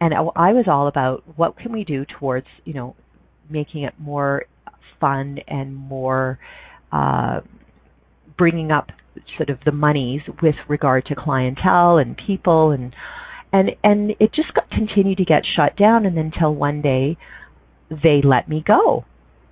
And 0.00 0.12
I 0.12 0.52
was 0.52 0.66
all 0.68 0.88
about 0.88 1.22
what 1.36 1.56
can 1.56 1.72
we 1.72 1.84
do 1.84 2.04
towards, 2.18 2.46
you 2.64 2.74
know, 2.74 2.94
making 3.48 3.84
it 3.84 3.94
more 3.98 4.44
fun 5.00 5.38
and 5.46 5.74
more 5.74 6.38
uh, 6.92 7.40
bringing 8.36 8.70
up 8.70 8.88
sort 9.36 9.50
of 9.50 9.58
the 9.64 9.72
monies 9.72 10.20
with 10.42 10.56
regard 10.68 11.06
to 11.06 11.14
clientele 11.14 11.98
and 11.98 12.18
people 12.26 12.70
and 12.70 12.94
and 13.52 13.70
and 13.84 14.10
it 14.18 14.32
just 14.34 14.52
got, 14.54 14.68
continued 14.70 15.18
to 15.18 15.24
get 15.24 15.42
shut 15.56 15.76
down 15.76 16.04
and 16.04 16.18
until 16.18 16.54
one 16.54 16.82
day 16.82 17.16
they 17.90 18.20
let 18.24 18.48
me 18.48 18.62
go. 18.66 19.04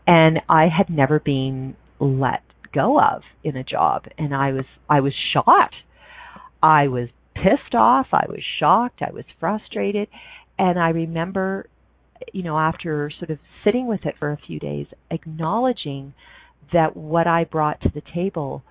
And 0.07 0.41
I 0.49 0.67
had 0.67 0.91
never 0.91 1.21
been 1.21 1.77
let 2.01 2.43
go 2.75 3.01
of 3.01 3.23
in 3.45 3.57
a 3.57 3.63
job 3.63 4.05
and 4.19 4.35
I 4.35 4.53
was 4.53 4.65
I 4.89 5.01
was 5.01 5.13
shocked 5.33 5.75
I 6.63 6.89
was 6.89 7.09
pissed 7.35 7.75
off. 7.75 8.07
I 8.13 8.27
was 8.29 8.41
shocked. 8.61 9.03
I 9.03 9.11
was 9.11 9.25
frustrated. 9.41 10.09
And 10.59 10.79
I 10.79 10.91
remember 10.91 11.67
you 12.33 12.45
know 12.45 12.57
after 12.57 13.11
sort 13.19 13.31
of 13.31 13.39
sitting 13.65 13.89
with 13.89 14.07
it 14.07 14.15
for 14.17 14.31
a 14.31 14.39
few 14.47 14.61
days 14.61 14.87
acknowledging 15.11 16.15
that 16.73 16.97
what 16.97 17.27
I 17.27 17.43
brought 17.43 17.81
to 17.81 17.89
the 17.93 18.03
table 18.15 18.63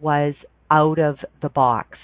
was 0.00 0.34
out 0.70 0.98
of 0.98 1.16
the 1.42 1.48
box, 1.48 1.98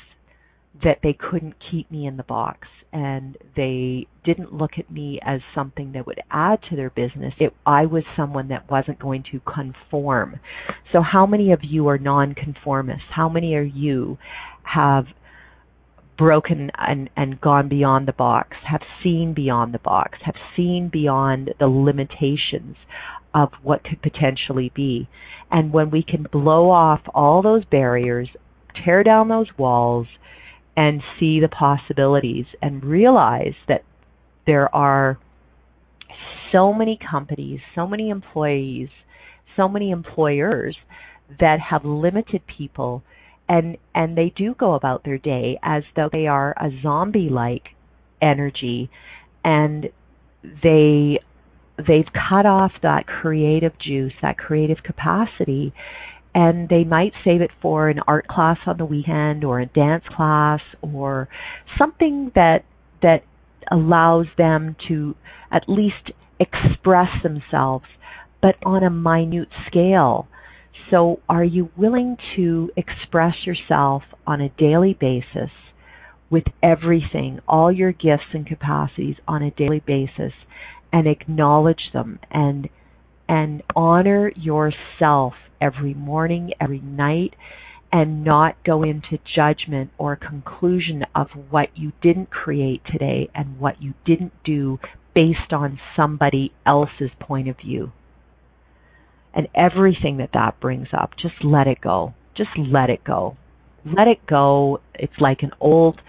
that 0.82 0.98
they 1.02 1.12
couldn't 1.12 1.54
keep 1.70 1.90
me 1.90 2.06
in 2.06 2.16
the 2.16 2.22
box 2.22 2.68
and 2.92 3.36
they 3.56 4.06
didn't 4.24 4.52
look 4.52 4.72
at 4.78 4.90
me 4.90 5.18
as 5.24 5.40
something 5.52 5.92
that 5.92 6.06
would 6.06 6.20
add 6.30 6.60
to 6.70 6.76
their 6.76 6.90
business. 6.90 7.34
I 7.66 7.86
was 7.86 8.04
someone 8.16 8.48
that 8.48 8.70
wasn't 8.70 9.00
going 9.00 9.24
to 9.32 9.40
conform. 9.40 10.38
So 10.92 11.02
how 11.02 11.26
many 11.26 11.50
of 11.52 11.60
you 11.62 11.88
are 11.88 11.98
nonconformists? 11.98 13.06
How 13.10 13.28
many 13.28 13.56
of 13.56 13.74
you 13.74 14.16
have 14.62 15.06
broken 16.16 16.70
and, 16.78 17.10
and 17.16 17.40
gone 17.40 17.68
beyond 17.68 18.06
the 18.06 18.12
box, 18.12 18.56
have 18.70 18.82
seen 19.02 19.34
beyond 19.34 19.74
the 19.74 19.80
box, 19.80 20.18
have 20.24 20.36
seen 20.56 20.88
beyond 20.92 21.52
the 21.58 21.66
limitations 21.66 22.76
of 23.34 23.50
what 23.62 23.82
could 23.82 24.00
potentially 24.00 24.70
be. 24.74 25.08
And 25.54 25.72
when 25.72 25.90
we 25.90 26.02
can 26.02 26.26
blow 26.32 26.68
off 26.68 27.00
all 27.14 27.40
those 27.40 27.64
barriers, 27.66 28.28
tear 28.84 29.04
down 29.04 29.28
those 29.28 29.46
walls, 29.56 30.08
and 30.76 31.00
see 31.20 31.38
the 31.38 31.46
possibilities 31.48 32.46
and 32.60 32.82
realize 32.82 33.54
that 33.68 33.84
there 34.48 34.74
are 34.74 35.16
so 36.50 36.72
many 36.74 36.98
companies, 37.08 37.60
so 37.76 37.86
many 37.86 38.10
employees, 38.10 38.88
so 39.56 39.68
many 39.68 39.92
employers 39.92 40.76
that 41.38 41.58
have 41.70 41.84
limited 41.84 42.42
people 42.58 43.04
and 43.48 43.76
and 43.94 44.18
they 44.18 44.32
do 44.36 44.56
go 44.58 44.74
about 44.74 45.04
their 45.04 45.18
day 45.18 45.56
as 45.62 45.84
though 45.94 46.08
they 46.10 46.26
are 46.26 46.52
a 46.56 46.70
zombie 46.82 47.28
like 47.30 47.62
energy 48.20 48.90
and 49.44 49.86
they 50.42 51.20
they've 51.76 52.08
cut 52.28 52.46
off 52.46 52.72
that 52.82 53.06
creative 53.06 53.72
juice, 53.78 54.12
that 54.22 54.38
creative 54.38 54.78
capacity, 54.84 55.72
and 56.34 56.68
they 56.68 56.84
might 56.84 57.12
save 57.24 57.40
it 57.40 57.50
for 57.62 57.88
an 57.88 58.00
art 58.06 58.26
class 58.26 58.58
on 58.66 58.76
the 58.76 58.84
weekend 58.84 59.44
or 59.44 59.60
a 59.60 59.66
dance 59.66 60.04
class 60.16 60.60
or 60.82 61.28
something 61.78 62.32
that 62.34 62.64
that 63.02 63.22
allows 63.70 64.26
them 64.36 64.76
to 64.88 65.14
at 65.50 65.62
least 65.68 66.10
express 66.40 67.08
themselves 67.22 67.84
but 68.42 68.56
on 68.66 68.82
a 68.82 68.90
minute 68.90 69.48
scale. 69.66 70.28
So 70.90 71.20
are 71.30 71.44
you 71.44 71.70
willing 71.78 72.18
to 72.36 72.70
express 72.76 73.34
yourself 73.46 74.02
on 74.26 74.42
a 74.42 74.50
daily 74.50 74.94
basis 75.00 75.50
with 76.28 76.44
everything, 76.62 77.40
all 77.48 77.72
your 77.72 77.92
gifts 77.92 78.34
and 78.34 78.46
capacities 78.46 79.16
on 79.26 79.42
a 79.42 79.50
daily 79.52 79.80
basis 79.86 80.32
and 80.94 81.08
acknowledge 81.08 81.90
them 81.92 82.20
and 82.30 82.68
and 83.28 83.62
honor 83.74 84.30
yourself 84.36 85.32
every 85.60 85.92
morning, 85.92 86.52
every 86.60 86.78
night, 86.78 87.34
and 87.90 88.22
not 88.22 88.54
go 88.64 88.84
into 88.84 89.18
judgment 89.34 89.90
or 89.98 90.14
conclusion 90.14 91.02
of 91.14 91.26
what 91.50 91.68
you 91.74 91.90
didn't 92.00 92.30
create 92.30 92.80
today 92.92 93.28
and 93.34 93.58
what 93.58 93.82
you 93.82 93.94
didn't 94.06 94.32
do 94.44 94.78
based 95.14 95.52
on 95.52 95.80
somebody 95.96 96.52
else's 96.64 97.10
point 97.18 97.48
of 97.48 97.56
view. 97.56 97.90
And 99.34 99.48
everything 99.54 100.18
that 100.18 100.30
that 100.34 100.60
brings 100.60 100.88
up, 100.96 101.12
just 101.20 101.34
let 101.42 101.66
it 101.66 101.80
go. 101.80 102.14
Just 102.36 102.50
let 102.56 102.88
it 102.88 103.02
go. 103.02 103.36
Let 103.84 104.06
it 104.06 104.24
go. 104.28 104.80
It's 104.94 105.18
like 105.18 105.38
an 105.42 105.52
old 105.60 106.00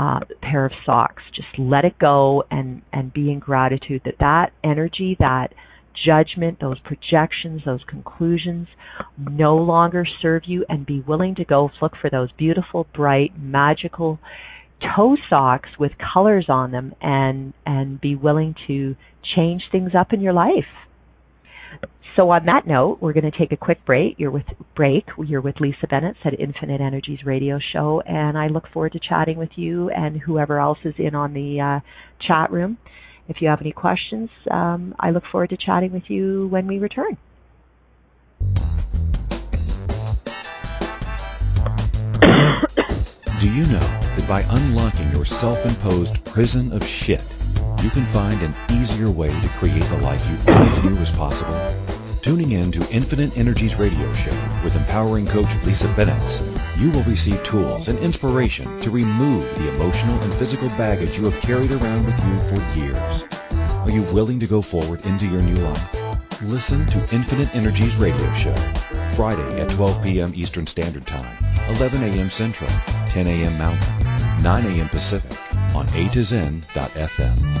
uh, 0.00 0.20
pair 0.40 0.64
of 0.64 0.72
socks. 0.86 1.22
Just 1.34 1.48
let 1.58 1.84
it 1.84 1.98
go 1.98 2.42
and 2.50 2.80
and 2.90 3.12
be 3.12 3.30
in 3.30 3.38
gratitude 3.38 4.00
that 4.06 4.14
that 4.18 4.52
energy, 4.64 5.14
that 5.18 5.48
judgment, 6.06 6.58
those 6.58 6.78
projections, 6.80 7.60
those 7.66 7.82
conclusions 7.86 8.66
no 9.18 9.56
longer 9.56 10.06
serve 10.22 10.42
you, 10.46 10.64
and 10.70 10.86
be 10.86 11.04
willing 11.06 11.34
to 11.34 11.44
go 11.44 11.68
look 11.82 11.92
for 12.00 12.08
those 12.08 12.30
beautiful, 12.38 12.86
bright, 12.94 13.38
magical 13.38 14.18
toe 14.96 15.16
socks 15.28 15.68
with 15.78 15.92
colors 16.14 16.46
on 16.48 16.70
them, 16.70 16.94
and 17.02 17.52
and 17.66 18.00
be 18.00 18.14
willing 18.14 18.54
to 18.66 18.96
change 19.36 19.62
things 19.70 19.90
up 19.98 20.14
in 20.14 20.22
your 20.22 20.32
life. 20.32 20.64
So 22.20 22.28
on 22.28 22.44
that 22.44 22.66
note, 22.66 22.98
we're 23.00 23.14
going 23.14 23.30
to 23.30 23.38
take 23.38 23.50
a 23.50 23.56
quick 23.56 23.82
break. 23.86 24.16
You're 24.18 24.30
with 24.30 24.44
break. 24.76 25.06
You're 25.26 25.40
with 25.40 25.54
Lisa 25.58 25.86
Bennett 25.88 26.16
at 26.22 26.38
Infinite 26.38 26.82
Energies 26.82 27.20
Radio 27.24 27.58
Show, 27.72 28.02
and 28.02 28.36
I 28.36 28.48
look 28.48 28.64
forward 28.74 28.92
to 28.92 29.00
chatting 29.00 29.38
with 29.38 29.48
you 29.56 29.88
and 29.88 30.20
whoever 30.20 30.60
else 30.60 30.76
is 30.84 30.92
in 30.98 31.14
on 31.14 31.32
the 31.32 31.58
uh, 31.58 31.80
chat 32.28 32.52
room. 32.52 32.76
If 33.26 33.40
you 33.40 33.48
have 33.48 33.62
any 33.62 33.72
questions, 33.72 34.28
um, 34.50 34.94
I 35.00 35.12
look 35.12 35.22
forward 35.32 35.48
to 35.48 35.56
chatting 35.56 35.92
with 35.92 36.10
you 36.10 36.46
when 36.48 36.66
we 36.66 36.78
return. 36.78 37.16
Do 43.40 43.50
you 43.50 43.62
know 43.62 43.78
that 43.78 44.26
by 44.28 44.42
unlocking 44.42 45.10
your 45.12 45.24
self-imposed 45.24 46.22
prison 46.26 46.72
of 46.72 46.86
shit, 46.86 47.24
you 47.82 47.88
can 47.88 48.04
find 48.04 48.42
an 48.42 48.54
easier 48.72 49.10
way 49.10 49.28
to 49.28 49.48
create 49.56 49.84
the 49.84 49.96
life 50.02 50.22
you 50.28 50.52
always 50.52 50.84
knew 50.84 50.94
was 50.96 51.10
possible? 51.10 51.56
Tuning 52.22 52.52
in 52.52 52.70
to 52.72 52.86
Infinite 52.90 53.38
Energies 53.38 53.76
radio 53.76 54.12
show 54.12 54.36
with 54.62 54.76
empowering 54.76 55.26
coach 55.26 55.48
Lisa 55.64 55.88
Bennett, 55.94 56.42
you 56.76 56.90
will 56.90 57.02
receive 57.04 57.42
tools 57.42 57.88
and 57.88 57.98
inspiration 57.98 58.78
to 58.82 58.90
remove 58.90 59.42
the 59.56 59.68
emotional 59.70 60.20
and 60.20 60.34
physical 60.34 60.68
baggage 60.70 61.16
you 61.16 61.24
have 61.24 61.40
carried 61.40 61.72
around 61.72 62.04
with 62.04 62.22
you 62.22 62.38
for 62.46 62.78
years. 62.78 63.24
Are 63.72 63.90
you 63.90 64.02
willing 64.12 64.38
to 64.40 64.46
go 64.46 64.60
forward 64.60 65.06
into 65.06 65.26
your 65.26 65.40
new 65.40 65.56
life? 65.56 66.42
Listen 66.42 66.84
to 66.86 66.98
Infinite 67.14 67.54
Energies 67.54 67.96
radio 67.96 68.30
show 68.34 68.54
Friday 69.12 69.58
at 69.58 69.70
12 69.70 70.02
p.m. 70.02 70.32
Eastern 70.34 70.66
Standard 70.66 71.06
Time, 71.06 71.36
11 71.76 72.02
a.m. 72.02 72.28
Central, 72.28 72.70
10 73.06 73.28
a.m. 73.28 73.56
Mountain, 73.56 74.42
9 74.42 74.66
a.m. 74.66 74.88
Pacific 74.90 75.38
on 75.74 75.88
A 75.94 76.08
to 76.10 76.22
Zen.fm. 76.22 77.60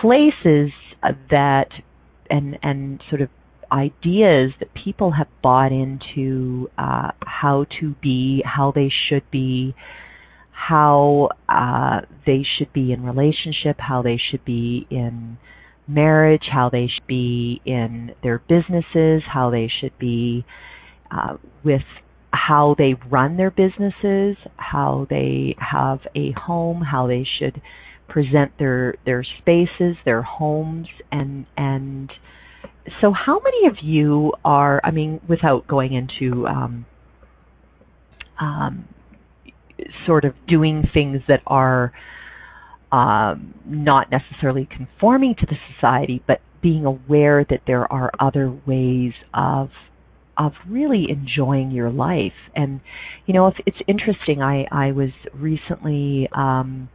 places 0.00 0.70
that 1.30 1.68
and 2.30 2.58
and 2.62 3.02
sort 3.08 3.22
of 3.22 3.28
ideas 3.72 4.52
that 4.60 4.68
people 4.84 5.12
have 5.12 5.26
bought 5.42 5.72
into 5.72 6.70
uh, 6.78 7.10
how 7.24 7.66
to 7.80 7.94
be, 8.00 8.42
how 8.44 8.72
they 8.72 8.90
should 9.08 9.28
be, 9.30 9.74
how 10.56 11.28
uh, 11.48 12.00
they 12.24 12.42
should 12.56 12.72
be 12.72 12.92
in 12.92 13.04
relationship, 13.04 13.76
how 13.78 14.02
they 14.02 14.18
should 14.30 14.44
be 14.44 14.86
in 14.90 15.36
marriage, 15.86 16.44
how 16.50 16.70
they 16.70 16.88
should 16.92 17.06
be 17.06 17.60
in 17.64 18.12
their 18.22 18.38
businesses, 18.38 19.22
how 19.32 19.50
they 19.50 19.70
should 19.80 19.96
be 19.98 20.44
uh, 21.10 21.36
with 21.62 21.82
how 22.32 22.74
they 22.78 22.94
run 23.10 23.36
their 23.36 23.50
businesses, 23.50 24.36
how 24.56 25.06
they 25.10 25.54
have 25.58 26.00
a 26.14 26.32
home, 26.32 26.80
how 26.80 27.06
they 27.06 27.26
should 27.38 27.60
present 28.08 28.52
their 28.58 28.94
their 29.04 29.24
spaces, 29.38 29.96
their 30.04 30.22
homes, 30.22 30.88
and 31.12 31.46
and 31.56 32.10
so 33.00 33.12
how 33.12 33.40
many 33.40 33.66
of 33.66 33.76
you 33.82 34.32
are? 34.44 34.80
I 34.82 34.90
mean, 34.90 35.20
without 35.28 35.66
going 35.66 35.92
into 35.92 36.46
um, 36.46 36.86
um, 38.40 38.88
sort 40.06 40.24
of 40.24 40.34
doing 40.46 40.84
things 40.92 41.20
that 41.28 41.40
are 41.46 41.92
um, 42.92 43.54
not 43.66 44.08
necessarily 44.10 44.68
conforming 44.70 45.34
to 45.40 45.46
the 45.46 45.56
society, 45.74 46.22
but 46.26 46.40
being 46.62 46.84
aware 46.84 47.44
that 47.48 47.60
there 47.66 47.90
are 47.92 48.10
other 48.18 48.50
ways 48.66 49.12
of 49.34 49.70
of 50.38 50.52
really 50.68 51.06
enjoying 51.08 51.70
your 51.70 51.90
life. 51.90 52.32
And 52.54 52.80
you 53.26 53.34
know, 53.34 53.46
it's, 53.48 53.58
it's 53.66 53.78
interesting. 53.88 54.42
I 54.42 54.66
I 54.70 54.92
was 54.92 55.10
recently 55.34 56.28
um, 56.32 56.88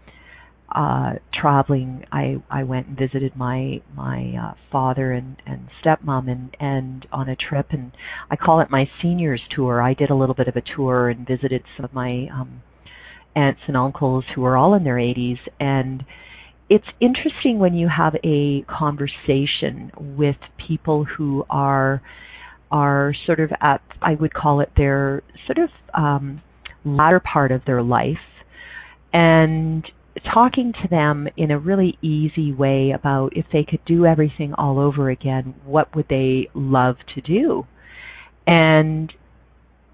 uh, 0.73 1.13
traveling. 1.33 2.05
I 2.11 2.37
I 2.49 2.63
went 2.63 2.87
and 2.87 2.97
visited 2.97 3.35
my 3.35 3.81
my 3.95 4.33
uh, 4.41 4.53
father 4.71 5.11
and 5.11 5.41
and 5.45 5.67
stepmom 5.83 6.31
and 6.31 6.55
and 6.59 7.05
on 7.11 7.29
a 7.29 7.35
trip, 7.35 7.67
and 7.71 7.91
I 8.29 8.35
call 8.35 8.61
it 8.61 8.69
my 8.69 8.85
seniors 9.01 9.41
tour. 9.55 9.81
I 9.81 9.93
did 9.93 10.09
a 10.09 10.15
little 10.15 10.35
bit 10.35 10.47
of 10.47 10.55
a 10.55 10.61
tour 10.75 11.09
and 11.09 11.27
visited 11.27 11.63
some 11.75 11.85
of 11.85 11.93
my 11.93 12.27
um, 12.33 12.61
aunts 13.35 13.61
and 13.67 13.77
uncles 13.77 14.23
who 14.35 14.43
are 14.45 14.57
all 14.57 14.73
in 14.73 14.83
their 14.83 14.95
80s 14.95 15.39
and 15.59 16.03
it's 16.69 16.87
interesting 17.01 17.59
when 17.59 17.73
you 17.73 17.89
have 17.89 18.15
a 18.23 18.63
conversation 18.63 19.91
with 20.17 20.37
people 20.67 21.05
who 21.05 21.45
are 21.49 22.01
are 22.71 23.13
sort 23.25 23.41
of 23.41 23.51
at 23.61 23.81
I 24.01 24.15
would 24.15 24.33
call 24.33 24.61
it 24.61 24.71
their 24.77 25.21
sort 25.45 25.57
of 25.57 25.69
um 25.93 26.41
latter 26.85 27.19
part 27.19 27.51
of 27.51 27.61
their 27.65 27.83
life 27.83 28.17
and 29.13 29.85
talking 30.33 30.73
to 30.81 30.87
them 30.89 31.27
in 31.37 31.51
a 31.51 31.59
really 31.59 31.97
easy 32.01 32.51
way 32.51 32.91
about 32.93 33.35
if 33.35 33.45
they 33.51 33.63
could 33.63 33.83
do 33.85 34.05
everything 34.05 34.53
all 34.53 34.79
over 34.79 35.09
again, 35.09 35.55
what 35.65 35.95
would 35.95 36.05
they 36.09 36.49
love 36.53 36.95
to 37.15 37.21
do? 37.21 37.65
And 38.45 39.11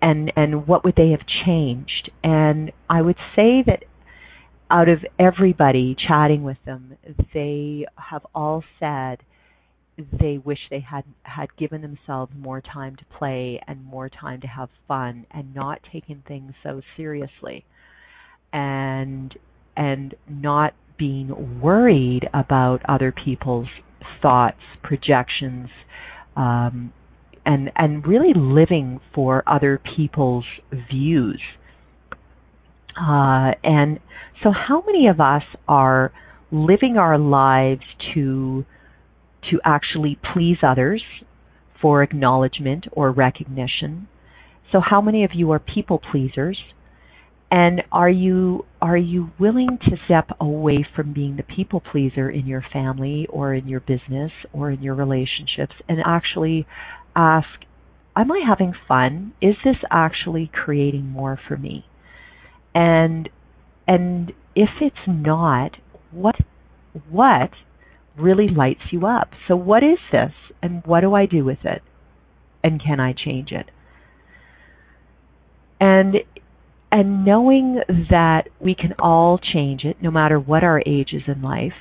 and 0.02 0.32
and 0.36 0.68
what 0.68 0.84
would 0.84 0.96
they 0.96 1.12
have 1.12 1.26
changed? 1.46 2.12
And 2.24 2.72
I 2.90 3.02
would 3.02 3.18
say 3.36 3.64
that 3.66 3.84
out 4.70 4.90
of 4.90 5.00
everybody 5.18 5.96
chatting 6.08 6.44
with 6.44 6.58
them, 6.66 6.98
they 7.34 7.86
have 7.96 8.26
all 8.36 8.64
said 8.80 9.20
they 10.20 10.38
wish 10.38 10.60
they 10.70 10.80
had 10.80 11.04
had 11.24 11.56
given 11.58 11.82
themselves 11.82 12.32
more 12.38 12.62
time 12.62 12.96
to 12.96 13.06
play 13.18 13.60
and 13.68 13.84
more 13.84 14.10
time 14.10 14.42
to 14.42 14.48
have 14.48 14.70
fun 14.88 15.26
and 15.32 15.56
not 15.56 15.80
taking 15.92 16.24
things 16.28 16.54
so 16.64 16.82
seriously 16.96 17.66
and 18.54 19.34
and 19.76 20.16
not 20.30 20.74
being 20.98 21.62
worried 21.62 22.28
about 22.34 22.82
other 22.90 23.12
people's 23.12 23.68
thoughts, 24.22 24.58
projections, 24.84 25.70
um, 26.36 26.92
and 27.48 27.72
and 27.78 28.06
really 28.06 28.34
living 28.36 29.00
for 29.16 29.42
other 29.48 29.82
people's 29.96 30.46
views. 30.92 31.42
Uh, 33.00 33.52
and 33.64 34.00
so, 34.44 34.52
how 34.52 34.84
many 34.86 35.08
of 35.08 35.20
us 35.20 35.44
are 35.68 36.12
living 36.52 36.98
our 36.98 37.18
lives 37.18 37.84
to 38.14 38.66
to 39.50 39.60
actually 39.64 40.20
please 40.34 40.58
others 40.62 41.02
for 41.82 42.04
acknowledgement 42.04 42.86
or 42.92 43.12
recognition? 43.12 44.08
So, 44.72 44.82
how 44.82 45.00
many 45.00 45.24
of 45.24 45.32
you 45.34 45.52
are 45.52 45.60
people 45.60 46.02
pleasers? 46.12 46.58
And 47.50 47.84
are 47.94 48.10
you 48.10 48.66
are 48.82 48.98
you 48.98 49.30
willing 49.40 49.78
to 49.86 49.96
step 50.04 50.32
away 50.42 50.86
from 50.94 51.14
being 51.14 51.38
the 51.38 51.44
people 51.44 51.80
pleaser 51.80 52.30
in 52.30 52.46
your 52.46 52.64
family 52.74 53.26
or 53.30 53.54
in 53.54 53.70
your 53.70 53.80
business 53.80 54.32
or 54.52 54.70
in 54.70 54.82
your 54.84 54.96
relationships 54.96 55.74
and 55.88 56.00
actually 56.06 56.68
ask, 57.18 57.48
am 58.16 58.32
I 58.32 58.42
having 58.48 58.74
fun? 58.88 59.34
Is 59.42 59.56
this 59.66 59.78
actually 59.92 60.50
creating 60.54 61.10
more 61.10 61.40
for 61.48 61.58
me? 61.58 61.86
And 62.74 63.30
and 63.88 64.32
if 64.56 64.70
it's 64.82 64.96
not, 65.08 65.72
what 66.12 66.36
what 67.10 67.52
really 68.18 68.48
lights 68.48 68.92
you 68.92 69.06
up? 69.06 69.30
So 69.48 69.56
what 69.56 69.84
is 69.84 70.00
this 70.12 70.32
and 70.62 70.84
what 70.86 71.02
do 71.02 71.14
I 71.14 71.26
do 71.26 71.44
with 71.44 71.60
it? 71.64 71.82
And 72.64 72.82
can 72.82 73.00
I 73.00 73.14
change 73.14 73.52
it? 73.52 73.68
And 75.80 76.18
and 76.92 77.26
knowing 77.26 77.82
that 78.10 78.44
we 78.60 78.74
can 78.76 78.94
all 79.00 79.40
change 79.40 79.84
it 79.84 79.98
no 80.02 80.10
matter 80.10 80.40
what 80.40 80.64
our 80.64 80.82
age 80.86 81.10
is 81.14 81.24
in 81.28 81.42
life 81.42 81.74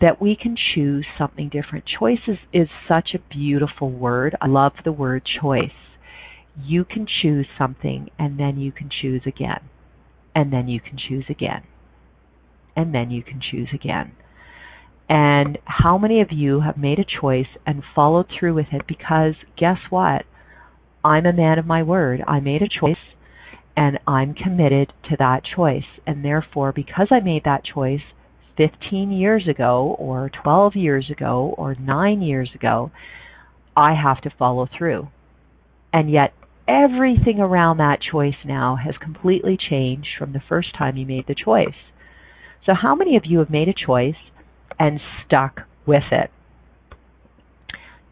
that 0.00 0.20
we 0.20 0.36
can 0.40 0.56
choose 0.74 1.06
something 1.18 1.48
different. 1.48 1.84
Choices 1.98 2.38
is 2.52 2.68
such 2.88 3.10
a 3.14 3.34
beautiful 3.34 3.90
word. 3.90 4.36
I 4.40 4.46
love 4.46 4.72
the 4.84 4.92
word 4.92 5.22
choice. 5.40 5.70
You 6.62 6.84
can 6.84 7.06
choose 7.22 7.46
something 7.58 8.10
and 8.18 8.38
then 8.38 8.58
you 8.58 8.72
can 8.72 8.90
choose 8.90 9.22
again. 9.26 9.60
And 10.34 10.52
then 10.52 10.68
you 10.68 10.80
can 10.80 10.98
choose 11.08 11.24
again. 11.30 11.62
And 12.74 12.94
then 12.94 13.10
you 13.10 13.22
can 13.22 13.40
choose 13.40 13.68
again. 13.72 14.12
And 15.08 15.58
how 15.64 15.96
many 15.96 16.20
of 16.20 16.28
you 16.30 16.60
have 16.60 16.76
made 16.76 16.98
a 16.98 17.20
choice 17.20 17.46
and 17.66 17.82
followed 17.94 18.26
through 18.38 18.54
with 18.54 18.66
it? 18.72 18.82
Because 18.86 19.34
guess 19.58 19.78
what? 19.88 20.24
I'm 21.04 21.24
a 21.24 21.32
man 21.32 21.58
of 21.58 21.66
my 21.66 21.82
word. 21.82 22.22
I 22.26 22.40
made 22.40 22.60
a 22.60 22.68
choice 22.68 22.96
and 23.76 23.98
I'm 24.06 24.34
committed 24.34 24.92
to 25.08 25.16
that 25.18 25.42
choice. 25.54 25.84
And 26.06 26.24
therefore, 26.24 26.72
because 26.72 27.08
I 27.10 27.20
made 27.20 27.44
that 27.44 27.62
choice 27.64 28.00
15 28.56 29.10
years 29.10 29.46
ago, 29.48 29.96
or 29.98 30.30
12 30.42 30.74
years 30.76 31.10
ago, 31.10 31.54
or 31.56 31.74
9 31.74 32.22
years 32.22 32.50
ago, 32.54 32.90
I 33.76 33.94
have 33.94 34.20
to 34.22 34.30
follow 34.38 34.66
through. 34.76 35.08
And 35.92 36.10
yet, 36.10 36.32
everything 36.68 37.38
around 37.38 37.78
that 37.78 37.98
choice 38.10 38.34
now 38.44 38.76
has 38.76 38.94
completely 39.02 39.58
changed 39.70 40.08
from 40.18 40.32
the 40.32 40.42
first 40.48 40.68
time 40.76 40.96
you 40.96 41.06
made 41.06 41.26
the 41.28 41.34
choice. 41.34 41.76
So, 42.64 42.72
how 42.74 42.94
many 42.94 43.16
of 43.16 43.22
you 43.24 43.38
have 43.38 43.50
made 43.50 43.68
a 43.68 43.86
choice 43.86 44.14
and 44.78 45.00
stuck 45.24 45.60
with 45.86 46.02
it? 46.10 46.30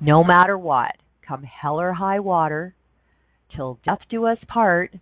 No 0.01 0.23
matter 0.23 0.57
what, 0.57 0.93
come 1.27 1.43
hell 1.43 1.81
or 1.81 1.95
high 1.95 2.21
water, 2.21 2.75
till 3.55 3.79
death 3.85 4.01
do 4.11 4.27
us 4.27 4.39
part, 4.47 4.93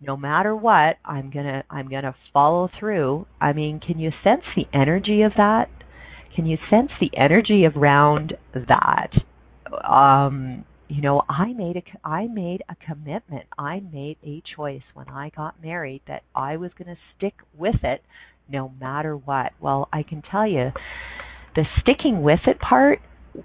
no 0.00 0.16
matter 0.16 0.54
what, 0.54 0.96
I'm 1.04 1.30
gonna 1.30 1.64
I'm 1.70 1.88
gonna 1.88 2.14
follow 2.32 2.68
through. 2.78 3.26
I 3.40 3.52
mean, 3.52 3.80
can 3.80 3.98
you 3.98 4.10
sense 4.22 4.42
the 4.54 4.66
energy 4.72 5.22
of 5.22 5.32
that? 5.36 5.68
Can 6.34 6.46
you 6.46 6.56
sense 6.70 6.90
the 7.00 7.10
energy 7.16 7.64
around 7.66 8.34
that? 8.54 9.10
Um, 9.84 10.64
you 10.88 11.02
know, 11.02 11.22
I 11.28 11.52
made 11.52 11.76
a 11.76 11.82
I 12.06 12.26
made 12.28 12.62
a 12.68 12.76
commitment. 12.76 13.46
I 13.58 13.80
made 13.80 14.16
a 14.24 14.42
choice 14.56 14.82
when 14.94 15.08
I 15.08 15.30
got 15.36 15.62
married 15.62 16.02
that 16.06 16.22
I 16.34 16.56
was 16.56 16.70
going 16.78 16.94
to 16.94 17.00
stick 17.16 17.34
with 17.56 17.82
it 17.82 18.02
no 18.48 18.72
matter 18.80 19.16
what. 19.16 19.52
Well, 19.60 19.88
I 19.92 20.02
can 20.02 20.22
tell 20.22 20.46
you 20.46 20.70
the 21.54 21.64
sticking 21.80 22.22
with 22.22 22.40
it 22.46 22.58
part 22.60 23.00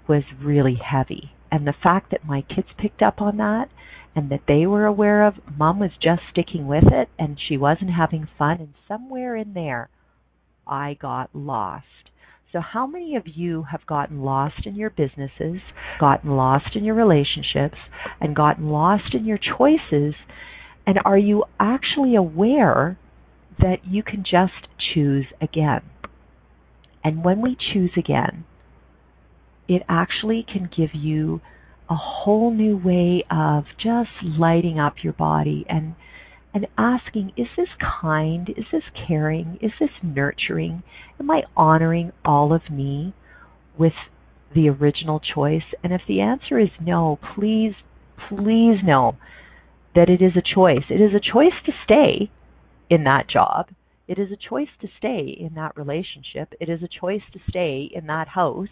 was 0.08 0.22
really 0.42 0.76
heavy. 0.82 1.32
And 1.50 1.66
the 1.66 1.74
fact 1.82 2.10
that 2.10 2.24
my 2.24 2.42
kids 2.42 2.68
picked 2.78 3.02
up 3.02 3.20
on 3.20 3.36
that 3.36 3.68
and 4.14 4.30
that 4.30 4.42
they 4.46 4.66
were 4.66 4.86
aware 4.86 5.26
of. 5.26 5.34
Mom 5.56 5.80
was 5.80 5.90
just 6.02 6.22
sticking 6.30 6.66
with 6.66 6.84
it 6.92 7.08
and 7.18 7.38
she 7.48 7.56
wasn't 7.56 7.90
having 7.90 8.28
fun. 8.38 8.58
And 8.60 8.74
somewhere 8.86 9.36
in 9.36 9.54
there, 9.54 9.88
I 10.66 10.94
got 11.00 11.30
lost. 11.34 11.86
So, 12.52 12.60
how 12.60 12.86
many 12.86 13.16
of 13.16 13.24
you 13.26 13.64
have 13.72 13.84
gotten 13.84 14.20
lost 14.22 14.64
in 14.64 14.76
your 14.76 14.90
businesses, 14.90 15.60
gotten 15.98 16.36
lost 16.36 16.76
in 16.76 16.84
your 16.84 16.94
relationships, 16.94 17.78
and 18.20 18.36
gotten 18.36 18.68
lost 18.68 19.12
in 19.12 19.24
your 19.24 19.38
choices? 19.38 20.14
And 20.86 21.00
are 21.04 21.18
you 21.18 21.44
actually 21.58 22.14
aware 22.14 22.96
that 23.58 23.78
you 23.84 24.04
can 24.04 24.22
just 24.22 24.68
choose 24.94 25.26
again? 25.40 25.82
And 27.02 27.24
when 27.24 27.42
we 27.42 27.56
choose 27.72 27.90
again, 27.96 28.44
it 29.68 29.82
actually 29.88 30.46
can 30.50 30.70
give 30.76 30.90
you 30.94 31.40
a 31.88 31.94
whole 31.94 32.50
new 32.50 32.76
way 32.76 33.24
of 33.30 33.64
just 33.76 34.10
lighting 34.22 34.78
up 34.78 34.94
your 35.02 35.12
body 35.12 35.64
and 35.68 35.94
and 36.52 36.68
asking 36.78 37.32
is 37.36 37.48
this 37.56 37.68
kind? 38.00 38.48
Is 38.50 38.66
this 38.70 38.84
caring? 39.08 39.58
Is 39.60 39.72
this 39.80 39.90
nurturing? 40.02 40.82
Am 41.18 41.30
i 41.30 41.42
honoring 41.56 42.12
all 42.24 42.52
of 42.52 42.62
me 42.70 43.12
with 43.78 43.92
the 44.54 44.68
original 44.68 45.20
choice? 45.20 45.64
And 45.82 45.92
if 45.92 46.02
the 46.06 46.20
answer 46.20 46.58
is 46.58 46.70
no 46.80 47.18
please 47.34 47.74
please 48.28 48.78
know 48.84 49.16
that 49.94 50.08
it 50.08 50.22
is 50.22 50.32
a 50.36 50.54
choice. 50.54 50.84
It 50.88 51.00
is 51.00 51.12
a 51.14 51.20
choice 51.20 51.52
to 51.66 51.72
stay 51.84 52.30
in 52.88 53.04
that 53.04 53.28
job 53.28 53.68
it 54.06 54.18
is 54.18 54.30
a 54.30 54.48
choice 54.48 54.68
to 54.80 54.88
stay 54.98 55.34
in 55.38 55.54
that 55.54 55.76
relationship. 55.76 56.52
It 56.60 56.68
is 56.68 56.82
a 56.82 57.00
choice 57.00 57.22
to 57.32 57.40
stay 57.48 57.88
in 57.92 58.06
that 58.06 58.28
house. 58.28 58.68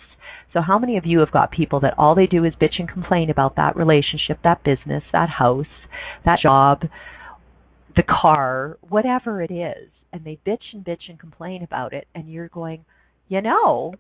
So, 0.52 0.60
how 0.60 0.78
many 0.78 0.98
of 0.98 1.06
you 1.06 1.20
have 1.20 1.32
got 1.32 1.50
people 1.50 1.80
that 1.80 1.94
all 1.96 2.14
they 2.14 2.26
do 2.26 2.44
is 2.44 2.52
bitch 2.60 2.78
and 2.78 2.88
complain 2.88 3.30
about 3.30 3.56
that 3.56 3.74
relationship, 3.74 4.40
that 4.44 4.62
business, 4.62 5.02
that 5.12 5.30
house, 5.30 5.66
that 6.24 6.40
job, 6.42 6.82
the 7.96 8.02
car, 8.02 8.78
whatever 8.86 9.42
it 9.42 9.50
is, 9.50 9.90
and 10.12 10.24
they 10.24 10.38
bitch 10.46 10.74
and 10.74 10.84
bitch 10.84 11.08
and 11.08 11.18
complain 11.18 11.62
about 11.62 11.94
it, 11.94 12.06
and 12.14 12.30
you're 12.30 12.48
going, 12.48 12.84
you 13.28 13.40
know, 13.40 13.94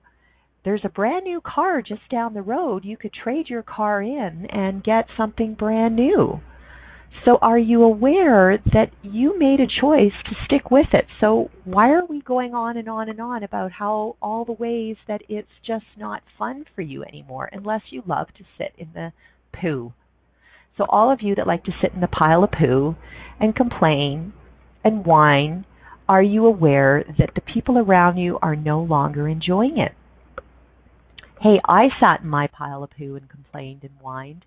there's 0.64 0.84
a 0.84 0.90
brand 0.90 1.24
new 1.24 1.40
car 1.40 1.82
just 1.82 2.08
down 2.10 2.34
the 2.34 2.42
road. 2.42 2.84
You 2.84 2.96
could 2.96 3.12
trade 3.12 3.48
your 3.48 3.62
car 3.62 4.02
in 4.02 4.46
and 4.50 4.84
get 4.84 5.06
something 5.16 5.54
brand 5.54 5.96
new. 5.96 6.40
So 7.24 7.38
are 7.40 7.58
you 7.58 7.84
aware 7.84 8.58
that 8.72 8.90
you 9.02 9.38
made 9.38 9.60
a 9.60 9.80
choice 9.80 10.12
to 10.24 10.34
stick 10.44 10.70
with 10.70 10.88
it? 10.92 11.06
So 11.20 11.50
why 11.64 11.90
are 11.90 12.04
we 12.04 12.20
going 12.20 12.52
on 12.52 12.76
and 12.76 12.88
on 12.88 13.08
and 13.08 13.20
on 13.20 13.44
about 13.44 13.70
how 13.72 14.16
all 14.20 14.44
the 14.44 14.52
ways 14.52 14.96
that 15.06 15.22
it's 15.28 15.52
just 15.64 15.84
not 15.96 16.22
fun 16.36 16.64
for 16.74 16.82
you 16.82 17.04
anymore 17.04 17.48
unless 17.52 17.82
you 17.90 18.02
love 18.06 18.28
to 18.38 18.44
sit 18.58 18.72
in 18.76 18.88
the 18.94 19.12
poo? 19.52 19.92
So 20.76 20.84
all 20.88 21.12
of 21.12 21.20
you 21.22 21.36
that 21.36 21.46
like 21.46 21.64
to 21.64 21.72
sit 21.80 21.92
in 21.92 22.00
the 22.00 22.08
pile 22.08 22.42
of 22.42 22.50
poo 22.50 22.96
and 23.38 23.54
complain 23.54 24.32
and 24.82 25.06
whine, 25.06 25.64
are 26.08 26.22
you 26.22 26.46
aware 26.46 27.04
that 27.18 27.30
the 27.34 27.40
people 27.40 27.78
around 27.78 28.16
you 28.16 28.38
are 28.42 28.56
no 28.56 28.80
longer 28.82 29.28
enjoying 29.28 29.78
it? 29.78 29.92
Hey, 31.40 31.60
I 31.68 31.88
sat 32.00 32.22
in 32.22 32.28
my 32.28 32.48
pile 32.48 32.82
of 32.82 32.90
poo 32.90 33.14
and 33.14 33.28
complained 33.28 33.82
and 33.82 33.92
whined 34.00 34.44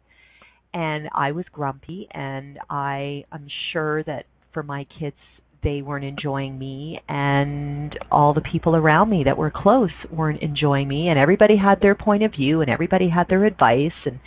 and 0.76 1.08
I 1.14 1.32
was 1.32 1.46
grumpy 1.54 2.08
and 2.12 2.60
I 2.70 3.24
am 3.32 3.48
sure 3.72 4.04
that 4.04 4.26
for 4.54 4.62
my 4.62 4.86
kids 5.00 5.16
they 5.64 5.82
weren't 5.82 6.06
enjoying 6.06 6.60
me 6.60 7.00
and 7.08 7.98
all 8.12 8.34
the 8.34 8.42
people 8.52 8.76
around 8.76 9.10
me 9.10 9.24
that 9.26 9.38
were 9.38 9.52
close 9.56 9.90
weren't 10.12 10.44
enjoying 10.44 10.88
me 10.88 11.08
and 11.08 11.18
everybody 11.18 11.56
had 11.58 11.80
their 11.82 11.96
point 11.96 12.24
of 12.24 12.32
view 12.34 12.62
and 12.62 12.70
everybody 12.70 13.10
had 13.10 13.28
their 13.30 13.46
advice 13.46 13.98
and 14.06 14.20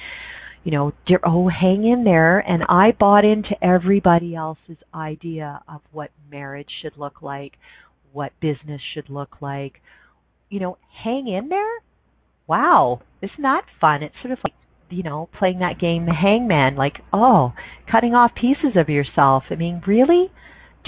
you 0.64 0.72
know 0.72 0.92
oh 1.24 1.49
hang 1.49 1.86
in 1.86 2.03
there 2.03 2.38
and 2.40 2.64
i 2.68 2.92
bought 2.99 3.24
into 3.24 3.55
everybody 3.62 4.34
else's 4.34 4.78
idea 4.94 5.62
of 5.68 5.82
what 5.92 6.11
marriage 6.30 6.70
should 6.82 6.96
look 6.96 7.22
like 7.22 7.53
what 8.12 8.32
business 8.40 8.80
should 8.94 9.11
look 9.11 9.42
like. 9.42 9.74
You 10.49 10.61
know 10.61 10.78
hang 11.05 11.28
in 11.28 11.51
there? 11.51 11.82
Wow 12.46 13.03
isn't 13.22 13.42
that 13.42 13.64
fun? 13.80 14.03
It's 14.03 14.14
sort 14.22 14.32
of 14.32 14.38
like 14.44 14.55
you 14.91 15.03
know 15.03 15.28
playing 15.39 15.59
that 15.59 15.78
game 15.80 16.07
the 16.07 16.12
hangman 16.12 16.76
like 16.76 16.97
oh 17.12 17.53
cutting 17.91 18.14
off 18.14 18.30
pieces 18.34 18.76
of 18.76 18.89
yourself 18.89 19.45
i 19.51 19.55
mean 19.55 19.82
really 19.86 20.30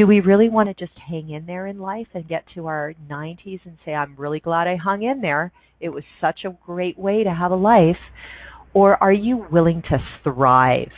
do 0.00 0.06
we 0.06 0.20
really 0.20 0.48
want 0.48 0.68
to 0.68 0.74
just 0.74 0.98
hang 0.98 1.28
in 1.28 1.44
there 1.44 1.66
in 1.66 1.78
life 1.78 2.06
and 2.14 2.26
get 2.26 2.44
to 2.54 2.68
our 2.68 2.94
90s 3.10 3.60
and 3.66 3.76
say, 3.84 3.92
I'm 3.92 4.14
really 4.16 4.40
glad 4.40 4.66
I 4.66 4.76
hung 4.76 5.02
in 5.02 5.20
there? 5.20 5.52
It 5.78 5.90
was 5.90 6.04
such 6.20 6.40
a 6.46 6.56
great 6.64 6.98
way 6.98 7.22
to 7.22 7.30
have 7.30 7.50
a 7.50 7.56
life. 7.56 7.98
Or 8.72 8.96
are 9.02 9.12
you 9.12 9.46
willing 9.50 9.82
to 9.90 9.98
thrive? 10.24 10.92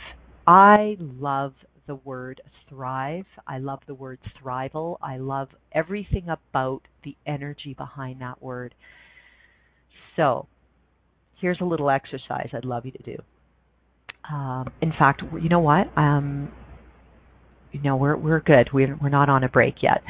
I 0.47 0.95
love 0.99 1.53
the 1.85 1.95
word 1.95 2.39
thrive. 2.69 3.25
I 3.45 3.57
love 3.57 3.79
the 3.87 3.93
word 3.93 4.19
thrival. 4.41 4.97
I 5.01 5.17
love 5.17 5.49
everything 5.73 6.29
about 6.29 6.83
the 7.03 7.17
energy 7.25 7.73
behind 7.73 8.21
that 8.21 8.41
word. 8.41 8.73
So, 10.15 10.47
here's 11.39 11.59
a 11.61 11.65
little 11.65 11.89
exercise 11.89 12.49
I'd 12.53 12.65
love 12.65 12.85
you 12.85 12.91
to 12.91 13.03
do. 13.03 13.17
Um, 14.31 14.71
in 14.81 14.91
fact, 14.91 15.21
you 15.41 15.49
know 15.49 15.59
what? 15.59 15.87
Um, 15.97 16.51
you 17.73 17.81
know 17.81 17.95
we're 17.97 18.15
we're 18.15 18.39
good. 18.39 18.69
We're 18.73 18.97
we're 19.01 19.09
not 19.09 19.29
on 19.29 19.43
a 19.43 19.49
break 19.49 19.75
yet. 19.81 20.01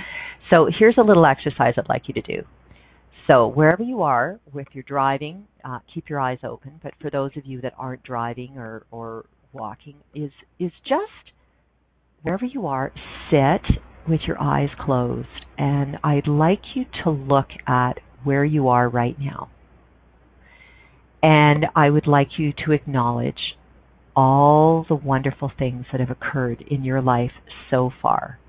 So 0.50 0.70
here's 0.78 0.98
a 0.98 1.02
little 1.02 1.26
exercise 1.26 1.74
I'd 1.78 1.90
like 1.90 2.04
you 2.08 2.14
to 2.16 2.22
do. 2.22 2.44
So 3.28 3.48
wherever 3.48 3.82
you 3.82 4.02
are, 4.02 4.40
with 4.52 4.68
you're 4.74 4.84
driving, 4.84 5.48
uh, 5.64 5.80
keep 5.94 6.10
your 6.10 6.20
eyes 6.20 6.40
open. 6.44 6.80
But 6.84 6.94
for 7.02 7.10
those 7.10 7.32
of 7.38 7.46
you 7.46 7.62
that 7.62 7.74
aren't 7.78 8.04
driving 8.04 8.58
or 8.58 8.86
or 8.92 9.26
walking, 9.54 9.96
is 10.14 10.32
is 10.60 10.72
just 10.88 11.34
wherever 12.22 12.46
you 12.46 12.68
are, 12.68 12.92
sit 13.32 13.80
with 14.08 14.22
your 14.28 14.40
eyes 14.42 14.70
closed, 14.80 15.28
and 15.58 15.98
I'd 16.04 16.28
like 16.28 16.62
you 16.76 16.86
to 17.04 17.10
look 17.10 17.48
at 17.66 17.94
where 18.24 18.44
you 18.44 18.68
are 18.68 18.90
right 18.90 19.16
now. 19.20 19.50
And 21.24 21.68
I 21.74 21.90
would 21.90 22.06
like 22.06 22.38
you 22.38 22.52
to 22.66 22.74
acknowledge 22.74 23.56
all 24.16 24.86
the 24.88 24.96
wonderful 24.96 25.52
things 25.58 25.86
that 25.92 26.02
have 26.02 26.12
occurred 26.12 26.64
in 26.70 26.84
your 26.84 27.02
life 27.02 27.32
so 27.72 27.92
far. 28.02 28.40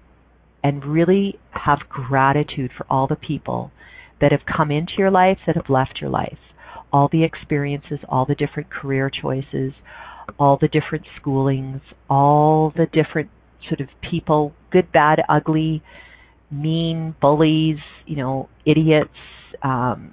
And 0.62 0.84
really 0.84 1.38
have 1.52 1.78
gratitude 1.88 2.72
for 2.76 2.84
all 2.90 3.06
the 3.06 3.16
people 3.16 3.70
that 4.20 4.32
have 4.32 4.40
come 4.44 4.70
into 4.70 4.94
your 4.98 5.10
life, 5.10 5.38
that 5.46 5.56
have 5.56 5.68
left 5.68 5.98
your 6.00 6.10
life, 6.10 6.38
all 6.92 7.08
the 7.12 7.22
experiences, 7.22 7.98
all 8.08 8.26
the 8.26 8.34
different 8.34 8.70
career 8.70 9.10
choices, 9.10 9.72
all 10.38 10.58
the 10.60 10.68
different 10.68 11.04
schoolings, 11.20 11.80
all 12.10 12.72
the 12.76 12.86
different 12.86 13.30
sort 13.68 13.80
of 13.80 13.88
people, 14.10 14.52
good, 14.72 14.90
bad, 14.90 15.20
ugly, 15.28 15.82
mean, 16.50 17.14
bullies, 17.20 17.78
you 18.06 18.16
know, 18.16 18.48
idiots, 18.66 19.10
um, 19.62 20.12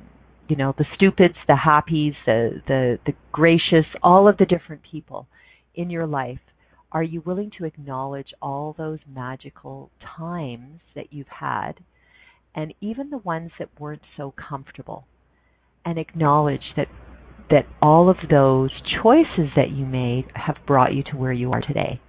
you 0.51 0.57
know, 0.57 0.75
the 0.77 0.85
stupids, 0.95 1.35
the 1.47 1.55
happies, 1.65 2.13
the, 2.25 2.61
the, 2.67 2.99
the 3.05 3.13
gracious, 3.31 3.85
all 4.03 4.27
of 4.27 4.35
the 4.35 4.45
different 4.45 4.81
people 4.83 5.25
in 5.73 5.89
your 5.89 6.05
life, 6.05 6.41
are 6.91 7.01
you 7.01 7.21
willing 7.25 7.49
to 7.57 7.63
acknowledge 7.63 8.33
all 8.41 8.75
those 8.77 8.99
magical 9.07 9.89
times 10.17 10.81
that 10.93 11.13
you've 11.13 11.39
had 11.39 11.75
and 12.53 12.73
even 12.81 13.11
the 13.11 13.17
ones 13.19 13.51
that 13.59 13.69
weren't 13.79 14.01
so 14.17 14.33
comfortable 14.49 15.05
and 15.85 15.97
acknowledge 15.97 16.73
that 16.75 16.87
that 17.49 17.65
all 17.81 18.09
of 18.09 18.17
those 18.29 18.71
choices 19.01 19.51
that 19.55 19.71
you 19.71 19.85
made 19.85 20.25
have 20.35 20.57
brought 20.67 20.93
you 20.93 21.03
to 21.03 21.15
where 21.15 21.33
you 21.33 21.53
are 21.53 21.61
today. 21.61 22.01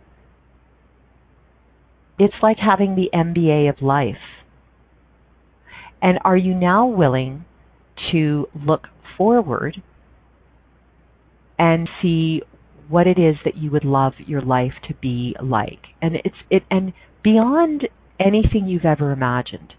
It's 2.19 2.35
like 2.43 2.59
having 2.59 2.97
the 2.97 3.09
MBA 3.15 3.69
of 3.69 3.83
life. 3.83 4.17
And 6.01 6.19
are 6.25 6.37
you 6.37 6.55
now 6.55 6.87
willing 6.87 7.45
to 8.11 8.49
look 8.55 8.89
forward 9.17 9.83
and 11.59 11.89
see 12.01 12.43
what 12.89 13.07
it 13.07 13.19
is 13.19 13.37
that 13.45 13.57
you 13.57 13.71
would 13.71 13.85
love 13.85 14.15
your 14.27 14.43
life 14.43 14.73
to 14.89 14.95
be 14.95 15.37
like. 15.43 15.81
And 16.01 16.17
it's 16.17 16.37
it 16.51 16.65
and 16.71 16.93
beyond 17.23 17.89
anything 18.19 18.67
you've 18.67 18.85
ever 18.85 19.13
imagined. 19.13 19.75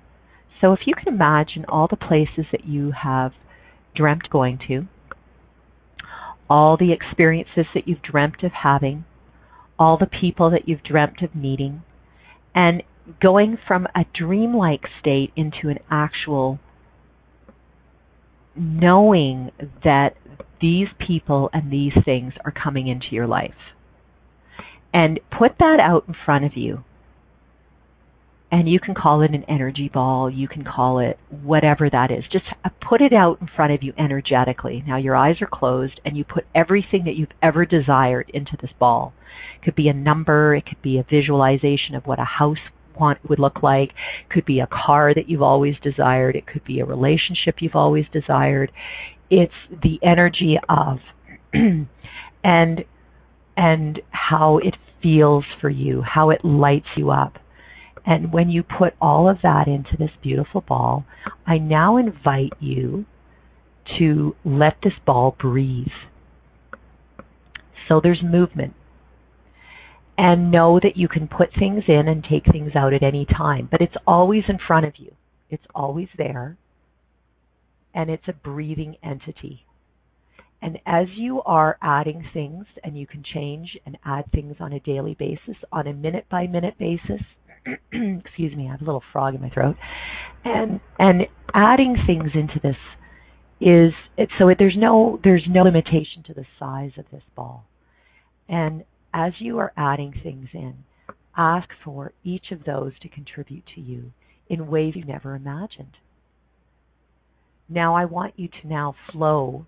So 0.61 0.71
if 0.73 0.79
you 0.85 0.93
can 0.95 1.13
imagine 1.13 1.65
all 1.67 1.87
the 1.89 1.97
places 1.97 2.45
that 2.51 2.65
you 2.65 2.93
have 3.03 3.33
dreamt 3.95 4.29
going 4.29 4.59
to, 4.67 4.87
all 6.49 6.77
the 6.77 6.93
experiences 6.93 7.65
that 7.73 7.87
you've 7.87 8.01
dreamt 8.01 8.43
of 8.43 8.51
having, 8.63 9.05
all 9.77 9.97
the 9.97 10.05
people 10.05 10.49
that 10.51 10.67
you've 10.67 10.83
dreamt 10.83 11.21
of 11.21 11.35
meeting, 11.35 11.83
and 12.55 12.83
going 13.21 13.57
from 13.67 13.87
a 13.95 14.05
dreamlike 14.17 14.83
state 15.01 15.31
into 15.35 15.67
an 15.69 15.79
actual 15.91 16.59
knowing 18.55 19.51
that 19.83 20.15
these 20.61 20.87
people 21.05 21.49
and 21.53 21.71
these 21.71 21.93
things 22.05 22.33
are 22.45 22.51
coming 22.51 22.87
into 22.87 23.07
your 23.11 23.27
life. 23.27 23.51
And 24.93 25.19
put 25.37 25.57
that 25.59 25.79
out 25.81 26.05
in 26.07 26.15
front 26.25 26.45
of 26.45 26.51
you. 26.55 26.83
And 28.51 28.69
you 28.69 28.79
can 28.79 28.93
call 28.93 29.23
it 29.23 29.31
an 29.33 29.43
energy 29.49 29.89
ball, 29.91 30.29
you 30.29 30.47
can 30.47 30.63
call 30.63 30.99
it 30.99 31.17
whatever 31.29 31.89
that 31.89 32.11
is. 32.11 32.23
Just 32.31 32.45
uh, 32.63 32.69
put 32.87 33.01
it 33.01 33.11
out 33.11 33.41
in 33.41 33.49
front 33.55 33.73
of 33.73 33.81
you 33.81 33.93
energetically. 33.97 34.83
Now 34.85 34.97
your 34.97 35.15
eyes 35.15 35.37
are 35.41 35.49
closed 35.51 35.99
and 36.05 36.15
you 36.15 36.23
put 36.23 36.45
everything 36.53 37.05
that 37.05 37.15
you've 37.15 37.29
ever 37.41 37.65
desired 37.65 38.29
into 38.31 38.55
this 38.61 38.69
ball. 38.79 39.13
It 39.59 39.65
could 39.65 39.75
be 39.75 39.87
a 39.87 39.93
number, 39.93 40.55
it 40.55 40.67
could 40.67 40.83
be 40.83 40.99
a 40.99 41.03
visualization 41.09 41.95
of 41.95 42.05
what 42.05 42.19
a 42.19 42.25
house 42.25 42.57
want 42.99 43.19
would 43.29 43.39
look 43.39 43.63
like. 43.63 43.89
It 43.89 44.33
could 44.33 44.45
be 44.45 44.59
a 44.59 44.67
car 44.67 45.13
that 45.13 45.29
you've 45.29 45.41
always 45.41 45.75
desired. 45.83 46.35
It 46.35 46.47
could 46.47 46.63
be 46.63 46.79
a 46.79 46.85
relationship 46.85 47.55
you've 47.59 47.75
always 47.75 48.05
desired 48.11 48.71
it's 49.33 49.53
the 49.69 49.99
energy 50.03 50.57
of 50.69 50.99
and 51.53 52.85
and 53.55 54.01
how 54.11 54.59
it 54.59 54.75
feels 55.01 55.43
for 55.59 55.69
you, 55.69 56.01
how 56.01 56.29
it 56.29 56.43
lights 56.43 56.87
you 56.95 57.11
up. 57.11 57.33
And 58.05 58.31
when 58.33 58.49
you 58.49 58.63
put 58.63 58.93
all 59.01 59.29
of 59.29 59.37
that 59.43 59.67
into 59.67 59.95
this 59.97 60.09
beautiful 60.21 60.61
ball, 60.61 61.05
I 61.47 61.57
now 61.57 61.97
invite 61.97 62.53
you 62.59 63.05
to 63.97 64.35
let 64.43 64.77
this 64.83 64.93
ball 65.05 65.35
breathe. 65.39 65.87
So 67.87 67.99
there's 68.01 68.21
movement. 68.23 68.73
And 70.17 70.51
know 70.51 70.79
that 70.81 70.95
you 70.95 71.07
can 71.07 71.27
put 71.27 71.49
things 71.57 71.83
in 71.87 72.07
and 72.07 72.23
take 72.23 72.45
things 72.51 72.73
out 72.75 72.93
at 72.93 73.01
any 73.01 73.25
time, 73.25 73.67
but 73.71 73.81
it's 73.81 73.95
always 74.05 74.43
in 74.47 74.59
front 74.67 74.85
of 74.85 74.93
you. 74.97 75.11
It's 75.49 75.65
always 75.73 76.07
there 76.17 76.57
and 77.93 78.09
it's 78.09 78.27
a 78.27 78.33
breathing 78.33 78.95
entity. 79.03 79.65
And 80.61 80.79
as 80.85 81.07
you 81.15 81.41
are 81.43 81.77
adding 81.81 82.25
things, 82.33 82.65
and 82.83 82.97
you 82.97 83.05
can 83.05 83.23
change 83.33 83.77
and 83.85 83.97
add 84.05 84.25
things 84.31 84.55
on 84.59 84.73
a 84.73 84.79
daily 84.79 85.15
basis, 85.19 85.57
on 85.71 85.87
a 85.87 85.93
minute 85.93 86.25
by 86.31 86.47
minute 86.47 86.75
basis, 86.79 87.21
excuse 87.91 88.55
me, 88.55 88.67
I 88.67 88.71
have 88.71 88.81
a 88.81 88.85
little 88.85 89.03
frog 89.11 89.35
in 89.35 89.41
my 89.41 89.49
throat, 89.49 89.75
and 90.45 90.79
and 90.99 91.23
adding 91.53 91.97
things 92.07 92.31
into 92.33 92.59
this 92.63 92.77
is 93.59 93.91
so 94.39 94.51
there's 94.57 94.75
no 94.77 95.19
there's 95.23 95.43
no 95.49 95.63
limitation 95.63 96.23
to 96.27 96.33
the 96.33 96.45
size 96.57 96.91
of 96.97 97.05
this 97.11 97.23
ball. 97.35 97.65
And 98.47 98.83
as 99.13 99.33
you 99.39 99.59
are 99.59 99.73
adding 99.77 100.13
things 100.23 100.49
in, 100.53 100.75
ask 101.37 101.69
for 101.83 102.13
each 102.23 102.51
of 102.51 102.63
those 102.65 102.93
to 103.01 103.09
contribute 103.09 103.63
to 103.75 103.81
you 103.81 104.11
in 104.49 104.67
ways 104.67 104.93
you 104.95 105.03
never 105.05 105.35
imagined. 105.35 105.97
Now 107.69 107.95
I 107.95 108.05
want 108.05 108.33
you 108.37 108.47
to 108.47 108.67
now 108.67 108.95
flow 109.11 109.65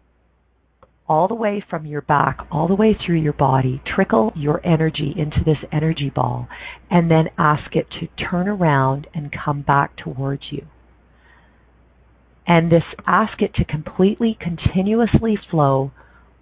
all 1.07 1.27
the 1.27 1.35
way 1.35 1.63
from 1.69 1.85
your 1.85 2.01
back, 2.01 2.39
all 2.51 2.67
the 2.67 2.75
way 2.75 2.97
through 3.05 3.21
your 3.21 3.33
body, 3.33 3.81
trickle 3.95 4.31
your 4.35 4.65
energy 4.65 5.13
into 5.15 5.37
this 5.45 5.57
energy 5.71 6.11
ball, 6.13 6.47
and 6.89 7.09
then 7.11 7.25
ask 7.37 7.75
it 7.75 7.87
to 7.99 8.07
turn 8.29 8.47
around 8.47 9.07
and 9.13 9.31
come 9.31 9.61
back 9.61 9.95
towards 9.97 10.43
you. 10.49 10.65
And 12.47 12.71
this 12.71 12.83
ask 13.07 13.41
it 13.41 13.53
to 13.55 13.65
completely, 13.65 14.37
continuously 14.39 15.37
flow 15.49 15.91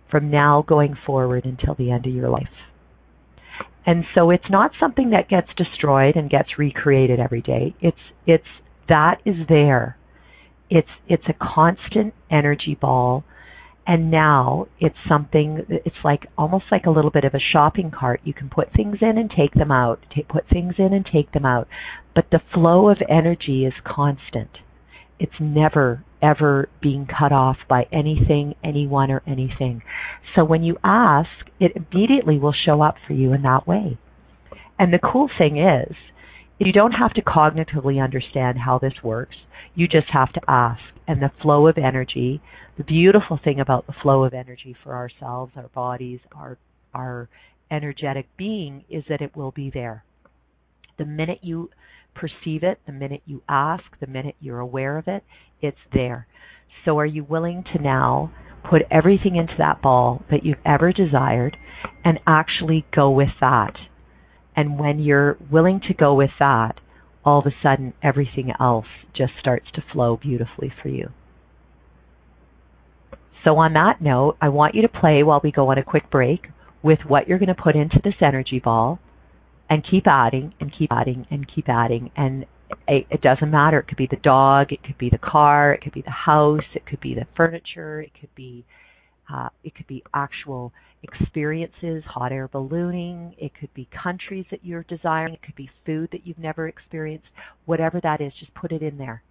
from 0.09 0.29
now 0.29 0.63
going 0.67 0.95
forward 1.05 1.45
until 1.45 1.75
the 1.75 1.91
end 1.91 2.05
of 2.05 2.13
your 2.13 2.29
life. 2.29 2.47
And 3.85 4.05
so 4.15 4.29
it's 4.31 4.49
not 4.49 4.71
something 4.79 5.11
that 5.11 5.29
gets 5.29 5.49
destroyed 5.57 6.15
and 6.15 6.29
gets 6.29 6.57
recreated 6.57 7.19
every 7.19 7.41
day. 7.41 7.75
It's 7.81 7.97
it's 8.27 8.43
that 8.89 9.21
is 9.25 9.35
there 9.49 9.97
it's 10.69 10.89
it's 11.07 11.25
a 11.29 11.33
constant 11.55 12.13
energy 12.31 12.77
ball 12.79 13.23
And 13.85 14.09
now 14.11 14.67
it's 14.79 14.95
something, 15.09 15.65
it's 15.69 15.95
like 16.05 16.27
almost 16.37 16.65
like 16.71 16.85
a 16.85 16.89
little 16.91 17.11
bit 17.11 17.25
of 17.25 17.33
a 17.33 17.39
shopping 17.39 17.91
cart. 17.91 18.21
You 18.23 18.33
can 18.33 18.49
put 18.49 18.71
things 18.73 18.97
in 19.01 19.17
and 19.17 19.29
take 19.29 19.53
them 19.53 19.71
out, 19.71 19.99
put 20.29 20.47
things 20.49 20.75
in 20.77 20.93
and 20.93 21.05
take 21.05 21.33
them 21.33 21.45
out. 21.45 21.67
But 22.15 22.27
the 22.31 22.39
flow 22.53 22.89
of 22.89 22.97
energy 23.09 23.65
is 23.65 23.73
constant. 23.85 24.51
It's 25.19 25.33
never, 25.39 26.03
ever 26.21 26.69
being 26.81 27.07
cut 27.07 27.31
off 27.31 27.57
by 27.69 27.87
anything, 27.91 28.55
anyone, 28.63 29.11
or 29.11 29.21
anything. 29.27 29.81
So 30.35 30.43
when 30.43 30.63
you 30.63 30.77
ask, 30.83 31.29
it 31.59 31.73
immediately 31.75 32.39
will 32.39 32.53
show 32.65 32.81
up 32.81 32.95
for 33.07 33.13
you 33.13 33.33
in 33.33 33.41
that 33.43 33.67
way. 33.67 33.97
And 34.79 34.93
the 34.93 34.99
cool 34.99 35.29
thing 35.37 35.57
is, 35.57 35.95
you 36.57 36.71
don't 36.71 36.93
have 36.93 37.13
to 37.13 37.21
cognitively 37.21 38.03
understand 38.03 38.59
how 38.59 38.79
this 38.79 38.93
works. 39.03 39.35
You 39.75 39.87
just 39.87 40.07
have 40.11 40.31
to 40.33 40.41
ask. 40.47 40.81
And 41.07 41.21
the 41.21 41.31
flow 41.41 41.67
of 41.67 41.77
energy, 41.77 42.41
the 42.77 42.83
beautiful 42.83 43.39
thing 43.43 43.59
about 43.59 43.87
the 43.87 43.93
flow 44.01 44.23
of 44.23 44.33
energy 44.33 44.75
for 44.83 44.95
ourselves, 44.95 45.51
our 45.55 45.67
bodies, 45.69 46.19
our 46.33 46.57
our 46.93 47.27
energetic 47.71 48.27
being 48.37 48.85
is 48.89 49.03
that 49.09 49.21
it 49.21 49.35
will 49.35 49.51
be 49.51 49.71
there. 49.73 50.03
The 50.97 51.05
minute 51.05 51.39
you 51.41 51.71
perceive 52.15 52.63
it, 52.63 52.79
the 52.85 52.91
minute 52.91 53.21
you 53.25 53.41
ask, 53.47 53.83
the 53.99 54.07
minute 54.07 54.35
you're 54.39 54.59
aware 54.59 54.97
of 54.97 55.07
it, 55.07 55.23
it's 55.61 55.77
there. 55.93 56.27
So 56.85 56.97
are 56.99 57.05
you 57.05 57.23
willing 57.23 57.63
to 57.73 57.81
now 57.81 58.31
put 58.69 58.81
everything 58.91 59.35
into 59.35 59.53
that 59.57 59.81
ball 59.81 60.23
that 60.29 60.45
you've 60.45 60.57
ever 60.65 60.91
desired 60.91 61.57
and 62.03 62.19
actually 62.27 62.85
go 62.95 63.09
with 63.09 63.29
that? 63.39 63.73
And 64.55 64.79
when 64.79 64.99
you're 64.99 65.37
willing 65.51 65.81
to 65.87 65.93
go 65.93 66.13
with 66.13 66.29
that, 66.39 66.79
all 67.25 67.39
of 67.39 67.45
a 67.45 67.55
sudden 67.63 67.93
everything 68.03 68.51
else 68.59 68.85
just 69.15 69.33
starts 69.39 69.65
to 69.75 69.83
flow 69.93 70.17
beautifully 70.17 70.71
for 70.81 70.89
you. 70.89 71.09
So, 73.43 73.57
on 73.57 73.73
that 73.73 74.01
note, 74.01 74.37
I 74.41 74.49
want 74.49 74.73
you 74.73 74.81
to 74.83 74.87
play 74.87 75.21
while 75.21 75.41
we 75.43 75.51
go 75.51 75.69
on 75.69 75.77
a 75.77 75.83
quick 75.83 76.09
break 76.09 76.47
with 76.81 76.99
what 77.07 77.27
you're 77.27 77.39
going 77.39 77.53
to 77.53 77.61
put 77.61 77.75
into 77.75 77.99
this 78.03 78.13
energy 78.21 78.59
ball 78.63 78.99
and 79.69 79.83
keep 79.89 80.05
adding 80.07 80.53
and 80.59 80.71
keep 80.77 80.91
adding 80.91 81.25
and 81.31 81.45
keep 81.53 81.69
adding. 81.69 82.11
And 82.15 82.45
it, 82.87 83.05
it 83.09 83.21
doesn't 83.21 83.51
matter. 83.51 83.79
It 83.79 83.87
could 83.87 83.97
be 83.97 84.07
the 84.09 84.17
dog, 84.17 84.71
it 84.71 84.83
could 84.83 84.97
be 84.97 85.09
the 85.09 85.17
car, 85.17 85.73
it 85.73 85.81
could 85.81 85.93
be 85.93 86.01
the 86.01 86.11
house, 86.11 86.61
it 86.73 86.85
could 86.85 86.99
be 86.99 87.13
the 87.13 87.25
furniture, 87.35 88.01
it 88.01 88.11
could 88.19 88.33
be 88.35 88.65
uh, 89.33 89.49
it 89.63 89.73
could 89.75 89.87
be 89.87 90.03
actual 90.13 90.73
experiences, 91.01 92.03
hot 92.05 92.31
air 92.31 92.47
ballooning. 92.47 93.35
It 93.37 93.51
could 93.59 93.73
be 93.73 93.87
countries 94.03 94.45
that 94.51 94.65
you're 94.65 94.83
desiring. 94.83 95.33
It 95.33 95.41
could 95.41 95.55
be 95.55 95.69
food 95.85 96.09
that 96.11 96.25
you've 96.27 96.39
never 96.39 96.67
experienced. 96.67 97.27
Whatever 97.65 97.99
that 98.01 98.21
is, 98.21 98.33
just 98.39 98.53
put 98.53 98.71
it 98.71 98.81
in 98.81 98.97
there. 98.97 99.23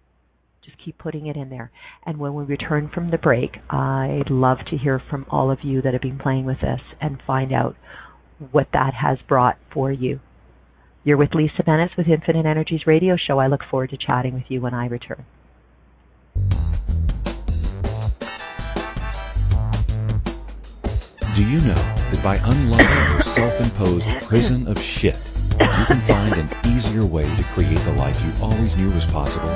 Just 0.65 0.77
keep 0.83 0.97
putting 0.97 1.27
it 1.27 1.35
in 1.35 1.49
there. 1.49 1.71
And 2.05 2.17
when 2.17 2.33
we 2.33 2.43
return 2.43 2.89
from 2.93 3.11
the 3.11 3.17
break, 3.17 3.57
I'd 3.69 4.29
love 4.29 4.59
to 4.69 4.77
hear 4.77 5.01
from 5.09 5.25
all 5.29 5.51
of 5.51 5.59
you 5.63 5.81
that 5.81 5.93
have 5.93 6.01
been 6.01 6.19
playing 6.19 6.45
with 6.45 6.61
this 6.61 6.79
and 7.01 7.21
find 7.27 7.53
out 7.53 7.75
what 8.51 8.67
that 8.73 8.93
has 8.93 9.17
brought 9.27 9.57
for 9.73 9.91
you. 9.91 10.19
You're 11.03 11.17
with 11.17 11.33
Lisa 11.33 11.63
Bennett 11.63 11.91
with 11.97 12.07
Infinite 12.07 12.45
Energies 12.45 12.87
Radio 12.87 13.17
Show. 13.17 13.39
I 13.39 13.47
look 13.47 13.61
forward 13.69 13.89
to 13.89 13.97
chatting 13.97 14.33
with 14.33 14.45
you 14.49 14.61
when 14.61 14.73
I 14.73 14.87
return. 14.87 15.25
Do 21.35 21.43
you 21.43 21.59
know 21.61 21.73
that 21.73 22.21
by 22.23 22.37
unlocking 22.43 23.13
your 23.13 23.21
self-imposed 23.21 24.07
prison 24.21 24.67
of 24.67 24.79
shit, 24.79 25.17
you 25.59 25.85
can 25.85 25.99
find 26.01 26.33
an 26.35 26.49
easier 26.65 27.05
way 27.05 27.23
to 27.23 27.43
create 27.45 27.79
the 27.79 27.93
life 27.93 28.23
you 28.23 28.31
always 28.43 28.77
knew 28.77 28.89
was 28.91 29.05
possible? 29.05 29.49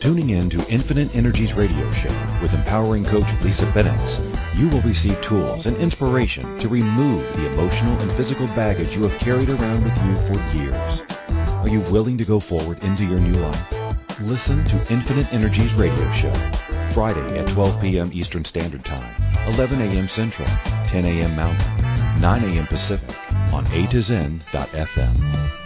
Tuning 0.00 0.30
in 0.30 0.50
to 0.50 0.68
Infinite 0.68 1.16
Energies 1.16 1.54
radio 1.54 1.90
show 1.92 2.12
with 2.42 2.52
empowering 2.52 3.04
coach 3.04 3.26
Lisa 3.42 3.66
Bennett, 3.72 4.20
you 4.54 4.68
will 4.68 4.82
receive 4.82 5.20
tools 5.22 5.66
and 5.66 5.76
inspiration 5.78 6.58
to 6.58 6.68
remove 6.68 7.24
the 7.34 7.46
emotional 7.46 7.98
and 8.00 8.12
physical 8.12 8.46
baggage 8.48 8.94
you 8.94 9.02
have 9.04 9.18
carried 9.18 9.48
around 9.48 9.84
with 9.84 9.96
you 10.04 10.16
for 10.26 10.56
years. 10.56 11.02
Are 11.48 11.68
you 11.68 11.80
willing 11.92 12.18
to 12.18 12.24
go 12.24 12.40
forward 12.40 12.84
into 12.84 13.04
your 13.04 13.20
new 13.20 13.34
life? 13.34 14.20
Listen 14.20 14.64
to 14.66 14.92
Infinite 14.92 15.32
Energies 15.32 15.74
radio 15.74 16.12
show 16.12 16.32
Friday 16.90 17.38
at 17.38 17.48
12 17.48 17.80
p.m. 17.80 18.10
Eastern 18.12 18.44
Standard 18.44 18.84
Time, 18.84 19.14
11 19.48 19.80
a.m. 19.80 20.08
Central, 20.08 20.48
10 20.84 21.04
a.m. 21.06 21.34
Mountain, 21.36 22.20
9 22.20 22.44
a.m. 22.44 22.66
Pacific 22.66 23.14
on 23.52 23.66
A 23.72 23.86
to 23.88 24.00
Zen.fm. 24.00 25.65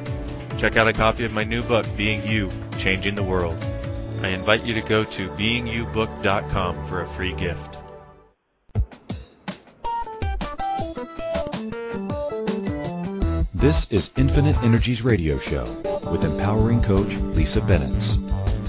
Check 0.57 0.77
out 0.77 0.87
a 0.87 0.93
copy 0.93 1.25
of 1.25 1.31
my 1.31 1.43
new 1.43 1.63
book, 1.63 1.85
Being 1.97 2.27
You, 2.27 2.51
Changing 2.77 3.15
the 3.15 3.23
World. 3.23 3.57
I 4.21 4.29
invite 4.29 4.63
you 4.63 4.75
to 4.75 4.81
go 4.81 5.03
to 5.03 5.29
beingyoubook.com 5.29 6.85
for 6.85 7.01
a 7.01 7.07
free 7.07 7.33
gift. 7.33 7.79
This 13.53 13.91
is 13.91 14.11
Infinite 14.17 14.57
Energies 14.63 15.03
Radio 15.03 15.37
Show 15.37 15.65
with 16.11 16.23
empowering 16.23 16.81
coach 16.81 17.15
Lisa 17.15 17.61
Bennett. 17.61 18.17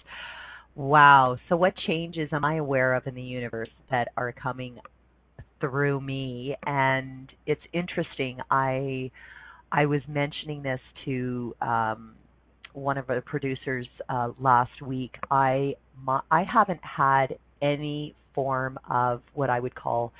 Wow. 0.73 1.38
So, 1.47 1.55
what 1.55 1.73
changes 1.86 2.30
am 2.32 2.43
I 2.43 2.55
aware 2.55 2.95
of 2.95 3.05
in 3.05 3.13
the 3.13 3.21
universe 3.21 3.69
that 3.91 4.07
are 4.17 4.32
coming 4.32 4.80
through 5.61 6.01
me? 6.01 6.55
And 6.65 7.32
it's 7.45 7.61
interesting. 7.73 8.39
I 8.49 9.11
I 9.71 9.86
was 9.86 10.01
mentioning 10.07 10.63
this 10.63 10.80
to 11.05 11.55
um, 11.61 12.15
one 12.73 12.97
of 12.97 13.05
the 13.05 13.21
producers 13.23 13.88
uh, 14.09 14.30
last 14.39 14.82
week. 14.82 15.13
I 15.30 15.76
my, 16.01 16.21
I 16.32 16.43
haven't 16.43 16.82
had 16.84 17.38
any 17.61 18.15
form 18.34 18.80
of 18.89 19.21
what 19.34 19.51
I 19.51 19.59
would 19.59 19.76
call 19.76 20.11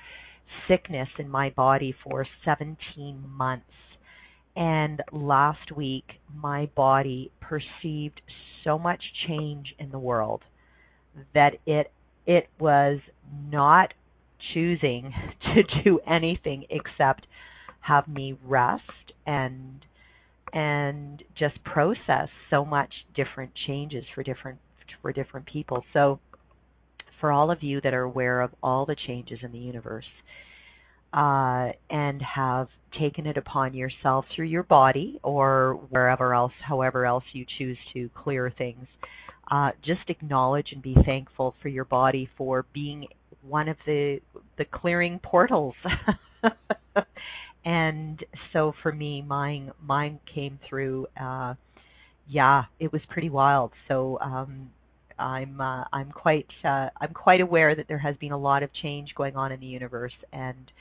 sickness 0.68 1.10
in 1.20 1.30
my 1.30 1.50
body 1.52 1.96
for 2.04 2.26
17 2.44 3.24
months. 3.28 3.66
And 4.56 5.02
last 5.12 5.72
week, 5.76 6.06
my 6.34 6.68
body 6.76 7.32
perceived 7.42 8.22
so 8.64 8.80
much 8.80 9.02
change 9.28 9.76
in 9.80 9.92
the 9.92 10.00
world 10.00 10.42
that 11.34 11.54
it 11.66 11.92
it 12.26 12.50
was 12.60 13.00
not 13.50 13.94
choosing 14.54 15.14
to 15.56 15.84
do 15.84 16.00
anything 16.08 16.66
except 16.70 17.28
have 17.82 18.08
me 18.08 18.38
rest 18.44 18.82
and 19.26 19.86
and 20.54 21.24
just 21.38 21.62
process 21.64 22.30
so 22.50 22.64
much 22.64 22.92
different 23.16 23.52
changes 23.68 24.04
for 24.14 24.24
different 24.24 24.60
for 25.02 25.12
different 25.12 25.46
people. 25.46 25.84
So 25.94 26.20
for 27.20 27.32
all 27.32 27.52
of 27.52 27.62
you 27.62 27.82
that 27.82 27.94
are 27.94 28.04
aware 28.04 28.42
of 28.42 28.52
all 28.64 28.86
the 28.86 28.96
changes 29.08 29.40
in 29.42 29.52
the 29.52 29.60
universe 29.60 30.06
uh, 31.16 31.72
and 31.90 32.22
have 32.22 32.68
taken 33.00 33.26
it 33.26 33.38
upon 33.38 33.74
yourself 33.74 34.26
through 34.36 34.46
your 34.46 34.64
body 34.64 35.20
or 35.24 35.80
wherever 35.90 36.34
else, 36.34 36.52
however 36.62 37.06
else 37.06 37.24
you 37.32 37.46
choose 37.58 37.78
to 37.94 38.10
clear 38.22 38.54
things, 38.58 38.86
uh, 39.50 39.70
just 39.84 40.02
acknowledge 40.10 40.68
and 40.74 40.82
be 40.82 40.96
thankful 41.06 41.56
for 41.62 41.70
your 41.70 41.86
body 41.86 42.30
for 42.38 42.66
being 42.74 43.08
one 43.48 43.70
of 43.70 43.78
the 43.86 44.20
the 44.58 44.66
clearing 44.66 45.20
portals. 45.24 45.76
and 47.66 48.24
so 48.52 48.74
for 48.84 48.92
me, 48.92 49.22
mine 49.22 49.72
mine 49.82 50.20
came 50.34 50.60
through. 50.68 51.08
Uh, 51.20 51.54
yeah, 52.28 52.64
it 52.80 52.92
was 52.92 53.02
pretty 53.10 53.30
wild. 53.30 53.72
So 53.88 54.18
um, 54.20 54.72
I'm 55.18 55.62
uh, 55.62 55.84
I'm 55.94 56.12
quite 56.12 56.48
uh, 56.64 56.90
I'm 57.00 57.14
quite 57.14 57.40
aware 57.40 57.76
that 57.76 57.88
there 57.88 58.00
has 58.00 58.18
been 58.18 58.32
a 58.32 58.38
lot 58.38 58.64
of 58.64 58.70
change 58.82 59.10
going 59.16 59.36
on 59.36 59.52
in 59.52 59.60
the 59.60 59.68
universe, 59.68 60.14
and 60.34 60.72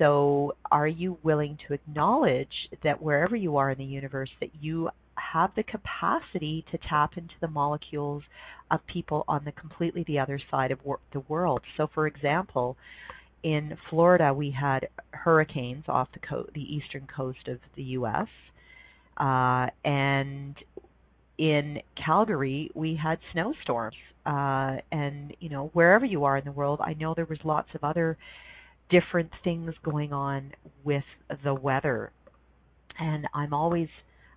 so 0.00 0.54
are 0.72 0.88
you 0.88 1.18
willing 1.22 1.58
to 1.68 1.74
acknowledge 1.74 2.70
that 2.82 3.02
wherever 3.02 3.36
you 3.36 3.58
are 3.58 3.70
in 3.70 3.78
the 3.78 3.84
universe, 3.84 4.30
that 4.40 4.50
you 4.60 4.88
have 5.16 5.50
the 5.56 5.62
capacity 5.62 6.64
to 6.72 6.78
tap 6.88 7.18
into 7.18 7.34
the 7.42 7.48
molecules 7.48 8.22
of 8.70 8.80
people 8.86 9.24
on 9.28 9.44
the 9.44 9.52
completely 9.52 10.02
the 10.08 10.18
other 10.18 10.40
side 10.50 10.70
of 10.70 10.78
wor- 10.84 11.00
the 11.12 11.20
world? 11.28 11.60
So, 11.76 11.86
for 11.94 12.06
example, 12.06 12.78
in 13.42 13.76
Florida, 13.90 14.32
we 14.32 14.50
had 14.50 14.88
hurricanes 15.10 15.84
off 15.86 16.08
the 16.14 16.20
co- 16.20 16.48
the 16.54 16.62
eastern 16.62 17.06
coast 17.14 17.46
of 17.46 17.58
the 17.76 17.82
U.S. 17.82 18.28
Uh, 19.18 19.66
and 19.84 20.56
in 21.36 21.80
Calgary, 22.02 22.70
we 22.74 22.96
had 22.96 23.18
snowstorms. 23.32 23.96
Uh, 24.24 24.76
and 24.92 25.34
you 25.40 25.50
know, 25.50 25.70
wherever 25.74 26.06
you 26.06 26.24
are 26.24 26.38
in 26.38 26.44
the 26.44 26.52
world, 26.52 26.80
I 26.82 26.94
know 26.94 27.12
there 27.14 27.26
was 27.26 27.38
lots 27.44 27.68
of 27.74 27.84
other 27.84 28.16
different 28.90 29.30
things 29.44 29.74
going 29.82 30.12
on 30.12 30.52
with 30.84 31.04
the 31.44 31.54
weather. 31.54 32.12
And 32.98 33.26
I'm 33.34 33.54
always 33.54 33.88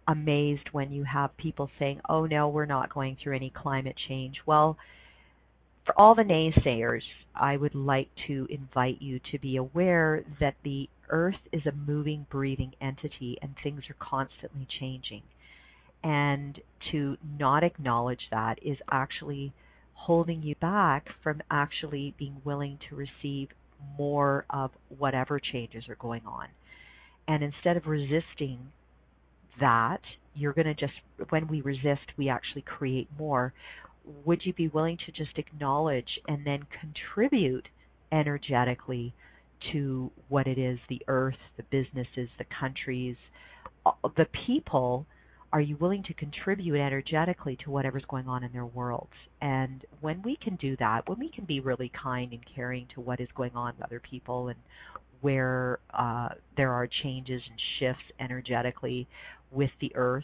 amazed 0.07 0.69
when 0.71 0.91
you 0.91 1.03
have 1.03 1.35
people 1.37 1.69
saying, 1.79 2.01
"Oh 2.07 2.25
no, 2.25 2.49
we're 2.49 2.65
not 2.65 2.93
going 2.93 3.15
through 3.15 3.35
any 3.35 3.49
climate 3.49 3.97
change." 4.07 4.37
Well, 4.45 4.77
for 5.85 5.99
all 5.99 6.15
the 6.15 6.23
naysayers, 6.23 7.03
I 7.35 7.57
would 7.57 7.75
like 7.75 8.09
to 8.27 8.47
invite 8.49 9.01
you 9.01 9.19
to 9.31 9.39
be 9.39 9.57
aware 9.57 10.23
that 10.39 10.55
the 10.63 10.89
earth 11.09 11.39
is 11.51 11.65
a 11.65 11.71
moving, 11.71 12.25
breathing 12.29 12.73
entity 12.79 13.37
and 13.41 13.55
things 13.63 13.81
are 13.89 13.95
constantly 13.99 14.67
changing. 14.79 15.23
And 16.03 16.59
to 16.91 17.17
not 17.39 17.63
acknowledge 17.63 18.29
that 18.29 18.59
is 18.61 18.77
actually 18.91 19.53
holding 19.93 20.43
you 20.43 20.55
back 20.55 21.07
from 21.21 21.41
actually 21.49 22.13
being 22.17 22.41
willing 22.43 22.77
to 22.89 22.95
receive 22.95 23.49
more 23.97 24.45
of 24.49 24.71
whatever 24.97 25.39
changes 25.39 25.83
are 25.89 25.95
going 25.95 26.23
on. 26.25 26.47
And 27.27 27.43
instead 27.43 27.77
of 27.77 27.87
resisting 27.87 28.59
that, 29.59 30.01
you're 30.35 30.53
going 30.53 30.67
to 30.67 30.73
just, 30.73 30.93
when 31.29 31.47
we 31.47 31.61
resist, 31.61 32.01
we 32.17 32.29
actually 32.29 32.63
create 32.63 33.07
more. 33.17 33.53
Would 34.25 34.41
you 34.43 34.53
be 34.53 34.67
willing 34.67 34.97
to 35.05 35.11
just 35.11 35.37
acknowledge 35.37 36.19
and 36.27 36.45
then 36.45 36.65
contribute 36.81 37.67
energetically 38.11 39.13
to 39.71 40.11
what 40.27 40.47
it 40.47 40.57
is 40.57 40.79
the 40.89 41.01
earth, 41.07 41.37
the 41.55 41.63
businesses, 41.63 42.29
the 42.37 42.45
countries, 42.59 43.15
the 44.17 44.27
people 44.45 45.05
are 45.53 45.61
you 45.61 45.77
willing 45.77 46.01
to 46.01 46.15
contribute 46.15 46.79
energetically 46.79 47.55
to 47.63 47.69
whatever's 47.69 48.03
going 48.09 48.27
on 48.27 48.43
in 48.43 48.51
their 48.51 48.65
worlds? 48.65 49.13
And 49.39 49.85
when 50.01 50.23
we 50.23 50.35
can 50.35 50.55
do 50.55 50.75
that, 50.77 51.07
when 51.07 51.19
we 51.19 51.29
can 51.29 51.45
be 51.45 51.59
really 51.59 51.91
kind 52.01 52.33
and 52.33 52.41
caring 52.55 52.87
to 52.95 53.01
what 53.01 53.21
is 53.21 53.27
going 53.35 53.51
on 53.53 53.75
with 53.77 53.85
other 53.85 53.99
people 53.99 54.47
and 54.47 54.57
where 55.21 55.77
uh, 55.93 56.29
there 56.57 56.73
are 56.73 56.89
changes 57.03 57.39
and 57.47 57.59
shifts 57.79 58.03
energetically 58.19 59.07
with 59.51 59.69
the 59.79 59.95
earth, 59.95 60.23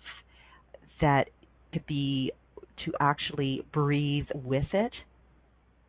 that 0.99 1.29
to 1.73 1.79
be 1.87 2.31
to 2.85 2.93
actually 2.99 3.63
breathe 3.71 4.25
with 4.33 4.65
it 4.73 4.93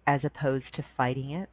as 0.07 0.21
opposed 0.23 0.67
to 0.77 0.85
fighting 0.99 1.31
it. 1.31 1.49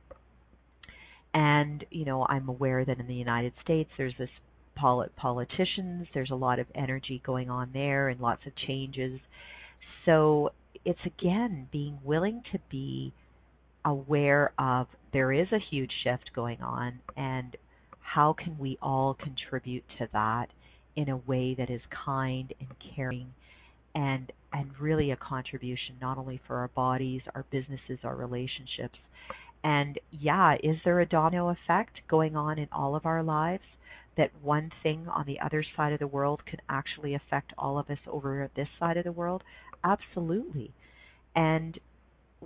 And 1.33 1.85
you 1.89 2.03
know, 2.03 2.25
I'm 2.27 2.49
aware 2.49 2.83
that 2.83 2.99
in 2.99 3.07
the 3.07 3.15
United 3.15 3.53
States 3.63 3.89
there's 3.97 4.13
this 4.19 4.29
politicians. 4.77 6.07
There's 6.13 6.31
a 6.31 6.35
lot 6.35 6.59
of 6.59 6.67
energy 6.75 7.21
going 7.25 7.49
on 7.49 7.71
there 7.73 8.09
and 8.09 8.19
lots 8.19 8.41
of 8.45 8.53
changes. 8.67 9.19
So 10.05 10.51
it's 10.85 10.99
again 11.05 11.67
being 11.71 11.99
willing 12.03 12.43
to 12.51 12.59
be 12.69 13.13
aware 13.83 14.51
of 14.59 14.87
there 15.13 15.31
is 15.31 15.47
a 15.51 15.59
huge 15.71 15.91
shift 16.03 16.31
going 16.35 16.61
on 16.61 16.99
and 17.15 17.55
how 18.01 18.33
can 18.33 18.57
we 18.57 18.77
all 18.81 19.15
contribute 19.15 19.83
to 19.97 20.07
that 20.13 20.47
in 20.95 21.09
a 21.09 21.17
way 21.17 21.55
that 21.57 21.69
is 21.69 21.81
kind 22.05 22.53
and 22.59 22.69
caring 22.95 23.27
and 23.95 24.31
and 24.53 24.71
really 24.79 25.11
a 25.11 25.17
contribution 25.17 25.95
not 26.01 26.17
only 26.17 26.39
for 26.47 26.57
our 26.57 26.69
bodies, 26.69 27.21
our 27.35 27.45
businesses, 27.51 27.99
our 28.03 28.15
relationships. 28.15 28.97
And 29.63 29.99
yeah, 30.11 30.55
is 30.63 30.77
there 30.85 30.99
a 30.99 31.05
domino 31.05 31.49
effect 31.49 31.93
going 32.09 32.35
on 32.35 32.57
in 32.57 32.67
all 32.71 32.95
of 32.95 33.05
our 33.05 33.23
lives? 33.23 33.63
That 34.17 34.31
one 34.41 34.71
thing 34.83 35.07
on 35.07 35.25
the 35.25 35.39
other 35.39 35.63
side 35.75 35.93
of 35.93 35.99
the 35.99 36.07
world 36.07 36.41
can 36.45 36.59
actually 36.69 37.13
affect 37.13 37.53
all 37.57 37.77
of 37.77 37.89
us 37.89 37.99
over 38.07 38.49
this 38.55 38.67
side 38.79 38.97
of 38.97 39.03
the 39.03 39.11
world? 39.11 39.43
Absolutely. 39.83 40.73
And 41.35 41.79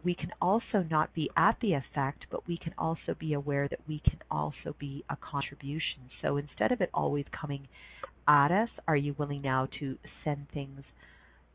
we 0.03 0.15
can 0.15 0.31
also 0.41 0.85
not 0.89 1.13
be 1.13 1.29
at 1.35 1.57
the 1.61 1.73
effect, 1.73 2.25
but 2.29 2.47
we 2.47 2.57
can 2.57 2.73
also 2.77 3.15
be 3.19 3.33
aware 3.33 3.67
that 3.67 3.79
we 3.87 3.99
can 3.99 4.19
also 4.29 4.75
be 4.79 5.03
a 5.09 5.17
contribution. 5.17 6.09
So 6.21 6.37
instead 6.37 6.71
of 6.71 6.81
it 6.81 6.89
always 6.93 7.25
coming 7.39 7.67
at 8.27 8.51
us, 8.51 8.69
are 8.87 8.95
you 8.95 9.15
willing 9.17 9.41
now 9.41 9.67
to 9.79 9.97
send 10.23 10.47
things 10.53 10.81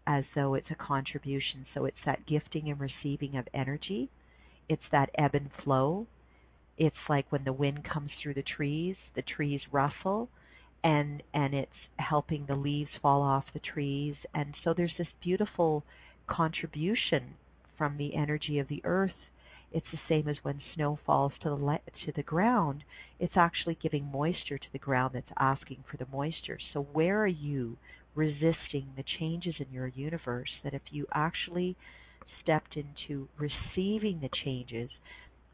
as 0.07 0.25
though 0.35 0.55
it's 0.55 0.71
a 0.71 0.75
contribution? 0.75 1.67
So 1.75 1.85
it's 1.87 1.97
that 2.05 2.27
gifting 2.27 2.71
and 2.71 2.79
receiving 2.79 3.37
of 3.37 3.49
energy, 3.55 4.11
it's 4.69 4.83
that 4.93 5.11
ebb 5.17 5.35
and 5.35 5.51
flow, 5.65 6.07
it's 6.79 6.97
like 7.09 7.31
when 7.31 7.45
the 7.45 7.53
wind 7.53 7.85
comes 7.91 8.11
through 8.23 8.35
the 8.35 8.43
trees, 8.43 8.97
the 9.15 9.23
trees 9.23 9.61
rustle 9.73 10.29
and 10.85 11.23
and 11.35 11.55
it's 11.55 11.71
helping 11.99 12.47
the 12.47 12.55
leaves 12.55 12.91
fall 13.01 13.23
off 13.23 13.45
the 13.53 13.61
trees. 13.61 14.15
And 14.35 14.55
so 14.63 14.75
there's 14.75 14.95
this 14.99 15.09
beautiful 15.23 15.85
contribution 16.29 17.35
from 17.79 17.97
the 17.97 18.15
energy 18.15 18.59
of 18.59 18.69
the 18.69 18.83
earth. 18.85 19.11
It's 19.73 19.87
the 19.91 19.99
same 20.09 20.29
as 20.29 20.37
when 20.43 20.61
snow 20.75 20.99
falls 21.05 21.33
to 21.43 21.49
the 21.49 21.55
le- 21.57 21.81
to 22.07 22.13
the 22.15 22.23
ground. 22.23 22.85
It's 23.19 23.37
actually 23.37 23.79
giving 23.83 24.05
moisture 24.05 24.59
to 24.59 24.73
the 24.73 24.79
ground 24.79 25.15
that's 25.15 25.27
asking 25.39 25.85
for 25.91 25.97
the 25.97 26.07
moisture. 26.13 26.59
So 26.73 26.83
where 26.93 27.21
are 27.21 27.27
you 27.27 27.77
resisting 28.15 28.89
the 28.97 29.05
changes 29.19 29.55
in 29.59 29.73
your 29.73 29.89
universe 29.89 30.51
that 30.63 30.73
if 30.75 30.83
you 30.91 31.07
actually 31.13 31.77
stepped 32.43 32.77
into 32.77 33.29
receiving 33.39 34.21
the 34.21 34.31
changes 34.45 34.91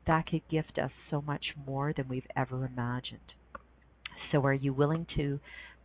that 0.06 0.26
could 0.26 0.42
gift 0.50 0.78
us 0.78 0.90
so 1.10 1.22
much 1.22 1.44
more 1.66 1.92
than 1.96 2.08
we've 2.08 2.26
ever 2.36 2.64
imagined. 2.64 3.20
So, 4.30 4.44
are 4.44 4.54
you 4.54 4.72
willing 4.72 5.06
to 5.16 5.38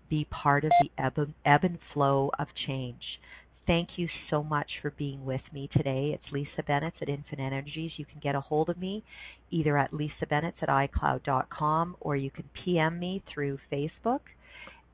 be 0.10 0.26
part 0.26 0.64
of 0.64 0.72
the 0.82 0.90
ebb, 0.98 1.34
ebb 1.46 1.64
and 1.64 1.78
flow 1.94 2.32
of 2.40 2.48
change? 2.66 3.20
Thank 3.68 3.90
you 3.98 4.08
so 4.30 4.44
much 4.44 4.68
for 4.82 4.92
being 4.92 5.26
with 5.26 5.42
me 5.52 5.70
today. 5.76 6.12
It's 6.14 6.32
Lisa 6.32 6.64
Bennett 6.66 6.94
at 7.02 7.10
Infinite 7.10 7.44
Energies. 7.44 7.92
You 7.98 8.06
can 8.06 8.22
get 8.24 8.34
a 8.34 8.40
hold 8.40 8.70
of 8.70 8.78
me 8.78 9.04
either 9.52 9.78
at 9.78 9.92
lisabennett 9.92 10.54
at 10.62 10.70
icloud.com 10.70 11.98
or 12.00 12.16
you 12.16 12.32
can 12.32 12.46
PM 12.64 12.98
me 12.98 13.22
through 13.34 13.60
Facebook. 13.70 14.22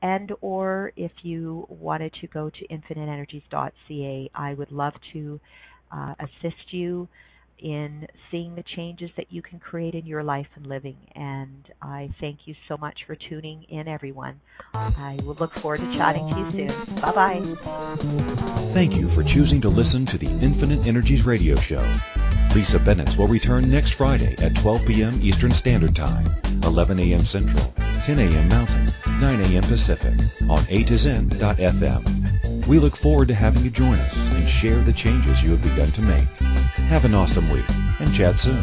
And 0.02 0.32
or 0.40 0.92
if 0.96 1.12
you 1.22 1.66
wanted 1.68 2.12
to 2.20 2.26
go 2.26 2.50
to 2.50 2.66
infiniteenergies.ca, 2.68 4.30
I 4.34 4.54
would 4.54 4.72
love 4.72 4.94
to 5.12 5.40
uh, 5.92 6.14
assist 6.18 6.72
you 6.72 7.08
in 7.64 8.06
seeing 8.30 8.54
the 8.54 8.62
changes 8.76 9.10
that 9.16 9.32
you 9.32 9.40
can 9.40 9.58
create 9.58 9.94
in 9.94 10.04
your 10.04 10.22
life 10.22 10.46
and 10.54 10.66
living. 10.66 10.98
And 11.14 11.66
I 11.80 12.14
thank 12.20 12.40
you 12.44 12.54
so 12.68 12.76
much 12.76 13.00
for 13.06 13.16
tuning 13.16 13.64
in, 13.70 13.88
everyone. 13.88 14.40
I 14.74 15.18
will 15.24 15.34
look 15.40 15.54
forward 15.54 15.80
to 15.80 15.96
chatting 15.96 16.30
to 16.30 16.38
you 16.38 16.50
soon. 16.68 17.00
Bye 17.00 17.12
bye. 17.12 17.42
Thank 18.74 18.96
you 18.96 19.08
for 19.08 19.22
choosing 19.22 19.62
to 19.62 19.70
listen 19.70 20.04
to 20.06 20.18
the 20.18 20.28
Infinite 20.44 20.86
Energies 20.86 21.24
radio 21.24 21.56
show. 21.56 21.82
Lisa 22.54 22.78
Bennett 22.78 23.18
will 23.18 23.26
return 23.26 23.68
next 23.68 23.94
Friday 23.94 24.36
at 24.38 24.54
12 24.54 24.86
p.m. 24.86 25.18
Eastern 25.20 25.50
Standard 25.50 25.96
Time, 25.96 26.24
11 26.62 27.00
a.m. 27.00 27.24
Central, 27.24 27.74
10 28.04 28.20
a.m. 28.20 28.48
Mountain, 28.48 28.92
9 29.18 29.40
a.m. 29.40 29.62
Pacific 29.64 30.14
on 30.48 30.64
A 30.68 30.84
to 30.84 30.96
Zen.fm. 30.96 32.66
We 32.68 32.78
look 32.78 32.94
forward 32.94 33.26
to 33.28 33.34
having 33.34 33.64
you 33.64 33.70
join 33.70 33.98
us 33.98 34.28
and 34.28 34.48
share 34.48 34.80
the 34.82 34.92
changes 34.92 35.42
you 35.42 35.50
have 35.50 35.62
begun 35.62 35.90
to 35.92 36.02
make. 36.02 36.28
Have 36.88 37.04
an 37.04 37.16
awesome 37.16 37.50
week 37.50 37.68
and 37.98 38.14
chat 38.14 38.38
soon. 38.38 38.62